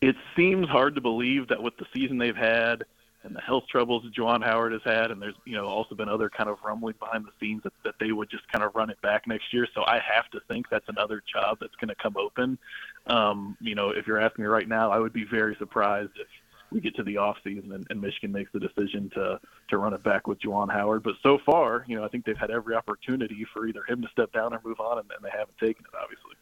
It 0.00 0.16
seems 0.36 0.68
hard 0.68 0.94
to 0.96 1.00
believe 1.00 1.48
that 1.48 1.62
with 1.62 1.76
the 1.76 1.86
season 1.92 2.18
they've 2.18 2.34
had 2.34 2.84
and 3.22 3.36
the 3.36 3.40
health 3.40 3.64
troubles 3.70 4.02
that 4.02 4.14
Juwan 4.14 4.42
Howard 4.42 4.72
has 4.72 4.80
had, 4.84 5.10
and 5.10 5.20
there's 5.20 5.34
you 5.44 5.54
know 5.54 5.66
also 5.66 5.94
been 5.94 6.08
other 6.08 6.30
kind 6.30 6.48
of 6.48 6.58
rumbling 6.64 6.94
behind 6.98 7.24
the 7.24 7.32
scenes 7.38 7.62
that, 7.62 7.72
that 7.84 7.94
they 8.00 8.12
would 8.12 8.30
just 8.30 8.50
kind 8.50 8.64
of 8.64 8.74
run 8.74 8.90
it 8.90 9.00
back 9.02 9.26
next 9.26 9.52
year. 9.52 9.68
So 9.74 9.84
I 9.86 10.00
have 10.00 10.28
to 10.30 10.40
think 10.48 10.68
that's 10.70 10.88
another 10.88 11.22
job 11.30 11.58
that's 11.60 11.74
going 11.76 11.88
to 11.88 11.94
come 11.94 12.16
open. 12.16 12.58
Um, 13.06 13.56
you 13.60 13.74
know, 13.74 13.90
if 13.90 14.06
you're 14.06 14.20
asking 14.20 14.44
me 14.44 14.48
right 14.48 14.66
now, 14.66 14.90
I 14.90 14.98
would 14.98 15.12
be 15.12 15.24
very 15.24 15.54
surprised 15.56 16.12
if 16.16 16.26
we 16.72 16.80
get 16.80 16.94
to 16.96 17.02
the 17.02 17.16
off 17.16 17.36
season 17.44 17.72
and, 17.72 17.86
and 17.90 18.00
Michigan 18.00 18.32
makes 18.32 18.50
the 18.52 18.60
decision 18.60 19.10
to 19.14 19.40
to 19.68 19.78
run 19.78 19.94
it 19.94 20.02
back 20.02 20.26
with 20.26 20.40
Juwan 20.40 20.70
Howard. 20.72 21.02
But 21.02 21.14
so 21.22 21.38
far, 21.44 21.84
you 21.88 21.96
know, 21.96 22.04
I 22.04 22.08
think 22.08 22.24
they've 22.24 22.36
had 22.36 22.50
every 22.50 22.74
opportunity 22.74 23.46
for 23.52 23.66
either 23.66 23.82
him 23.84 24.02
to 24.02 24.08
step 24.08 24.32
down 24.32 24.54
or 24.54 24.60
move 24.64 24.80
on, 24.80 24.98
and, 24.98 25.10
and 25.10 25.24
they 25.24 25.30
haven't 25.30 25.58
taken 25.58 25.84
it, 25.84 25.96
obviously. 26.00 26.34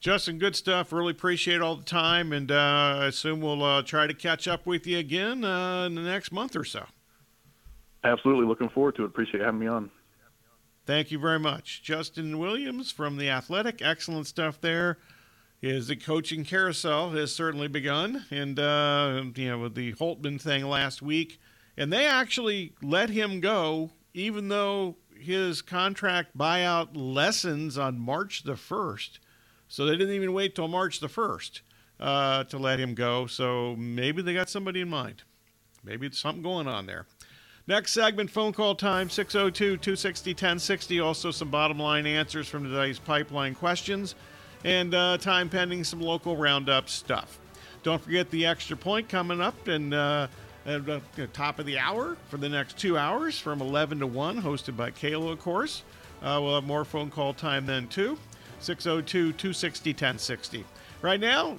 Justin, 0.00 0.38
good 0.38 0.56
stuff. 0.56 0.92
Really 0.92 1.10
appreciate 1.10 1.60
all 1.60 1.76
the 1.76 1.84
time, 1.84 2.32
and 2.32 2.50
uh, 2.50 3.00
I 3.02 3.06
assume 3.06 3.42
we'll 3.42 3.62
uh, 3.62 3.82
try 3.82 4.06
to 4.06 4.14
catch 4.14 4.48
up 4.48 4.64
with 4.64 4.86
you 4.86 4.96
again 4.96 5.44
uh, 5.44 5.84
in 5.84 5.94
the 5.94 6.00
next 6.00 6.32
month 6.32 6.56
or 6.56 6.64
so. 6.64 6.86
Absolutely, 8.02 8.46
looking 8.46 8.70
forward 8.70 8.96
to 8.96 9.02
it. 9.02 9.06
Appreciate 9.06 9.42
having 9.42 9.60
me 9.60 9.66
on. 9.66 9.90
Thank 10.86 11.10
you 11.10 11.18
very 11.18 11.38
much, 11.38 11.82
Justin 11.82 12.38
Williams 12.38 12.90
from 12.90 13.18
the 13.18 13.28
Athletic. 13.28 13.82
Excellent 13.82 14.26
stuff 14.26 14.58
there. 14.60 14.96
Is 15.62 15.88
the 15.88 15.96
coaching 15.96 16.44
carousel 16.44 17.10
has 17.10 17.34
certainly 17.34 17.68
begun, 17.68 18.24
and 18.30 18.58
uh, 18.58 19.24
you 19.36 19.48
know 19.50 19.58
with 19.58 19.74
the 19.74 19.92
Holtmann 19.92 20.40
thing 20.40 20.64
last 20.64 21.02
week, 21.02 21.38
and 21.76 21.92
they 21.92 22.06
actually 22.06 22.72
let 22.82 23.10
him 23.10 23.40
go, 23.40 23.90
even 24.14 24.48
though 24.48 24.96
his 25.20 25.60
contract 25.62 26.36
buyout 26.36 26.88
lessens 26.94 27.76
on 27.76 27.98
March 27.98 28.42
the 28.44 28.56
first. 28.56 29.20
So 29.68 29.86
they 29.86 29.96
didn't 29.96 30.14
even 30.14 30.32
wait 30.32 30.54
till 30.54 30.66
March 30.66 30.98
the 30.98 31.06
1st 31.06 31.60
uh, 32.00 32.44
to 32.44 32.58
let 32.58 32.80
him 32.80 32.94
go. 32.94 33.26
So 33.26 33.76
maybe 33.76 34.20
they 34.20 34.34
got 34.34 34.48
somebody 34.48 34.80
in 34.80 34.88
mind. 34.88 35.22
Maybe 35.84 36.06
it's 36.06 36.18
something 36.18 36.42
going 36.42 36.66
on 36.66 36.86
there. 36.86 37.06
Next 37.66 37.92
segment, 37.92 38.30
phone 38.30 38.52
call 38.52 38.74
time 38.74 39.08
602 39.08 39.76
260 39.76 40.30
1060. 40.30 41.00
Also, 41.00 41.30
some 41.30 41.50
bottom 41.50 41.78
line 41.78 42.04
answers 42.04 42.48
from 42.48 42.64
today's 42.64 42.98
pipeline 42.98 43.54
questions, 43.54 44.16
and 44.64 44.94
uh, 44.94 45.18
time 45.18 45.48
pending 45.48 45.84
some 45.84 46.00
local 46.00 46.36
roundup 46.36 46.88
stuff. 46.88 47.38
Don't 47.82 48.02
forget 48.02 48.30
the 48.30 48.46
extra 48.46 48.76
point 48.76 49.08
coming 49.08 49.40
up 49.40 49.68
and 49.68 49.94
uh, 49.94 50.28
at 50.66 50.84
the 50.84 51.26
top 51.32 51.58
of 51.58 51.66
the 51.66 51.78
hour 51.78 52.16
for 52.28 52.36
the 52.36 52.48
next 52.48 52.78
two 52.78 52.98
hours 52.98 53.38
from 53.38 53.60
11 53.60 54.00
to 54.00 54.06
1, 54.06 54.42
hosted 54.42 54.76
by 54.76 54.90
Kayla, 54.90 55.32
of 55.32 55.40
course. 55.40 55.82
Uh, 56.22 56.38
we'll 56.42 56.54
have 56.54 56.64
more 56.64 56.84
phone 56.84 57.10
call 57.10 57.32
time 57.32 57.64
then, 57.64 57.88
too. 57.88 58.18
602 58.60 59.32
260 59.32 59.90
1060. 59.90 60.64
Right 61.00 61.18
now, 61.18 61.56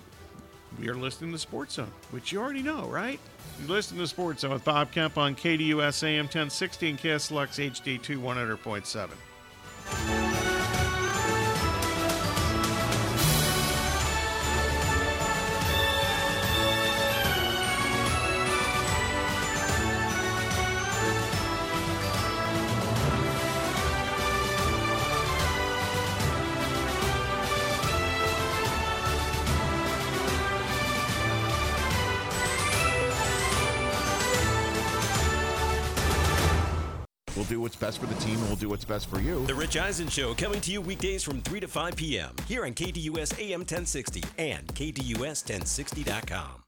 we 0.80 0.88
are 0.88 0.96
listening 0.96 1.32
to 1.32 1.40
Sports 1.40 1.74
Zone, 1.76 1.92
which 2.12 2.32
you 2.32 2.40
already 2.40 2.62
know, 2.62 2.86
right? 2.88 3.20
You 3.60 3.68
listen 3.68 3.98
to 3.98 4.08
Sports 4.08 4.42
Zone 4.42 4.52
with 4.52 4.64
Bob 4.64 4.92
Kemp 4.92 5.18
on 5.18 5.36
KDUS 5.36 6.04
AM 6.04 6.26
1060 6.26 6.90
and 6.92 7.00
KSLX 7.00 7.72
HD2 7.72 8.18
100.7. 8.20 9.10
best 37.82 38.00
for 38.00 38.06
the 38.06 38.16
team 38.16 38.36
and 38.36 38.48
we'll 38.48 38.56
do 38.56 38.70
what's 38.70 38.86
best 38.86 39.10
for 39.10 39.20
you. 39.20 39.46
The 39.48 39.56
Rich 39.56 39.76
Eisen 39.76 40.08
Show 40.08 40.34
coming 40.36 40.62
to 40.62 40.72
you 40.72 40.80
weekdays 40.80 41.24
from 41.24 41.42
3 41.42 41.60
to 41.60 41.68
5 41.68 41.96
p.m. 41.98 42.34
here 42.48 42.64
on 42.66 42.74
KDUS 42.74 43.40
AM 43.40 43.62
1060 43.62 44.24
and 44.38 44.68
KDUS1060.com. 44.68 46.64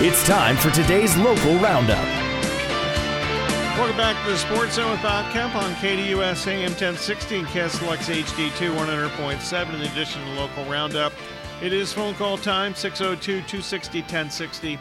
It's 0.00 0.24
time 0.28 0.56
for 0.56 0.70
today's 0.70 1.16
local 1.16 1.56
roundup. 1.56 2.04
Welcome 3.76 3.96
back 3.96 4.24
to 4.24 4.30
the 4.30 4.36
Sports 4.36 4.74
Zone 4.74 4.90
with 4.92 5.02
Bob 5.02 5.32
Kemp 5.32 5.56
on 5.56 5.72
KDUS 5.76 6.46
AM 6.46 6.70
1060 6.70 7.38
and 7.38 7.46
KSLX 7.48 8.22
HD2 8.22 8.76
100.7 8.76 9.74
in 9.74 9.80
addition 9.80 10.22
to 10.22 10.30
the 10.30 10.36
local 10.40 10.64
roundup. 10.66 11.12
It 11.62 11.72
is 11.72 11.92
phone 11.92 12.14
call 12.14 12.38
time 12.38 12.74
602 12.74 13.40
260 13.48 14.00
1060 14.00 14.78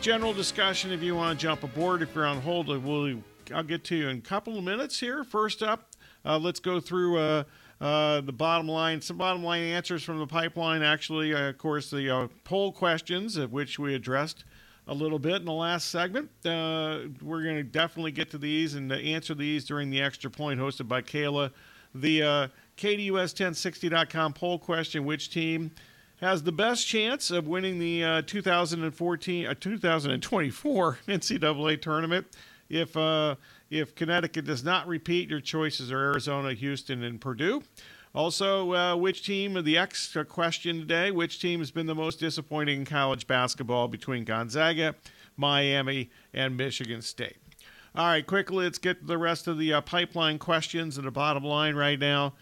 general 0.00 0.32
discussion 0.32 0.92
if 0.92 1.02
you 1.02 1.14
want 1.14 1.38
to 1.38 1.42
jump 1.42 1.62
aboard. 1.62 2.02
If 2.02 2.14
you're 2.14 2.26
on 2.26 2.40
hold, 2.40 2.68
we'll 2.68 3.20
I'll 3.52 3.62
get 3.62 3.84
to 3.84 3.96
you 3.96 4.08
in 4.08 4.18
a 4.18 4.20
couple 4.20 4.58
of 4.58 4.64
minutes 4.64 5.00
here. 5.00 5.24
First 5.24 5.62
up, 5.62 5.90
uh, 6.24 6.38
let's 6.38 6.60
go 6.60 6.80
through 6.80 7.18
uh, 7.18 7.44
uh, 7.80 8.20
the 8.20 8.32
bottom 8.32 8.68
line, 8.68 9.00
some 9.00 9.16
bottom 9.16 9.42
line 9.42 9.62
answers 9.62 10.02
from 10.02 10.18
the 10.18 10.26
pipeline. 10.26 10.82
Actually, 10.82 11.34
uh, 11.34 11.48
of 11.48 11.58
course, 11.58 11.90
the 11.90 12.10
uh, 12.10 12.28
poll 12.44 12.72
questions 12.72 13.36
of 13.36 13.52
which 13.52 13.78
we 13.78 13.94
addressed 13.94 14.44
a 14.86 14.94
little 14.94 15.18
bit 15.18 15.36
in 15.36 15.44
the 15.44 15.52
last 15.52 15.88
segment. 15.88 16.28
Uh, 16.44 17.00
we're 17.22 17.42
going 17.42 17.56
to 17.56 17.62
definitely 17.62 18.12
get 18.12 18.30
to 18.30 18.38
these 18.38 18.74
and 18.74 18.92
answer 18.92 19.34
these 19.34 19.64
during 19.64 19.90
the 19.90 20.00
extra 20.00 20.30
point 20.30 20.60
hosted 20.60 20.88
by 20.88 21.00
Kayla. 21.00 21.52
The 21.94 22.50
KDUS1060.com 22.76 24.32
poll 24.34 24.58
question: 24.58 25.04
Which 25.04 25.30
team? 25.30 25.72
has 26.20 26.42
the 26.42 26.52
best 26.52 26.86
chance 26.86 27.30
of 27.30 27.48
winning 27.48 27.78
the 27.78 28.04
uh, 28.04 28.22
2014 28.26 29.46
uh, 29.46 29.54
2024 29.58 30.98
NCAA 31.08 31.80
tournament. 31.80 32.26
If 32.70 32.96
uh, 32.96 33.34
if 33.68 33.94
Connecticut 33.94 34.46
does 34.46 34.64
not 34.64 34.86
repeat, 34.86 35.28
your 35.28 35.40
choices 35.40 35.92
are 35.92 35.98
Arizona, 35.98 36.54
Houston, 36.54 37.02
and 37.02 37.20
Purdue. 37.20 37.62
Also, 38.14 38.74
uh, 38.74 38.96
which 38.96 39.24
team 39.24 39.56
of 39.56 39.64
the 39.64 39.76
X 39.76 40.16
question 40.28 40.80
today? 40.80 41.10
Which 41.10 41.40
team 41.40 41.60
has 41.60 41.70
been 41.70 41.86
the 41.86 41.94
most 41.94 42.18
disappointing 42.18 42.78
in 42.80 42.84
college 42.84 43.26
basketball 43.26 43.86
between 43.86 44.24
Gonzaga, 44.24 44.96
Miami, 45.36 46.10
and 46.32 46.56
Michigan 46.56 47.02
State? 47.02 47.36
All 47.94 48.06
right, 48.06 48.26
quickly, 48.26 48.64
let's 48.64 48.78
get 48.78 49.00
to 49.00 49.06
the 49.06 49.18
rest 49.18 49.48
of 49.48 49.58
the 49.58 49.72
uh, 49.74 49.80
pipeline 49.80 50.38
questions 50.38 50.96
and 50.96 51.06
the 51.06 51.10
bottom 51.10 51.44
line 51.44 51.74
right 51.74 51.98
now. 51.98 52.34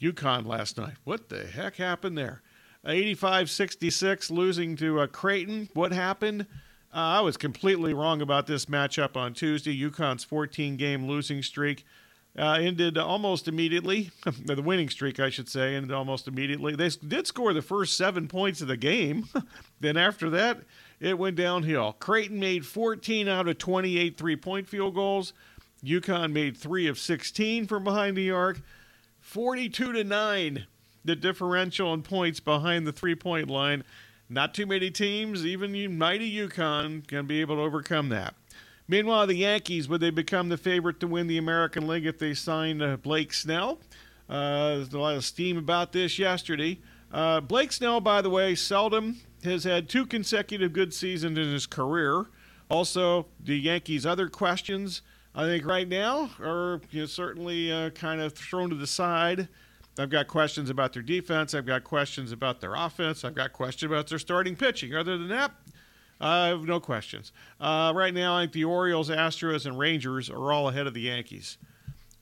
UConn 0.00 0.46
last 0.46 0.78
night. 0.78 0.94
What 1.04 1.28
the 1.28 1.44
heck 1.44 1.76
happened 1.76 2.16
there? 2.16 2.42
85 2.84 3.50
66, 3.50 4.30
losing 4.30 4.76
to 4.76 5.00
uh, 5.00 5.06
Creighton. 5.06 5.68
What 5.74 5.92
happened? 5.92 6.46
Uh, 6.92 6.98
I 6.98 7.20
was 7.20 7.36
completely 7.36 7.94
wrong 7.94 8.20
about 8.20 8.48
this 8.48 8.66
matchup 8.66 9.16
on 9.16 9.32
Tuesday. 9.32 9.78
UConn's 9.78 10.24
14 10.24 10.76
game 10.76 11.06
losing 11.06 11.40
streak 11.40 11.84
uh, 12.36 12.58
ended 12.60 12.98
almost 12.98 13.46
immediately. 13.46 14.10
the 14.44 14.60
winning 14.60 14.90
streak, 14.90 15.20
I 15.20 15.30
should 15.30 15.48
say, 15.48 15.76
ended 15.76 15.92
almost 15.92 16.26
immediately. 16.26 16.74
They 16.74 16.88
did 16.88 17.28
score 17.28 17.52
the 17.52 17.62
first 17.62 17.96
seven 17.96 18.26
points 18.26 18.60
of 18.60 18.66
the 18.66 18.76
game. 18.76 19.28
then 19.80 19.96
after 19.96 20.28
that, 20.30 20.62
it 20.98 21.16
went 21.16 21.36
downhill. 21.36 21.94
Creighton 21.94 22.40
made 22.40 22.66
14 22.66 23.28
out 23.28 23.46
of 23.46 23.58
28 23.58 24.18
three 24.18 24.36
point 24.36 24.68
field 24.68 24.94
goals. 24.94 25.32
UConn 25.84 26.32
made 26.32 26.56
three 26.56 26.88
of 26.88 26.98
16 26.98 27.66
from 27.66 27.84
behind 27.84 28.16
the 28.16 28.30
arc. 28.32 28.60
42 29.20 29.92
to 29.92 30.04
9, 30.04 30.66
the 31.04 31.16
differential 31.16 31.94
in 31.94 32.02
points 32.02 32.40
behind 32.40 32.86
the 32.86 32.92
three 32.92 33.14
point 33.14 33.48
line. 33.48 33.84
Not 34.32 34.54
too 34.54 34.64
many 34.64 34.92
teams, 34.92 35.44
even 35.44 35.98
mighty 35.98 36.32
UConn, 36.32 37.04
can 37.08 37.26
be 37.26 37.40
able 37.40 37.56
to 37.56 37.62
overcome 37.62 38.10
that. 38.10 38.36
Meanwhile, 38.86 39.26
the 39.26 39.34
Yankees, 39.34 39.88
would 39.88 40.00
they 40.00 40.10
become 40.10 40.48
the 40.48 40.56
favorite 40.56 41.00
to 41.00 41.08
win 41.08 41.26
the 41.26 41.36
American 41.36 41.88
League 41.88 42.06
if 42.06 42.20
they 42.20 42.34
signed 42.34 42.80
uh, 42.80 42.96
Blake 42.96 43.32
Snell? 43.32 43.80
Uh, 44.28 44.76
there's 44.76 44.92
a 44.92 44.98
lot 45.00 45.16
of 45.16 45.24
steam 45.24 45.58
about 45.58 45.90
this 45.90 46.16
yesterday. 46.16 46.78
Uh, 47.12 47.40
Blake 47.40 47.72
Snell, 47.72 48.00
by 48.00 48.22
the 48.22 48.30
way, 48.30 48.54
seldom 48.54 49.16
has 49.42 49.64
had 49.64 49.88
two 49.88 50.06
consecutive 50.06 50.72
good 50.72 50.94
seasons 50.94 51.36
in 51.36 51.52
his 51.52 51.66
career. 51.66 52.26
Also, 52.70 53.26
the 53.42 53.58
Yankees' 53.58 54.06
other 54.06 54.28
questions, 54.28 55.02
I 55.34 55.44
think, 55.44 55.66
right 55.66 55.88
now 55.88 56.30
are 56.40 56.80
you 56.92 57.00
know, 57.00 57.06
certainly 57.06 57.72
uh, 57.72 57.90
kind 57.90 58.20
of 58.20 58.32
thrown 58.34 58.70
to 58.70 58.76
the 58.76 58.86
side. 58.86 59.48
I've 60.00 60.10
got 60.10 60.28
questions 60.28 60.70
about 60.70 60.94
their 60.94 61.02
defense. 61.02 61.52
I've 61.52 61.66
got 61.66 61.84
questions 61.84 62.32
about 62.32 62.60
their 62.60 62.74
offense. 62.74 63.22
I've 63.22 63.34
got 63.34 63.52
questions 63.52 63.92
about 63.92 64.08
their 64.08 64.18
starting 64.18 64.56
pitching. 64.56 64.94
Other 64.94 65.18
than 65.18 65.28
that, 65.28 65.52
I 66.18 66.46
have 66.46 66.62
no 66.64 66.80
questions. 66.80 67.32
Uh, 67.60 67.92
right 67.94 68.14
now, 68.14 68.34
I 68.36 68.42
think 68.42 68.52
the 68.52 68.64
Orioles, 68.64 69.10
Astros, 69.10 69.66
and 69.66 69.78
Rangers 69.78 70.30
are 70.30 70.52
all 70.52 70.70
ahead 70.70 70.86
of 70.86 70.94
the 70.94 71.02
Yankees. 71.02 71.58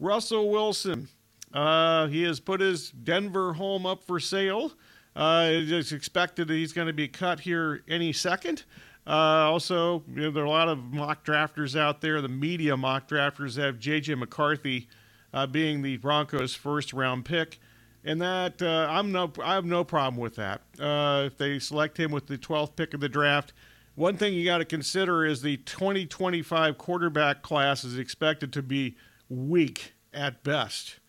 Russell 0.01 0.51
Wilson, 0.51 1.09
uh, 1.53 2.09
he 2.09 2.25
has 2.25 2.41
put 2.41 2.61
his 2.61 2.91
Denver 2.91 3.53
home 3.53 3.87
up 3.87 4.03
for 4.03 4.19
sale. 4.19 4.73
Uh, 5.15 5.49
it's 5.51 5.93
expected 5.93 6.49
that 6.49 6.55
he's 6.55 6.73
going 6.73 6.89
to 6.89 6.93
be 6.93 7.07
cut 7.07 7.41
here 7.41 7.83
any 7.89 8.13
second. 8.13 8.65
Uh, 9.07 9.51
also, 9.51 10.03
you 10.09 10.23
know, 10.23 10.31
there 10.33 10.43
are 10.43 10.47
a 10.47 10.51
lot 10.51 10.69
of 10.69 10.79
mock 10.79 11.25
drafters 11.25 11.79
out 11.79 12.01
there. 12.01 12.21
The 12.21 12.29
media 12.29 12.77
mock 12.77 13.09
drafters 13.09 13.57
have 13.57 13.79
J.J. 13.79 14.17
McCarthy 14.17 14.89
uh, 15.33 15.47
being 15.47 15.83
the 15.83 15.97
Broncos' 15.97 16.55
first 16.55 16.93
round 16.93 17.25
pick 17.25 17.61
and 18.05 18.21
that 18.21 18.63
uh, 18.63 18.87
I'm 18.89 19.13
no 19.13 19.33
I 19.43 19.55
have 19.55 19.65
no 19.65 19.85
problem 19.85 20.21
with 20.21 20.37
that. 20.37 20.63
Uh, 20.79 21.25
if 21.27 21.37
they 21.39 21.59
select 21.59 21.99
him 21.99 22.11
with 22.11 22.27
the 22.27 22.39
12th 22.39 22.77
pick 22.77 22.95
of 22.95 23.01
the 23.01 23.09
draft, 23.09 23.53
one 23.95 24.17
thing 24.17 24.35
you 24.35 24.45
got 24.45 24.59
to 24.59 24.65
consider 24.65 25.25
is 25.25 25.43
the 25.43 25.57
2025 25.59 26.79
quarterback 26.79 27.43
class 27.43 27.85
is 27.85 27.99
expected 27.99 28.53
to 28.53 28.63
be 28.63 28.97
weak 29.29 29.95
at 30.15 30.43
best, 30.43 31.01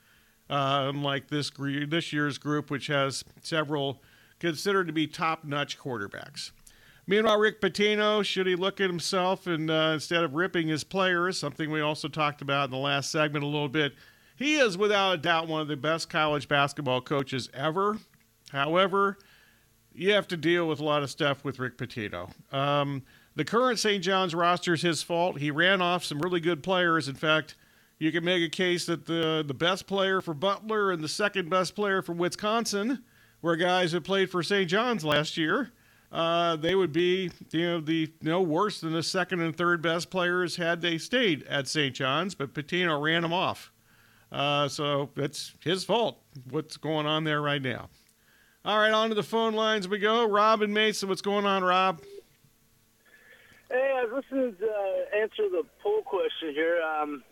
uh, 0.49 0.89
unlike 0.93 1.27
this 1.29 1.51
this 1.87 2.11
year's 2.11 2.37
group, 2.37 2.71
which 2.71 2.87
has 2.87 3.23
several 3.41 4.01
considered 4.39 4.87
to 4.87 4.93
be 4.93 5.05
top-notch 5.05 5.77
quarterbacks. 5.77 6.51
Meanwhile, 7.05 7.39
Rick 7.39 7.59
Pitino, 7.59 8.23
should 8.23 8.47
he 8.47 8.55
look 8.55 8.79
at 8.79 8.89
himself 8.89 9.47
and 9.47 9.69
uh, 9.69 9.91
instead 9.95 10.23
of 10.23 10.33
ripping 10.33 10.67
his 10.67 10.83
players, 10.83 11.39
something 11.39 11.71
we 11.71 11.81
also 11.81 12.07
talked 12.07 12.41
about 12.41 12.65
in 12.65 12.71
the 12.71 12.77
last 12.77 13.11
segment 13.11 13.43
a 13.43 13.47
little 13.47 13.67
bit, 13.67 13.93
he 14.39 14.55
is 14.55 14.77
without 14.77 15.11
a 15.11 15.17
doubt 15.17 15.49
one 15.49 15.59
of 15.61 15.67
the 15.67 15.75
best 15.75 16.09
college 16.09 16.47
basketball 16.47 17.01
coaches 17.01 17.49
ever. 17.53 17.97
However, 18.51 19.17
you 19.93 20.13
have 20.13 20.29
to 20.29 20.37
deal 20.37 20.65
with 20.65 20.79
a 20.79 20.83
lot 20.83 21.03
of 21.03 21.11
stuff 21.11 21.43
with 21.43 21.59
Rick 21.59 21.77
Pitino. 21.77 22.31
Um, 22.53 23.03
the 23.35 23.43
current 23.43 23.79
St. 23.79 24.01
John's 24.01 24.33
roster 24.33 24.73
is 24.73 24.81
his 24.81 25.03
fault. 25.03 25.39
He 25.39 25.51
ran 25.51 25.81
off 25.81 26.05
some 26.05 26.19
really 26.19 26.39
good 26.39 26.63
players. 26.63 27.09
In 27.09 27.15
fact, 27.15 27.55
you 27.97 28.13
can 28.13 28.23
make 28.23 28.41
a 28.41 28.49
case 28.49 28.85
that 28.85 29.05
the 29.05 29.43
the 29.45 29.53
best 29.53 29.87
player 29.87 30.21
for 30.21 30.33
Butler 30.33 30.93
and 30.93 31.03
the 31.03 31.09
second 31.09 31.49
best 31.49 31.75
player 31.75 32.01
for 32.01 32.13
Wisconsin 32.13 33.03
were 33.41 33.57
guys 33.57 33.91
who 33.91 33.99
played 33.99 34.31
for 34.31 34.41
St. 34.41 34.69
John's 34.69 35.03
last 35.03 35.35
year. 35.35 35.73
Uh, 36.13 36.55
they 36.55 36.75
would 36.75 36.93
be 36.93 37.29
you 37.51 37.65
know 37.65 37.81
the 37.81 38.09
no 38.21 38.41
worse 38.41 38.79
than 38.79 38.93
the 38.93 39.03
second 39.03 39.41
and 39.41 39.55
third 39.55 39.81
best 39.81 40.09
players 40.09 40.55
had 40.55 40.79
they 40.79 40.97
stayed 40.97 41.43
at 41.43 41.67
St. 41.67 41.93
John's, 41.93 42.35
but 42.35 42.53
Pitino 42.53 43.01
ran 43.01 43.21
them 43.21 43.33
off. 43.33 43.73
Uh, 44.31 44.67
so 44.67 45.09
it's 45.15 45.53
his 45.63 45.83
fault 45.83 46.21
what's 46.49 46.77
going 46.77 47.05
on 47.05 47.23
there 47.23 47.41
right 47.41 47.61
now. 47.61 47.89
All 48.65 48.77
right, 48.77 48.91
on 48.91 49.09
to 49.09 49.15
the 49.15 49.23
phone 49.23 49.53
lines 49.53 49.87
we 49.87 49.99
go. 49.99 50.27
Rob 50.27 50.61
and 50.61 50.73
Mason, 50.73 51.09
what's 51.09 51.21
going 51.21 51.45
on, 51.45 51.63
Rob? 51.63 52.01
Hey, 53.71 53.93
I 53.97 54.05
was 54.05 54.23
listening 54.23 54.55
to 54.59 54.65
uh, 54.65 55.17
answer 55.17 55.49
the 55.49 55.63
poll 55.81 56.01
question 56.01 56.53
here. 56.53 56.81
Um, 56.81 57.23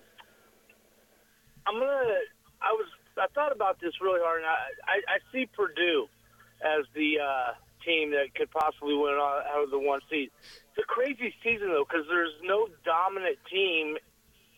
I'm 1.65 1.75
gonna. 1.75 2.19
I 2.61 2.71
was. 2.73 2.87
I 3.17 3.27
thought 3.33 3.51
about 3.51 3.79
this 3.81 3.93
really 4.01 4.19
hard, 4.23 4.41
and 4.41 4.47
I, 4.47 4.55
I, 4.85 5.15
I 5.15 5.17
see 5.31 5.47
Purdue 5.47 6.07
as 6.61 6.85
the 6.93 7.19
uh, 7.19 7.53
team 7.83 8.11
that 8.11 8.35
could 8.35 8.51
possibly 8.51 8.95
win 8.95 9.13
out 9.15 9.63
of 9.63 9.71
the 9.71 9.79
one 9.79 10.01
seed. 10.09 10.29
It's 10.41 10.77
a 10.77 10.87
crazy 10.87 11.33
season 11.43 11.69
though, 11.69 11.85
because 11.87 12.05
there's 12.09 12.33
no 12.43 12.67
dominant 12.85 13.37
team 13.51 13.97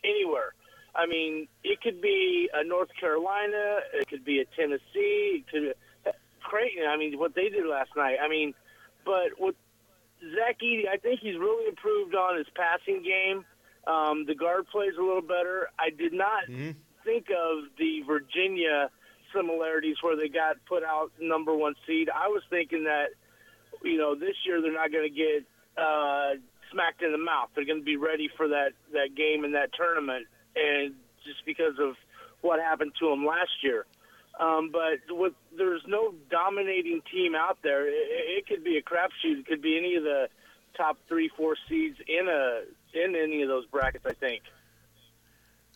anywhere. 0.04 0.54
I 1.00 1.06
mean, 1.06 1.48
it 1.64 1.82
could 1.82 2.02
be 2.02 2.50
a 2.54 2.64
North 2.64 2.90
Carolina, 3.00 3.80
it 3.94 4.08
could 4.08 4.26
be 4.26 4.40
a 4.42 4.46
Tennessee, 4.60 5.44
it 5.44 5.48
could 5.52 6.14
Creighton. 6.42 6.86
I 6.90 6.98
mean, 6.98 7.18
what 7.20 7.36
they 7.36 7.50
did 7.50 7.66
last 7.68 7.92
night. 7.96 8.18
I 8.24 8.28
mean, 8.28 8.54
but 9.06 9.40
with 9.40 9.56
Zach 10.36 10.58
Edey, 10.62 10.88
I 10.92 10.98
think 10.98 11.20
he's 11.22 11.38
really 11.38 11.68
improved 11.68 12.16
on 12.16 12.38
his 12.38 12.48
passing 12.56 13.04
game. 13.04 13.46
Um, 13.88 14.26
the 14.26 14.36
guard 14.36 14.68
plays 14.72 14.94
a 15.00 15.02
little 15.04 15.22
better. 15.22 15.70
I 15.80 15.90
did 15.90 16.14
not 16.14 16.44
Mm-hmm. 16.50 16.72
think 17.06 17.28
of 17.30 17.70
the 17.78 18.02
Virginia 18.06 18.90
similarities 19.34 19.98
where 20.02 20.16
they 20.18 20.28
got 20.28 20.58
put 20.68 20.84
out 20.84 21.12
number 21.22 21.56
one 21.56 21.76
seed. 21.86 22.10
I 22.10 22.28
was 22.28 22.42
thinking 22.50 22.84
that, 22.86 23.10
you 23.84 23.98
know, 23.98 24.16
this 24.16 24.36
year 24.46 24.62
they're 24.62 24.74
not 24.74 24.92
going 24.92 25.08
to 25.08 25.16
get 25.16 25.46
uh, 25.78 26.32
smacked 26.72 27.02
in 27.04 27.12
the 27.12 27.18
mouth. 27.18 27.50
They're 27.56 27.66
going 27.66 27.80
to 27.80 27.86
be 27.86 27.96
ready 27.98 28.30
for 28.36 28.48
that 28.50 28.72
that 28.94 29.16
game 29.16 29.44
and 29.46 29.54
that 29.54 29.70
tournament, 29.78 30.26
and 30.60 30.94
just 31.26 31.46
because 31.46 31.74
of 31.80 31.96
what 32.42 32.60
happened 32.60 32.92
to 33.00 33.10
them 33.10 33.26
last 33.26 33.64
year. 33.64 33.86
Um, 34.40 34.72
but 34.72 35.00
with 35.10 35.34
there's 35.58 35.82
no 35.86 36.14
dominating 36.32 37.02
team 37.12 37.36
out 37.36 37.58
there, 37.62 37.88
it, 37.88 37.94
it 37.94 38.48
could 38.48 38.64
be 38.64 38.78
a 38.78 38.82
crapshoot. 38.82 39.40
It 39.40 39.48
could 39.48 39.62
be 39.62 39.78
any 39.78 39.96
of 39.96 40.04
the 40.04 40.30
top 40.78 40.98
three, 41.10 41.30
four 41.36 41.56
seeds 41.68 41.98
in 42.08 42.28
a 42.30 42.62
in 42.94 43.16
any 43.16 43.42
of 43.42 43.50
those 43.50 43.66
brackets. 43.66 44.06
I 44.08 44.14
think. 44.14 44.44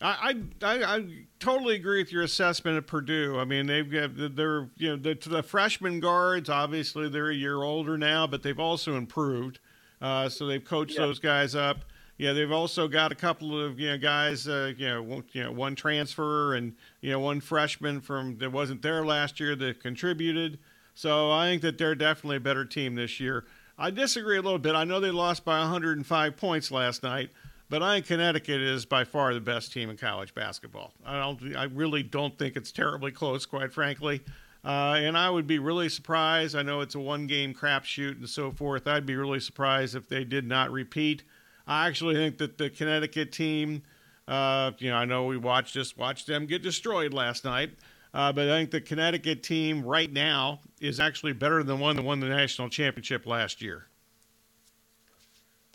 I, 0.00 0.34
I, 0.62 0.66
I, 0.66 0.96
I 0.96 1.06
totally 1.38 1.76
agree 1.76 2.02
with 2.02 2.12
your 2.12 2.22
assessment 2.22 2.76
of 2.78 2.86
Purdue. 2.86 3.38
I 3.38 3.44
mean, 3.44 3.66
they've 3.66 3.90
got 3.90 4.10
they're 4.34 4.68
you 4.76 4.90
know 4.90 4.96
the, 4.96 5.14
the 5.28 5.42
freshman 5.42 6.00
guards. 6.00 6.48
Obviously, 6.48 7.08
they're 7.08 7.30
a 7.30 7.34
year 7.34 7.62
older 7.62 7.98
now, 7.98 8.26
but 8.26 8.42
they've 8.42 8.58
also 8.58 8.96
improved. 8.96 9.60
Uh, 10.00 10.28
so 10.28 10.46
they've 10.46 10.64
coached 10.64 10.96
those 10.96 11.18
guys 11.18 11.54
up. 11.54 11.84
Yeah, 12.16 12.32
they've 12.32 12.52
also 12.52 12.86
got 12.86 13.10
a 13.10 13.16
couple 13.16 13.60
of 13.60 13.80
you 13.80 13.88
know 13.88 13.98
guys. 13.98 14.46
Uh, 14.46 14.72
you 14.76 14.86
know, 14.86 15.02
one, 15.02 15.24
you 15.32 15.42
know, 15.42 15.52
one 15.52 15.74
transfer 15.74 16.54
and 16.54 16.74
you 17.00 17.10
know 17.10 17.18
one 17.18 17.40
freshman 17.40 18.00
from 18.00 18.38
that 18.38 18.52
wasn't 18.52 18.82
there 18.82 19.04
last 19.04 19.40
year 19.40 19.56
that 19.56 19.80
contributed. 19.80 20.58
So 20.94 21.30
I 21.30 21.48
think 21.48 21.62
that 21.62 21.76
they're 21.76 21.96
definitely 21.96 22.36
a 22.36 22.40
better 22.40 22.64
team 22.64 22.94
this 22.94 23.18
year. 23.18 23.44
I 23.76 23.90
disagree 23.90 24.38
a 24.38 24.42
little 24.42 24.60
bit. 24.60 24.76
I 24.76 24.84
know 24.84 25.00
they 25.00 25.10
lost 25.10 25.44
by 25.44 25.58
105 25.58 26.36
points 26.36 26.70
last 26.70 27.02
night, 27.02 27.30
but 27.68 27.82
I 27.82 27.96
think 27.96 28.06
Connecticut 28.06 28.60
is 28.60 28.86
by 28.86 29.02
far 29.02 29.34
the 29.34 29.40
best 29.40 29.72
team 29.72 29.90
in 29.90 29.96
college 29.96 30.32
basketball. 30.34 30.92
I 31.04 31.18
don't. 31.18 31.56
I 31.56 31.64
really 31.64 32.04
don't 32.04 32.38
think 32.38 32.56
it's 32.56 32.70
terribly 32.70 33.10
close, 33.10 33.44
quite 33.44 33.72
frankly. 33.72 34.20
Uh, 34.64 34.94
and 34.96 35.18
I 35.18 35.28
would 35.28 35.46
be 35.46 35.58
really 35.58 35.88
surprised. 35.88 36.56
I 36.56 36.62
know 36.62 36.80
it's 36.80 36.94
a 36.94 37.00
one-game 37.00 37.52
crapshoot 37.52 38.16
and 38.16 38.28
so 38.28 38.50
forth. 38.50 38.86
I'd 38.86 39.04
be 39.04 39.14
really 39.14 39.40
surprised 39.40 39.94
if 39.94 40.08
they 40.08 40.24
did 40.24 40.46
not 40.46 40.70
repeat. 40.70 41.22
I 41.66 41.86
actually 41.88 42.14
think 42.14 42.38
that 42.38 42.58
the 42.58 42.68
Connecticut 42.70 43.32
team, 43.32 43.82
uh, 44.28 44.72
you 44.78 44.90
know, 44.90 44.96
I 44.96 45.04
know 45.04 45.24
we 45.24 45.36
watched 45.36 45.74
just 45.74 45.96
watched 45.96 46.26
them 46.26 46.46
get 46.46 46.62
destroyed 46.62 47.14
last 47.14 47.44
night, 47.44 47.70
uh, 48.12 48.32
but 48.32 48.48
I 48.48 48.58
think 48.58 48.70
the 48.70 48.80
Connecticut 48.80 49.42
team 49.42 49.82
right 49.82 50.12
now 50.12 50.60
is 50.80 51.00
actually 51.00 51.32
better 51.32 51.62
than 51.62 51.78
one 51.78 51.96
that 51.96 52.02
won 52.02 52.20
the 52.20 52.28
national 52.28 52.68
championship 52.68 53.26
last 53.26 53.62
year. 53.62 53.86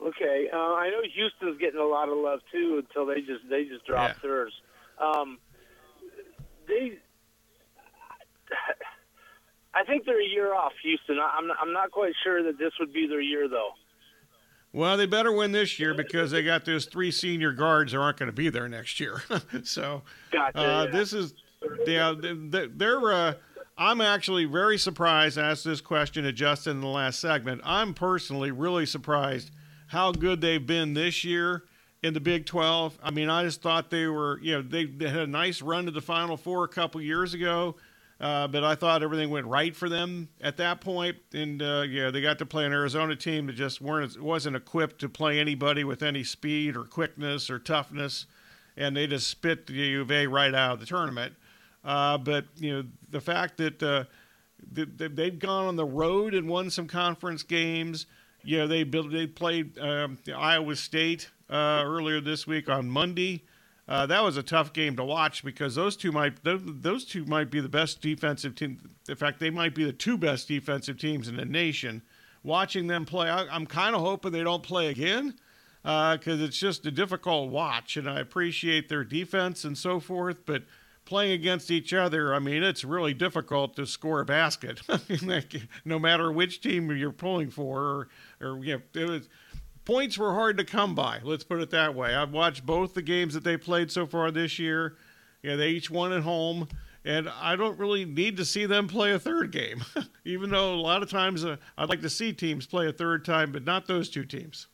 Okay, 0.01 0.47
uh, 0.53 0.57
I 0.57 0.89
know 0.89 1.01
Houston's 1.13 1.59
getting 1.59 1.79
a 1.79 1.83
lot 1.85 2.07
of 2.07 2.17
love 2.17 2.39
too 2.51 2.81
until 2.85 3.05
they 3.05 3.21
just 3.21 3.49
they 3.49 3.65
just 3.65 3.85
dropped 3.85 4.21
theirs. 4.21 4.53
Um, 4.97 5.39
they, 6.67 6.93
I 9.73 9.83
think 9.83 10.05
they're 10.05 10.21
a 10.21 10.25
year 10.25 10.53
off, 10.53 10.71
Houston. 10.83 11.19
I- 11.19 11.35
I'm 11.37 11.51
I'm 11.59 11.73
not 11.73 11.91
quite 11.91 12.13
sure 12.23 12.43
that 12.43 12.57
this 12.57 12.71
would 12.79 12.93
be 12.93 13.07
their 13.07 13.19
year 13.21 13.49
though. 13.49 13.71
Well, 14.72 14.97
they 14.97 15.05
better 15.07 15.32
win 15.32 15.51
this 15.51 15.80
year 15.80 15.93
because 15.93 16.32
they 16.32 16.43
got 16.43 16.63
those 16.65 16.86
three 16.86 17.09
senior 17.11 17.51
guards 17.53 17.91
that 17.91 17.97
aren't 17.97 18.17
going 18.17 18.28
to 18.30 18.36
be 18.36 18.49
there 18.49 18.70
next 18.70 18.99
year. 18.99 19.24
so 19.63 20.03
Gotcha, 20.32 20.59
uh, 20.59 20.84
yeah. 20.86 20.91
this 20.91 21.13
is 21.13 21.34
yeah, 21.86 22.13
they- 22.17 22.67
they're. 22.67 23.11
Uh, 23.11 23.34
I'm 23.78 24.01
actually 24.01 24.43
very 24.45 24.78
surprised. 24.78 25.38
I 25.38 25.51
asked 25.51 25.63
this 25.63 25.80
question 25.82 26.26
to 26.26 26.34
Justin 26.34 26.78
in 26.78 26.82
the 26.82 26.88
last 26.88 27.20
segment. 27.20 27.61
I'm 27.63 27.93
personally 27.93 28.51
really 28.51 28.86
surprised 28.86 29.51
how 29.88 30.11
good 30.11 30.41
they've 30.41 30.65
been 30.65 30.93
this 30.93 31.24
year 31.24 31.63
in 32.03 32.13
the 32.13 32.20
Big 32.20 32.45
12. 32.45 32.99
I 33.01 33.11
mean, 33.11 33.30
I 33.30 33.43
just 33.45 33.61
thought 33.61 33.89
they 33.89 34.07
were, 34.07 34.38
you 34.41 34.55
know, 34.55 34.61
they, 34.61 34.86
they 34.86 35.07
had 35.07 35.22
a 35.22 35.28
nice 35.28 35.61
run 35.61 35.86
to 35.86 35.91
the 35.91 36.01
Final 36.01 36.36
Four 36.36 36.65
a 36.65 36.67
couple 36.67 36.99
years 37.01 37.34
ago. 37.34 37.78
Uh, 38.20 38.47
but 38.49 38.65
I 38.65 38.76
thought 38.76 39.01
everything 39.01 39.30
went 39.30 39.45
right 39.45 39.74
for 39.74 39.88
them 39.88 40.28
at 40.41 40.57
that 40.57 40.82
point, 40.82 41.15
and 41.34 41.61
uh, 41.61 41.86
yeah, 41.88 42.11
they 42.11 42.20
got 42.20 42.38
to 42.39 42.45
play 42.45 42.65
an 42.65 42.74
Arizona 42.74 43.15
team 43.15 43.47
that 43.47 43.53
just 43.53 43.80
weren't 43.80 44.22
wasn't 44.22 44.57
equipped 44.57 44.99
to 44.99 45.09
play 45.09 45.39
anybody 45.39 45.86
with 45.86 46.03
any 46.03 46.26
speed 46.26 46.76
or 46.76 46.84
quickness 46.84 47.49
or 47.49 47.59
toughness, 47.59 48.26
and 48.76 48.97
they 48.97 49.07
just 49.07 49.28
spit 49.30 49.67
the 49.67 49.74
U 49.74 50.01
of 50.01 50.11
A 50.11 50.28
right 50.28 50.53
out 50.53 50.74
of 50.74 50.80
the 50.82 50.86
tournament. 50.86 51.34
Uh, 51.86 52.17
but 52.17 52.45
you 52.57 52.74
know 52.74 52.84
the 53.09 53.22
fact 53.22 53.55
that 53.57 53.82
uh, 53.82 54.03
th- 54.76 54.97
th- 54.97 55.11
they've 55.13 55.39
gone 55.39 55.67
on 55.67 55.78
the 55.78 55.86
road 55.86 56.34
and 56.34 56.49
won 56.49 56.70
some 56.70 56.88
conference 56.88 57.41
games. 57.43 58.05
You 58.43 58.57
know 58.57 58.67
they 58.67 58.84
built, 58.84 59.11
they 59.11 59.28
played 59.28 59.80
um, 59.80 60.17
Iowa 60.36 60.76
State 60.76 61.30
uh, 61.49 61.84
earlier 61.86 62.20
this 62.20 62.45
week 62.45 62.70
on 62.70 62.89
Monday. 62.89 63.43
Uh, 63.89 64.05
that 64.05 64.23
was 64.23 64.37
a 64.37 64.43
tough 64.43 64.71
game 64.71 64.95
to 64.95 65.03
watch 65.03 65.43
because 65.43 65.73
those 65.73 65.97
two 65.97 66.11
might 66.11 66.43
those, 66.43 67.03
two 67.05 67.25
might 67.25 67.49
be 67.49 67.59
the 67.59 67.67
best 67.67 68.01
defensive 68.01 68.53
team. 68.53 68.79
In 69.09 69.15
fact, 69.15 69.39
they 69.39 69.49
might 69.49 69.73
be 69.73 69.83
the 69.83 69.91
two 69.91 70.15
best 70.15 70.47
defensive 70.47 70.99
teams 70.99 71.27
in 71.27 71.35
the 71.35 71.45
nation. 71.45 72.03
Watching 72.43 72.85
them 72.85 73.03
play, 73.03 73.29
I, 73.29 73.47
I'm 73.47 73.65
kind 73.65 73.95
of 73.95 74.01
hoping 74.01 74.31
they 74.31 74.43
don't 74.43 74.61
play 74.61 74.89
again 74.89 75.33
because 75.81 76.39
it's 76.39 76.57
just 76.57 76.85
a 76.85 76.91
difficult 76.91 77.49
watch, 77.49 77.97
and 77.97 78.07
I 78.07 78.19
appreciate 78.19 78.89
their 78.89 79.03
defense 79.03 79.63
and 79.63 79.75
so 79.75 79.99
forth, 79.99 80.45
but 80.45 80.63
playing 81.09 81.31
against 81.31 81.71
each 81.71 81.91
other, 81.91 82.35
I 82.35 82.39
mean, 82.39 82.61
it's 82.61 82.83
really 82.83 83.15
difficult 83.15 83.75
to 83.77 83.87
score 83.87 84.19
a 84.19 84.25
basket, 84.25 84.81
no 85.85 85.97
matter 85.97 86.31
which 86.31 86.61
team 86.61 86.95
you're 86.95 87.11
pulling 87.11 87.49
for. 87.49 87.81
Or, 87.81 88.07
or 88.39 88.63
you 88.63 88.75
know, 88.75 89.01
it 89.01 89.09
was, 89.09 89.29
points 89.89 90.19
were 90.19 90.35
hard 90.35 90.55
to 90.55 90.63
come 90.63 90.93
by. 90.93 91.19
Let's 91.23 91.43
put 91.43 91.59
it 91.61 91.71
that 91.71 91.95
way. 91.95 92.13
I've 92.13 92.31
watched 92.31 92.63
both 92.63 92.93
the 92.93 93.01
games 93.01 93.33
that 93.33 93.43
they 93.43 93.57
played 93.57 93.91
so 93.91 94.05
far 94.05 94.29
this 94.29 94.59
year. 94.59 94.97
Yeah, 95.41 95.55
they 95.55 95.69
each 95.69 95.89
won 95.89 96.13
at 96.13 96.21
home, 96.21 96.67
and 97.03 97.27
I 97.27 97.55
don't 97.55 97.79
really 97.79 98.05
need 98.05 98.37
to 98.37 98.45
see 98.45 98.67
them 98.67 98.87
play 98.87 99.13
a 99.13 99.19
third 99.19 99.51
game, 99.51 99.83
even 100.25 100.51
though 100.51 100.75
a 100.75 100.77
lot 100.79 101.01
of 101.01 101.09
times 101.09 101.43
uh, 101.43 101.57
I'd 101.75 101.89
like 101.89 102.01
to 102.01 102.09
see 102.09 102.33
teams 102.33 102.67
play 102.67 102.87
a 102.87 102.91
third 102.91 103.25
time, 103.25 103.51
but 103.51 103.65
not 103.65 103.87
those 103.87 104.11
two 104.11 104.25
teams. 104.25 104.67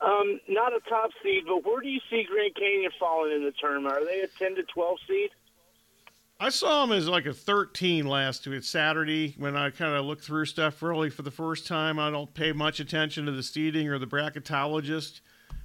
Um, 0.00 0.40
not 0.48 0.72
a 0.72 0.80
top 0.88 1.10
seed, 1.22 1.44
but 1.46 1.64
where 1.64 1.80
do 1.80 1.88
you 1.88 2.00
see 2.10 2.24
Grand 2.28 2.56
Canyon 2.56 2.90
falling 2.98 3.30
in 3.30 3.44
the 3.44 3.52
tournament? 3.52 3.94
Are 3.94 4.04
they 4.04 4.22
a 4.22 4.26
10 4.26 4.56
to 4.56 4.64
12 4.64 4.98
seed? 5.06 5.30
I 6.42 6.48
saw 6.48 6.84
him 6.84 6.92
as 6.92 7.06
like 7.06 7.26
a 7.26 7.34
13 7.34 8.06
last 8.06 8.46
week 8.46 8.64
Saturday 8.64 9.34
when 9.36 9.58
I 9.58 9.68
kind 9.68 9.94
of 9.94 10.06
looked 10.06 10.24
through 10.24 10.46
stuff 10.46 10.82
really 10.82 11.10
for 11.10 11.20
the 11.20 11.30
first 11.30 11.66
time. 11.66 11.98
I 11.98 12.10
don't 12.10 12.32
pay 12.32 12.52
much 12.52 12.80
attention 12.80 13.26
to 13.26 13.32
the 13.32 13.42
seeding 13.42 13.88
or 13.88 13.98
the 13.98 14.06
bracketologist 14.06 15.20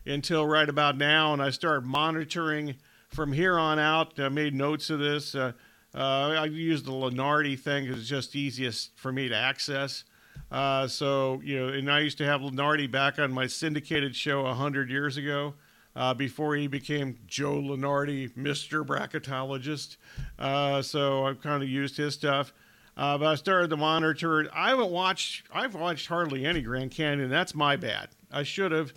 until 0.06 0.46
right 0.46 0.68
about 0.68 0.98
now, 0.98 1.32
and 1.32 1.42
I 1.42 1.52
started 1.52 1.86
monitoring 1.86 2.76
from 3.08 3.32
here 3.32 3.58
on 3.58 3.80
out. 3.80 4.20
I 4.20 4.28
made 4.28 4.54
notes 4.54 4.90
of 4.90 5.00
this. 5.00 5.34
Uh, 5.34 5.54
uh, 5.96 6.36
I 6.38 6.46
use 6.48 6.84
the 6.84 6.92
Lunardi 6.92 7.58
thing 7.58 7.86
because 7.86 8.02
it's 8.02 8.10
just 8.10 8.36
easiest 8.36 8.98
for 8.98 9.14
me 9.14 9.30
to 9.30 9.36
access. 9.36 10.04
Uh, 10.52 10.90
so 10.90 11.40
you 11.42 11.58
know, 11.58 11.68
and 11.70 11.90
I 11.90 12.02
used 12.02 12.18
to 12.18 12.26
have 12.26 12.42
Lunardi 12.42 12.92
back 12.92 13.18
on 13.18 13.32
my 13.32 13.48
syndicated 13.48 14.14
show 14.14 14.46
hundred 14.54 14.90
years 14.90 15.16
ago 15.16 15.54
uh, 15.96 16.14
before 16.14 16.56
he 16.56 16.68
became 16.68 17.18
Joe 17.28 17.56
Lunardi, 17.56 18.34
Mr. 18.34 18.86
Bracketologist. 18.86 19.98
Uh, 20.38 20.82
so 20.82 21.26
I've 21.26 21.42
kind 21.42 21.64
of 21.64 21.70
used 21.70 21.98
his 21.98 22.14
stuff. 22.14 22.54
Uh, 22.98 23.18
but 23.18 23.28
I 23.28 23.36
started 23.36 23.70
to 23.72 23.78
monitor 23.78 24.42
it. 24.42 24.50
I 24.54 24.70
haven't 24.70 24.90
watched, 24.90 25.48
I've 25.54 25.76
watched 25.76 26.08
hardly 26.08 26.46
any 26.46 26.62
Grand 26.62 26.92
Canyon. 26.92 27.30
That's 27.30 27.54
my 27.54 27.76
bad. 27.76 28.10
I 28.32 28.44
should 28.44 28.72
have. 28.72 28.94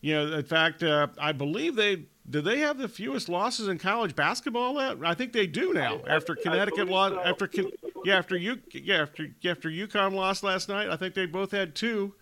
You 0.00 0.14
know, 0.14 0.32
in 0.38 0.44
fact, 0.44 0.82
uh, 0.82 1.08
I 1.16 1.30
believe 1.30 1.76
they 1.76 2.06
do 2.28 2.40
they 2.40 2.58
have 2.58 2.78
the 2.78 2.88
fewest 2.88 3.28
losses 3.28 3.68
in 3.68 3.78
college 3.78 4.14
basketball? 4.14 4.74
That 4.74 4.98
I 5.04 5.14
think 5.14 5.32
they 5.32 5.46
do 5.46 5.72
now. 5.72 6.00
After 6.08 6.34
Connecticut 6.34 6.88
lost, 6.88 7.14
after 7.24 7.46
Con- 7.46 7.70
yeah, 8.04 8.18
after 8.18 8.36
you 8.36 8.58
yeah 8.72 9.02
after 9.02 9.28
after 9.44 9.68
UConn 9.68 10.12
lost 10.12 10.42
last 10.42 10.68
night, 10.68 10.88
I 10.88 10.96
think 10.96 11.14
they 11.14 11.26
both 11.26 11.50
had 11.50 11.74
two 11.74 12.14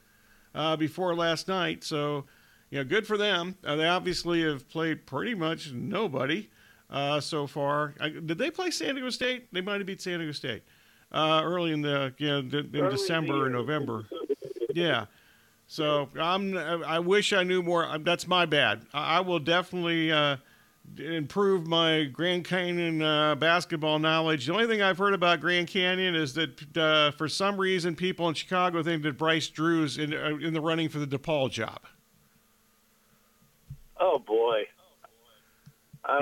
uh, 0.55 0.77
before 0.77 1.15
last 1.15 1.49
night. 1.49 1.85
So 1.85 2.25
you 2.71 2.79
know, 2.79 2.85
good 2.85 3.07
for 3.07 3.17
them. 3.17 3.57
Uh, 3.65 3.77
they 3.77 3.87
obviously 3.87 4.43
have 4.43 4.69
played 4.69 5.07
pretty 5.07 5.35
much 5.35 5.73
nobody 5.73 6.49
uh, 6.89 7.21
so 7.21 7.47
far. 7.47 7.95
I, 8.01 8.09
did 8.09 8.39
they 8.39 8.51
play 8.51 8.71
San 8.71 8.95
Diego 8.95 9.11
State? 9.11 9.53
They 9.53 9.61
might 9.61 9.79
have 9.79 9.87
beat 9.87 10.01
San 10.01 10.19
Diego 10.19 10.33
State 10.33 10.63
uh, 11.13 11.43
early 11.45 11.73
in 11.73 11.83
the 11.83 12.15
you 12.19 12.29
know, 12.29 12.39
in 12.39 12.77
Early 12.77 12.97
December 12.97 13.35
or 13.35 13.47
in 13.47 13.53
the 13.53 13.59
year. 13.59 13.67
November. 13.67 14.05
Yeah. 14.73 15.07
So 15.67 16.09
I'm. 16.19 16.57
I 16.57 16.99
wish 16.99 17.33
I 17.33 17.45
knew 17.45 17.63
more. 17.63 17.99
That's 17.99 18.27
my 18.27 18.47
bad. 18.47 18.87
I 18.93 19.21
will 19.21 19.39
definitely 19.39 20.11
uh, 20.11 20.37
improve 20.99 21.67
my 21.67 22.05
Grand 22.05 22.45
Canyon 22.45 23.03
uh, 23.03 23.37
basketball 23.37 24.01
knowledge. 24.01 24.47
The 24.47 24.53
only 24.53 24.67
thing 24.67 24.83
I've 24.83 24.99
heard 24.99 25.15
about 25.15 25.41
Grand 25.41 25.69
Canyon 25.69 26.17
is 26.17 26.35
that 26.35 26.77
uh, 26.77 27.13
for 27.13 27.29
some 27.29 27.57
reason 27.57 27.95
people 27.95 28.29
in 28.29 28.35
Chicago 28.35 28.83
think 28.83 29.05
that 29.05 29.17
Bryce 29.17 29.49
Drew's 29.49 29.99
in 29.99 30.13
uh, 30.13 30.37
in 30.41 30.55
the 30.55 30.61
running 30.61 30.89
for 30.89 30.99
the 30.99 31.07
DePaul 31.07 31.51
job. 31.51 31.81
Oh 34.01 34.19
boy. 34.19 34.63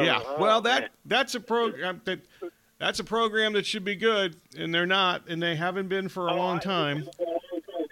yeah. 0.00 0.18
know. 0.18 0.36
well, 0.38 0.58
Oh, 0.58 0.60
that 0.62 0.90
that's 1.04 1.34
a 1.34 1.40
program 1.40 2.00
that 2.04 2.20
that's 2.78 3.00
a 3.00 3.04
program 3.04 3.52
that 3.54 3.66
should 3.66 3.84
be 3.84 3.96
good, 3.96 4.36
and 4.56 4.72
they're 4.74 4.86
not, 4.86 5.28
and 5.28 5.42
they 5.42 5.56
haven't 5.56 5.88
been 5.88 6.08
for 6.08 6.28
a 6.28 6.34
long 6.34 6.60
time. 6.60 7.04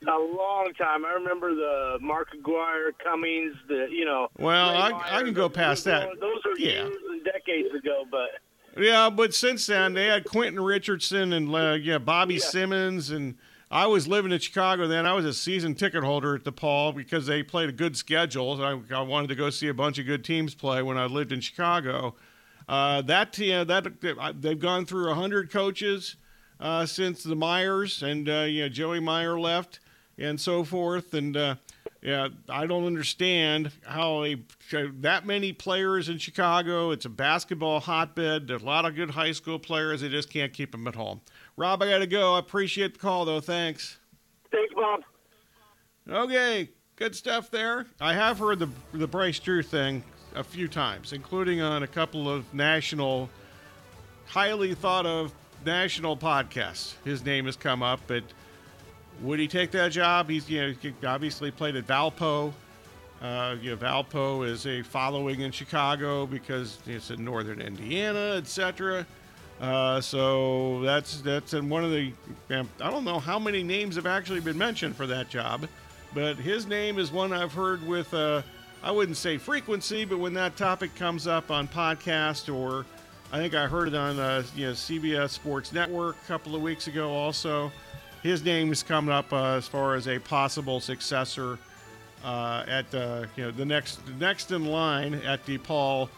A 0.09 0.19
long 0.19 0.73
time. 0.79 1.05
I 1.05 1.13
remember 1.15 1.53
the 1.55 1.99
Mark 2.01 2.29
Aguirre, 2.33 2.93
Cummings, 3.03 3.57
the 3.67 3.89
you 3.91 4.05
know. 4.05 4.29
Well, 4.39 4.69
I, 4.71 5.19
I 5.19 5.23
can 5.25 5.35
go 5.35 5.49
past 5.49 5.85
that. 5.85 6.09
Those 6.21 6.39
are 6.47 6.57
Yeah. 6.59 6.85
years 6.85 6.97
and 7.11 7.25
decades 7.25 7.75
ago, 7.75 8.05
but 8.11 8.29
Yeah, 8.81 9.11
but 9.11 9.35
since 9.35 9.67
then 9.67 9.95
they 9.95 10.07
had 10.07 10.25
Quentin 10.25 10.63
Richardson 10.63 11.33
and 11.33 11.53
uh, 11.53 11.77
yeah 11.81 11.99
Bobby 11.99 12.39
Simmons 12.39 13.11
and 13.11 13.35
I 13.71 13.87
was 13.87 14.07
living 14.07 14.31
in 14.31 14.39
Chicago 14.39 14.87
then. 14.87 15.07
I 15.07 15.13
was 15.13 15.25
a 15.25 15.35
season 15.35 15.75
ticket 15.75 16.05
holder 16.05 16.37
at 16.37 16.45
DePaul 16.45 16.95
because 16.95 17.27
they 17.27 17.43
played 17.43 17.69
a 17.69 17.73
good 17.73 17.97
schedule. 17.97 18.63
I, 18.63 18.81
I 18.95 19.01
wanted 19.03 19.29
to 19.29 19.35
go 19.35 19.51
see 19.51 19.69
a 19.69 19.75
bunch 19.75 19.99
of 19.99 20.07
good 20.07 20.25
teams 20.25 20.55
play 20.55 20.83
when 20.83 20.97
I 20.97 21.07
lived 21.07 21.33
in 21.33 21.41
Chicago. 21.41 22.15
Uh, 22.69 23.03
that 23.03 23.37
yeah, 23.39 23.65
that 23.65 24.41
they've 24.41 24.59
gone 24.59 24.87
through 24.87 25.13
hundred 25.15 25.51
coaches 25.51 26.17
uh, 26.61 26.87
since 26.87 27.23
the 27.23 27.35
Meyers 27.35 28.03
and 28.03 28.29
uh, 28.29 28.41
you 28.43 28.63
know 28.63 28.69
Joey 28.69 29.01
Meyer 29.01 29.39
left 29.39 29.81
and 30.19 30.41
so 30.41 30.65
forth 30.65 31.15
and. 31.15 31.37
Uh, 31.37 31.55
yeah, 32.03 32.29
I 32.49 32.67
don't 32.67 32.85
understand 32.85 33.73
how 33.85 34.23
a 34.23 34.37
that 35.01 35.27
many 35.27 35.53
players 35.53 36.09
in 36.09 36.19
Chicago. 36.19 36.93
It's 36.93 37.05
a 37.05 37.09
basketball 37.09 37.81
hotbed. 37.81 38.47
There's 38.47 38.63
a 38.63 38.65
lot 38.65 38.85
of 38.85 38.95
good 38.95 39.11
high 39.11 39.33
school 39.33 39.59
players. 39.59 40.03
They 40.03 40.09
just 40.09 40.31
can't 40.31 40.53
keep 40.53 40.71
them 40.71 40.87
at 40.87 40.95
home. 40.95 41.21
Rob, 41.57 41.83
I 41.83 41.89
got 41.89 41.99
to 41.99 42.07
go. 42.07 42.35
I 42.35 42.39
appreciate 42.39 42.95
the 42.95 42.99
call, 42.99 43.25
though. 43.25 43.41
Thanks. 43.41 43.99
thanks, 44.53 44.75
Bob. 44.75 45.01
Okay, 46.09 46.69
good 46.97 47.17
stuff 47.17 47.51
there. 47.51 47.87
I 48.01 48.13
have 48.13 48.39
heard 48.39 48.59
the 48.59 48.69
the 48.93 49.09
Bryce 49.09 49.39
Drew 49.39 49.63
thing 49.63 50.05
a 50.35 50.45
few 50.45 50.69
times, 50.69 51.13
including 51.13 51.63
on 51.63 51.83
a 51.83 51.87
couple 51.87 52.29
of 52.29 52.53
national, 52.55 53.31
highly 54.27 54.75
thought 54.75 55.07
of 55.07 55.33
national 55.65 56.17
podcasts. 56.17 56.95
His 57.05 57.25
name 57.25 57.47
has 57.47 57.57
come 57.57 57.83
up, 57.83 58.01
but 58.07 58.23
would 59.23 59.41
he 59.41 59.49
take 59.49 59.71
that 59.73 59.93
job? 59.93 60.29
He's 60.29 60.49
you 60.49 60.61
know 60.61 60.75
he 60.81 60.95
obviously 61.07 61.51
played 61.51 61.75
at 61.75 61.87
Valpo. 61.87 62.53
Uh, 63.23 63.57
you 63.63 63.71
know, 63.71 63.77
Valpo 63.79 64.47
is 64.47 64.67
a 64.67 64.83
following 64.83 65.41
in 65.41 65.51
Chicago 65.51 66.27
because 66.27 66.79
it's 66.87 67.11
in 67.11 67.25
northern 67.25 67.63
Indiana, 67.63 68.35
etc. 68.37 69.07
Uh, 69.61 70.01
so 70.01 70.81
that's 70.83 71.23
that's 71.23 71.55
and 71.55 71.71
one 71.71 71.83
of 71.83 71.91
the 71.91 72.13
I 72.51 72.91
don't 72.91 73.05
know 73.05 73.19
how 73.19 73.39
many 73.39 73.63
names 73.63 73.97
have 73.97 74.07
actually 74.07 74.41
been 74.41 74.59
mentioned 74.59 74.97
for 74.97 75.07
that 75.07 75.31
job, 75.31 75.67
but 76.15 76.37
his 76.37 76.67
name 76.67 76.99
is 76.99 77.11
one 77.11 77.33
I've 77.33 77.55
heard 77.55 77.87
with 77.87 78.13
uh, 78.13 78.43
I 78.83 78.91
wouldn't 78.91 79.17
say 79.17 79.39
frequency, 79.39 80.05
but 80.05 80.19
when 80.19 80.35
that 80.35 80.57
topic 80.57 80.95
comes 80.95 81.27
up 81.27 81.51
on 81.51 81.69
podcast 81.69 82.55
or 82.55 82.85
I 83.33 83.39
think 83.39 83.55
I 83.55 83.67
heard 83.67 83.89
it 83.89 83.95
on 83.95 84.19
uh, 84.19 84.43
you 84.55 84.67
know 84.67 84.73
CBS 84.73 85.31
Sports 85.31 85.73
Network 85.73 86.17
a 86.23 86.27
couple 86.29 86.55
of 86.55 86.63
weeks 86.63 86.87
ago. 86.87 87.11
Also, 87.11 87.73
his 88.23 88.45
name 88.45 88.71
is 88.71 88.83
coming 88.83 89.13
up 89.13 89.33
uh, 89.33 89.55
as 89.55 89.67
far 89.67 89.95
as 89.95 90.07
a 90.07 90.19
possible 90.19 90.81
successor 90.81 91.59
uh, 92.25 92.65
at 92.69 92.95
uh, 92.95 93.25
you 93.37 93.45
know 93.45 93.51
the 93.51 93.65
next 93.65 94.01
next 94.21 94.53
in 94.53 94.67
line 94.67 95.15
at 95.15 95.45
DePaul. 95.47 96.05
Uh, 96.05 96.09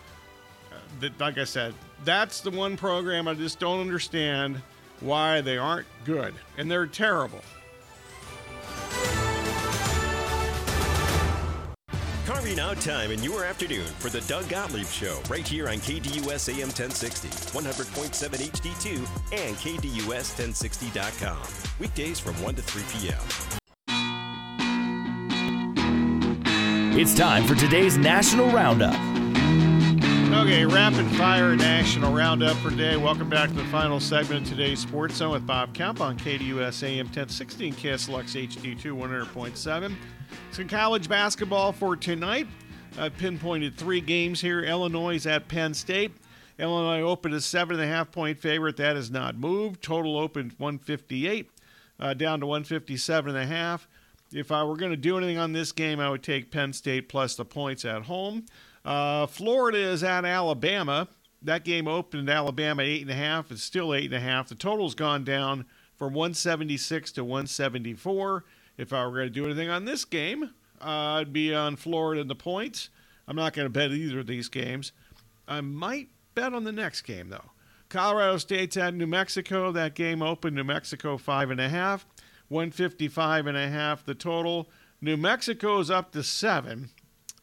that, 1.01 1.19
like 1.19 1.39
I 1.39 1.45
said, 1.45 1.75
that's 2.05 2.41
the 2.41 2.51
one 2.51 2.77
program 2.77 3.29
I 3.29 3.35
just 3.35 3.59
don't 3.59 3.81
understand 3.81 4.61
why 5.01 5.41
they 5.41 5.59
aren't 5.59 5.87
good, 6.05 6.35
and 6.57 6.71
they're 6.71 6.87
terrible. 6.87 7.41
Carving 12.27 12.61
out 12.61 12.81
time 12.81 13.11
in 13.11 13.23
your 13.23 13.45
afternoon 13.45 13.87
for 13.99 14.11
the 14.11 14.21
Doug 14.23 14.49
Gottlieb 14.49 14.87
Show 14.87 15.21
right 15.29 15.47
here 15.47 15.69
on 15.69 15.77
KDUS 15.79 16.49
AM 16.51 16.69
1060, 16.69 17.29
100.7 17.29 18.29
HD2, 18.51 18.99
and 19.33 19.57
KDUS1060.com. 19.57 21.39
Weekdays 21.81 22.21
from 22.21 22.35
1 22.43 22.55
to 22.55 22.63
3 22.63 22.83
p.m. 22.93 23.19
It's 27.01 27.15
time 27.15 27.45
for 27.45 27.55
today's 27.55 27.97
National 27.97 28.51
Roundup. 28.51 29.18
Okay, 30.31 30.67
rapid 30.67 31.07
fire 31.17 31.57
national 31.57 32.13
roundup 32.13 32.57
for 32.59 32.69
today. 32.69 32.97
Welcome 32.97 33.31
back 33.31 33.49
to 33.49 33.55
the 33.55 33.65
final 33.65 33.99
segment 33.99 34.43
of 34.43 34.51
today's 34.51 34.79
Sports 34.79 35.15
Zone 35.15 35.33
with 35.33 35.47
Bob 35.47 35.73
Kemp 35.73 36.03
on 36.03 36.19
KDUS 36.19 36.83
AM 36.83 37.07
1016 37.07 37.75
KSLX 37.75 38.49
HD2 38.49 38.83
100.7. 38.93 39.97
Some 40.53 40.69
college 40.69 41.09
basketball 41.09 41.73
for 41.73 41.97
tonight. 41.97 42.47
I've 42.99 43.17
pinpointed 43.17 43.77
three 43.77 44.03
games 44.03 44.41
here. 44.41 44.61
Illinois 44.61 45.17
is 45.17 45.27
at 45.27 45.49
Penn 45.49 45.73
State. 45.73 46.13
Illinois 46.59 47.01
opened 47.01 47.35
a 47.35 47.41
seven 47.41 47.77
and 47.77 47.85
a 47.85 47.89
half 47.89 48.13
point 48.13 48.39
favorite. 48.39 48.77
That 48.77 48.97
has 48.97 49.11
not 49.11 49.37
moved. 49.37 49.83
Total 49.83 50.19
opened 50.19 50.53
158, 50.59 51.51
uh, 51.99 52.15
down 52.15 52.41
to 52.41 52.47
157 52.47 53.35
and 53.35 53.45
a 53.45 53.47
half. 53.47 53.89
If 54.31 54.53
I 54.53 54.63
were 54.63 54.77
going 54.77 54.91
to 54.91 54.97
do 54.97 55.17
anything 55.17 55.39
on 55.39 55.53
this 55.53 55.73
game, 55.73 56.01
I 56.01 56.11
would 56.11 56.23
take 56.23 56.51
Penn 56.51 56.75
State 56.75 57.09
plus 57.09 57.35
the 57.35 57.47
points 57.47 57.87
at 57.87 58.03
home. 58.03 58.45
Uh, 58.89 59.27
Florida 59.27 59.77
is 59.77 60.03
at 60.03 60.25
Alabama. 60.25 61.09
That 61.43 61.63
game 61.63 61.87
opened 61.87 62.31
Alabama 62.31 62.83
eight 62.83 63.03
and 63.03 63.11
a 63.11 63.15
half. 63.15 63.51
It's 63.51 63.63
still 63.63 63.93
eight 63.93 64.07
and 64.07 64.15
a 64.15 64.21
half. 64.21 64.49
The 64.49 64.55
total's 64.55 64.95
gone 64.95 65.25
down 65.25 65.67
from 65.95 66.15
176 66.15 67.13
to 67.13 67.23
174. 67.23 68.47
If 68.79 68.95
I 68.95 69.05
were 69.05 69.13
going 69.13 69.27
to 69.27 69.31
do 69.31 69.45
anything 69.45 69.69
on 69.69 69.85
this 69.85 70.07
game, 70.07 70.55
uh, 70.81 70.87
I'd 71.21 71.35
be 71.35 71.55
on 71.55 71.77
Florida 71.77 72.23
and 72.23 72.31
the 72.31 72.35
points. 72.35 72.89
I'm 73.27 73.37
not 73.37 73.53
going 73.53 73.67
to 73.67 73.71
bet 73.71 73.91
either 73.91 74.21
of 74.21 74.27
these 74.27 74.49
games. 74.49 74.93
I 75.47 75.61
might 75.61 76.09
bet 76.35 76.55
on 76.55 76.65
the 76.65 76.73
next 76.73 77.03
game 77.03 77.29
though. 77.29 77.51
Colorado 77.91 78.39
State's 78.39 78.79
at 78.79 78.95
New 78.95 79.07
Mexico. 79.07 79.71
That 79.71 79.95
game 79.95 80.23
opened 80.23 80.57
New 80.57 80.65
Mexico 80.65 81.19
five 81.19 81.51
and 81.51 81.61
a 81.61 81.69
half, 81.69 82.07
155 82.49 83.49
and 83.49 83.57
a 83.59 83.69
half 83.69 84.07
the 84.07 84.15
total. 84.15 84.71
New 85.03 85.19
Mexico's 85.19 85.91
up 85.91 86.13
to 86.13 86.23
seven. 86.23 86.89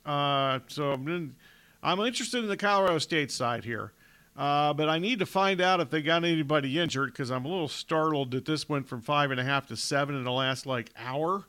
Uh, 0.05 0.59
so 0.67 0.91
I'm, 0.91 1.35
I'm 1.81 1.99
interested 2.01 2.43
in 2.43 2.49
the 2.49 2.57
Colorado 2.57 2.99
State 2.99 3.31
side 3.31 3.63
here. 3.63 3.91
Uh, 4.37 4.73
but 4.73 4.89
I 4.89 4.99
need 4.99 5.19
to 5.19 5.25
find 5.25 5.61
out 5.61 5.79
if 5.79 5.89
they 5.89 6.01
got 6.01 6.25
anybody 6.25 6.77
injured 6.77 7.13
because 7.13 7.31
I'm 7.31 7.45
a 7.45 7.47
little 7.47 7.69
startled 7.69 8.31
that 8.31 8.43
this 8.45 8.67
went 8.67 8.87
from 8.87 9.01
five 9.01 9.31
and 9.31 9.39
a 9.39 9.43
half 9.43 9.67
to 9.67 9.77
seven 9.77 10.15
in 10.15 10.25
the 10.25 10.31
last 10.31 10.65
like 10.65 10.91
hour 10.97 11.45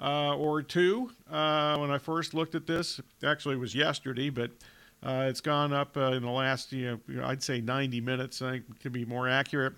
uh, 0.00 0.36
or 0.36 0.62
two. 0.62 1.10
Uh, 1.28 1.76
when 1.78 1.90
I 1.90 1.98
first 1.98 2.32
looked 2.32 2.54
at 2.54 2.66
this, 2.66 3.00
actually 3.24 3.56
it 3.56 3.58
was 3.58 3.74
yesterday, 3.74 4.30
but 4.30 4.52
uh, 5.02 5.26
it's 5.28 5.40
gone 5.40 5.72
up 5.72 5.96
uh, 5.96 6.12
in 6.12 6.22
the 6.22 6.30
last, 6.30 6.72
you 6.72 7.00
know, 7.08 7.24
I'd 7.24 7.42
say 7.42 7.60
90 7.60 8.00
minutes. 8.00 8.42
I 8.42 8.52
think 8.52 8.64
it 8.70 8.80
could 8.80 8.92
be 8.92 9.04
more 9.04 9.28
accurate. 9.28 9.72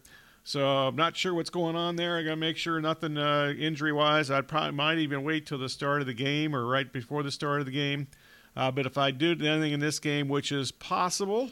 So 0.44 0.66
I'm 0.66 0.96
not 0.96 1.16
sure 1.16 1.34
what's 1.34 1.50
going 1.50 1.76
on 1.76 1.96
there. 1.96 2.18
I 2.18 2.22
got 2.22 2.30
to 2.30 2.36
make 2.36 2.56
sure 2.56 2.80
nothing 2.80 3.16
uh, 3.16 3.54
injury 3.56 3.92
wise. 3.92 4.30
I 4.30 4.40
probably 4.40 4.72
might 4.72 4.98
even 4.98 5.22
wait 5.22 5.46
till 5.46 5.58
the 5.58 5.68
start 5.68 6.00
of 6.00 6.06
the 6.06 6.14
game 6.14 6.54
or 6.54 6.66
right 6.66 6.92
before 6.92 7.22
the 7.22 7.30
start 7.30 7.60
of 7.60 7.66
the 7.66 7.72
game. 7.72 8.08
Uh, 8.56 8.70
but 8.70 8.84
if 8.84 8.98
I 8.98 9.12
do 9.12 9.30
anything 9.30 9.72
in 9.72 9.80
this 9.80 9.98
game, 9.98 10.28
which 10.28 10.50
is 10.50 10.72
possible, 10.72 11.50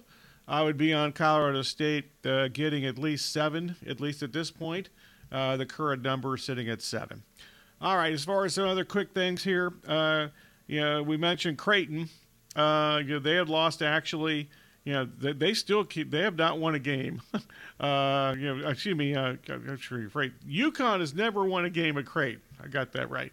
I 0.49 0.63
would 0.63 0.77
be 0.77 0.93
on 0.93 1.13
Colorado 1.13 1.63
State 1.63 2.11
uh, 2.27 2.49
getting 2.49 2.85
at 2.85 2.99
least 2.99 3.33
seven, 3.33 3.77
at 3.87 4.01
least 4.01 4.23
at 4.23 4.33
this 4.33 4.51
point. 4.51 4.89
Uh, 5.31 5.57
the 5.57 5.65
current 5.65 6.03
number 6.03 6.37
sitting 6.37 6.69
at 6.69 6.83
seven. 6.83 7.23
All 7.81 7.97
right, 7.97 8.13
as 8.13 8.25
far 8.25 8.45
as 8.45 8.55
some 8.55 8.67
other 8.67 8.85
quick 8.85 9.15
things 9.15 9.45
here, 9.45 9.73
uh, 9.87 10.27
you 10.67 10.81
know, 10.81 11.05
we 11.05 11.17
mentioned 11.17 11.57
Creighton. 11.57 12.09
Uh, 12.57 13.01
you 13.05 13.15
know, 13.15 13.19
they 13.21 13.37
had 13.37 13.49
lost 13.49 13.81
actually. 13.81 14.51
You 14.91 14.97
know, 14.97 15.09
they, 15.21 15.33
they 15.33 15.55
still 15.55 15.85
keep. 15.85 16.11
They 16.11 16.23
have 16.23 16.35
not 16.35 16.59
won 16.59 16.75
a 16.75 16.81
game. 16.81 17.23
uh, 17.81 18.35
you 18.37 18.57
know, 18.57 18.69
excuse 18.69 18.97
me. 18.97 19.15
Uh, 19.15 19.37
actually, 19.71 20.07
right. 20.07 20.33
UConn 20.49 20.99
has 20.99 21.15
never 21.15 21.45
won 21.45 21.65
a 21.65 21.71
game 21.71 21.97
at 21.97 22.07
Creighton. 22.07 22.43
I 22.61 22.67
got 22.67 22.91
that 22.95 23.09
right. 23.09 23.33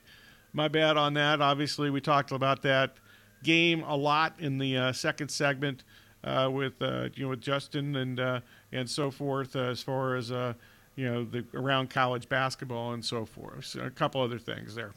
My 0.53 0.67
bad 0.67 0.97
on 0.97 1.15
that. 1.15 1.41
Obviously, 1.41 1.89
we 1.89 1.99
talked 1.99 2.31
about 2.31 2.61
that 2.61 2.97
game 3.43 3.81
a 3.87 3.97
lot 3.97 4.35
in 4.37 4.59
the 4.59 4.77
uh, 4.77 4.93
second 4.93 5.29
segment 5.29 5.83
uh, 6.23 6.47
with 6.53 6.79
uh, 6.79 7.09
you 7.15 7.23
know 7.23 7.29
with 7.29 7.41
Justin 7.41 7.95
and 7.95 8.19
uh, 8.19 8.41
and 8.71 8.87
so 8.87 9.09
forth 9.09 9.55
uh, 9.55 9.61
as 9.61 9.81
far 9.81 10.15
as 10.15 10.31
uh, 10.31 10.53
you 10.95 11.11
know 11.11 11.23
the 11.23 11.43
around 11.55 11.89
college 11.89 12.29
basketball 12.29 12.93
and 12.93 13.03
so 13.03 13.25
forth. 13.25 13.65
So 13.65 13.79
a 13.79 13.89
couple 13.89 14.21
other 14.21 14.37
things 14.37 14.75
there. 14.75 14.91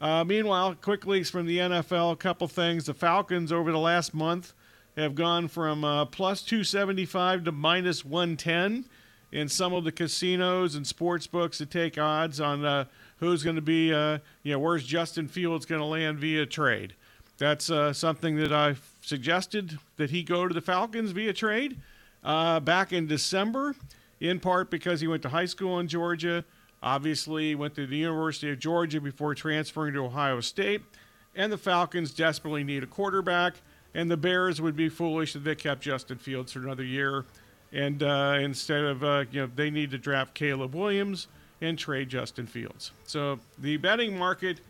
Meanwhile, 0.00 0.76
quick 0.76 1.04
leaks 1.04 1.30
from 1.30 1.46
the 1.46 1.58
NFL. 1.58 2.12
A 2.12 2.16
couple 2.16 2.46
things. 2.46 2.86
The 2.86 2.94
Falcons 2.94 3.50
over 3.50 3.72
the 3.72 3.78
last 3.80 4.14
month 4.14 4.52
have 4.96 5.14
gone 5.14 5.48
from 5.48 5.84
uh, 5.84 6.04
plus 6.06 6.42
275 6.42 7.44
to 7.44 7.52
minus 7.52 8.04
110 8.04 8.86
in 9.32 9.48
some 9.48 9.72
of 9.72 9.84
the 9.84 9.92
casinos 9.92 10.74
and 10.74 10.86
sports 10.86 11.26
books 11.26 11.58
that 11.58 11.70
take 11.70 11.98
odds 11.98 12.40
on 12.40 12.64
uh, 12.64 12.84
who's 13.18 13.42
going 13.42 13.56
to 13.56 13.62
be, 13.62 13.92
uh, 13.92 14.18
you 14.42 14.52
know, 14.52 14.58
where's 14.58 14.84
Justin 14.84 15.28
Fields 15.28 15.66
going 15.66 15.80
to 15.80 15.86
land 15.86 16.18
via 16.18 16.46
trade. 16.46 16.94
That's 17.38 17.68
uh, 17.70 17.92
something 17.92 18.36
that 18.36 18.52
I've 18.52 18.90
suggested 19.02 19.78
that 19.96 20.10
he 20.10 20.22
go 20.22 20.48
to 20.48 20.54
the 20.54 20.60
Falcons 20.60 21.10
via 21.10 21.32
trade 21.32 21.78
uh, 22.24 22.60
back 22.60 22.92
in 22.92 23.06
December, 23.06 23.74
in 24.20 24.40
part 24.40 24.70
because 24.70 25.00
he 25.00 25.06
went 25.06 25.22
to 25.22 25.28
high 25.28 25.44
school 25.44 25.78
in 25.78 25.88
Georgia. 25.88 26.44
Obviously, 26.82 27.54
went 27.54 27.74
to 27.74 27.86
the 27.86 27.96
University 27.96 28.50
of 28.50 28.58
Georgia 28.58 29.00
before 29.00 29.34
transferring 29.34 29.92
to 29.94 30.04
Ohio 30.04 30.40
State. 30.40 30.82
And 31.34 31.52
the 31.52 31.58
Falcons 31.58 32.12
desperately 32.12 32.64
need 32.64 32.82
a 32.82 32.86
quarterback. 32.86 33.56
And 33.96 34.10
the 34.10 34.16
Bears 34.18 34.60
would 34.60 34.76
be 34.76 34.90
foolish 34.90 35.34
if 35.34 35.42
they 35.42 35.54
kept 35.54 35.80
Justin 35.80 36.18
Fields 36.18 36.52
for 36.52 36.58
another 36.58 36.84
year. 36.84 37.24
And 37.72 38.02
uh, 38.02 38.36
instead 38.38 38.84
of, 38.84 39.02
uh, 39.02 39.24
you 39.32 39.40
know, 39.40 39.50
they 39.56 39.70
need 39.70 39.90
to 39.92 39.98
draft 39.98 40.34
Caleb 40.34 40.74
Williams 40.74 41.28
and 41.62 41.78
trade 41.78 42.10
Justin 42.10 42.46
Fields. 42.46 42.92
So 43.04 43.40
the 43.58 43.78
betting 43.78 44.18
market 44.18 44.60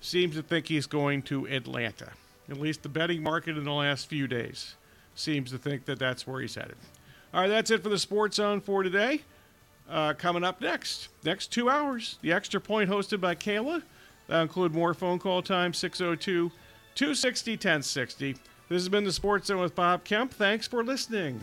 seems 0.00 0.36
to 0.36 0.42
think 0.42 0.68
he's 0.68 0.86
going 0.86 1.22
to 1.22 1.48
Atlanta. 1.48 2.12
At 2.48 2.60
least 2.60 2.84
the 2.84 2.88
betting 2.88 3.24
market 3.24 3.58
in 3.58 3.64
the 3.64 3.72
last 3.72 4.06
few 4.06 4.28
days 4.28 4.76
seems 5.16 5.50
to 5.50 5.58
think 5.58 5.84
that 5.86 5.98
that's 5.98 6.24
where 6.24 6.40
he's 6.40 6.54
headed. 6.54 6.76
All 7.34 7.40
right, 7.40 7.48
that's 7.48 7.72
it 7.72 7.82
for 7.82 7.88
the 7.88 7.98
Sports 7.98 8.36
Zone 8.36 8.60
for 8.60 8.84
today. 8.84 9.22
Uh, 9.90 10.14
coming 10.14 10.44
up 10.44 10.60
next, 10.60 11.08
next 11.24 11.48
two 11.48 11.68
hours, 11.68 12.18
the 12.22 12.32
Extra 12.32 12.60
Point 12.60 12.88
hosted 12.88 13.20
by 13.20 13.34
Kayla. 13.34 13.82
That'll 14.28 14.42
include 14.42 14.74
more 14.74 14.94
phone 14.94 15.18
call 15.18 15.42
time, 15.42 15.74
602 15.74 16.52
260 16.94 17.52
1060. 17.52 18.36
This 18.68 18.82
has 18.82 18.88
been 18.88 19.04
the 19.04 19.12
Sports 19.12 19.46
Zone 19.46 19.60
with 19.60 19.74
Bob 19.74 20.02
Kemp. 20.02 20.32
Thanks 20.32 20.66
for 20.66 20.82
listening. 20.82 21.40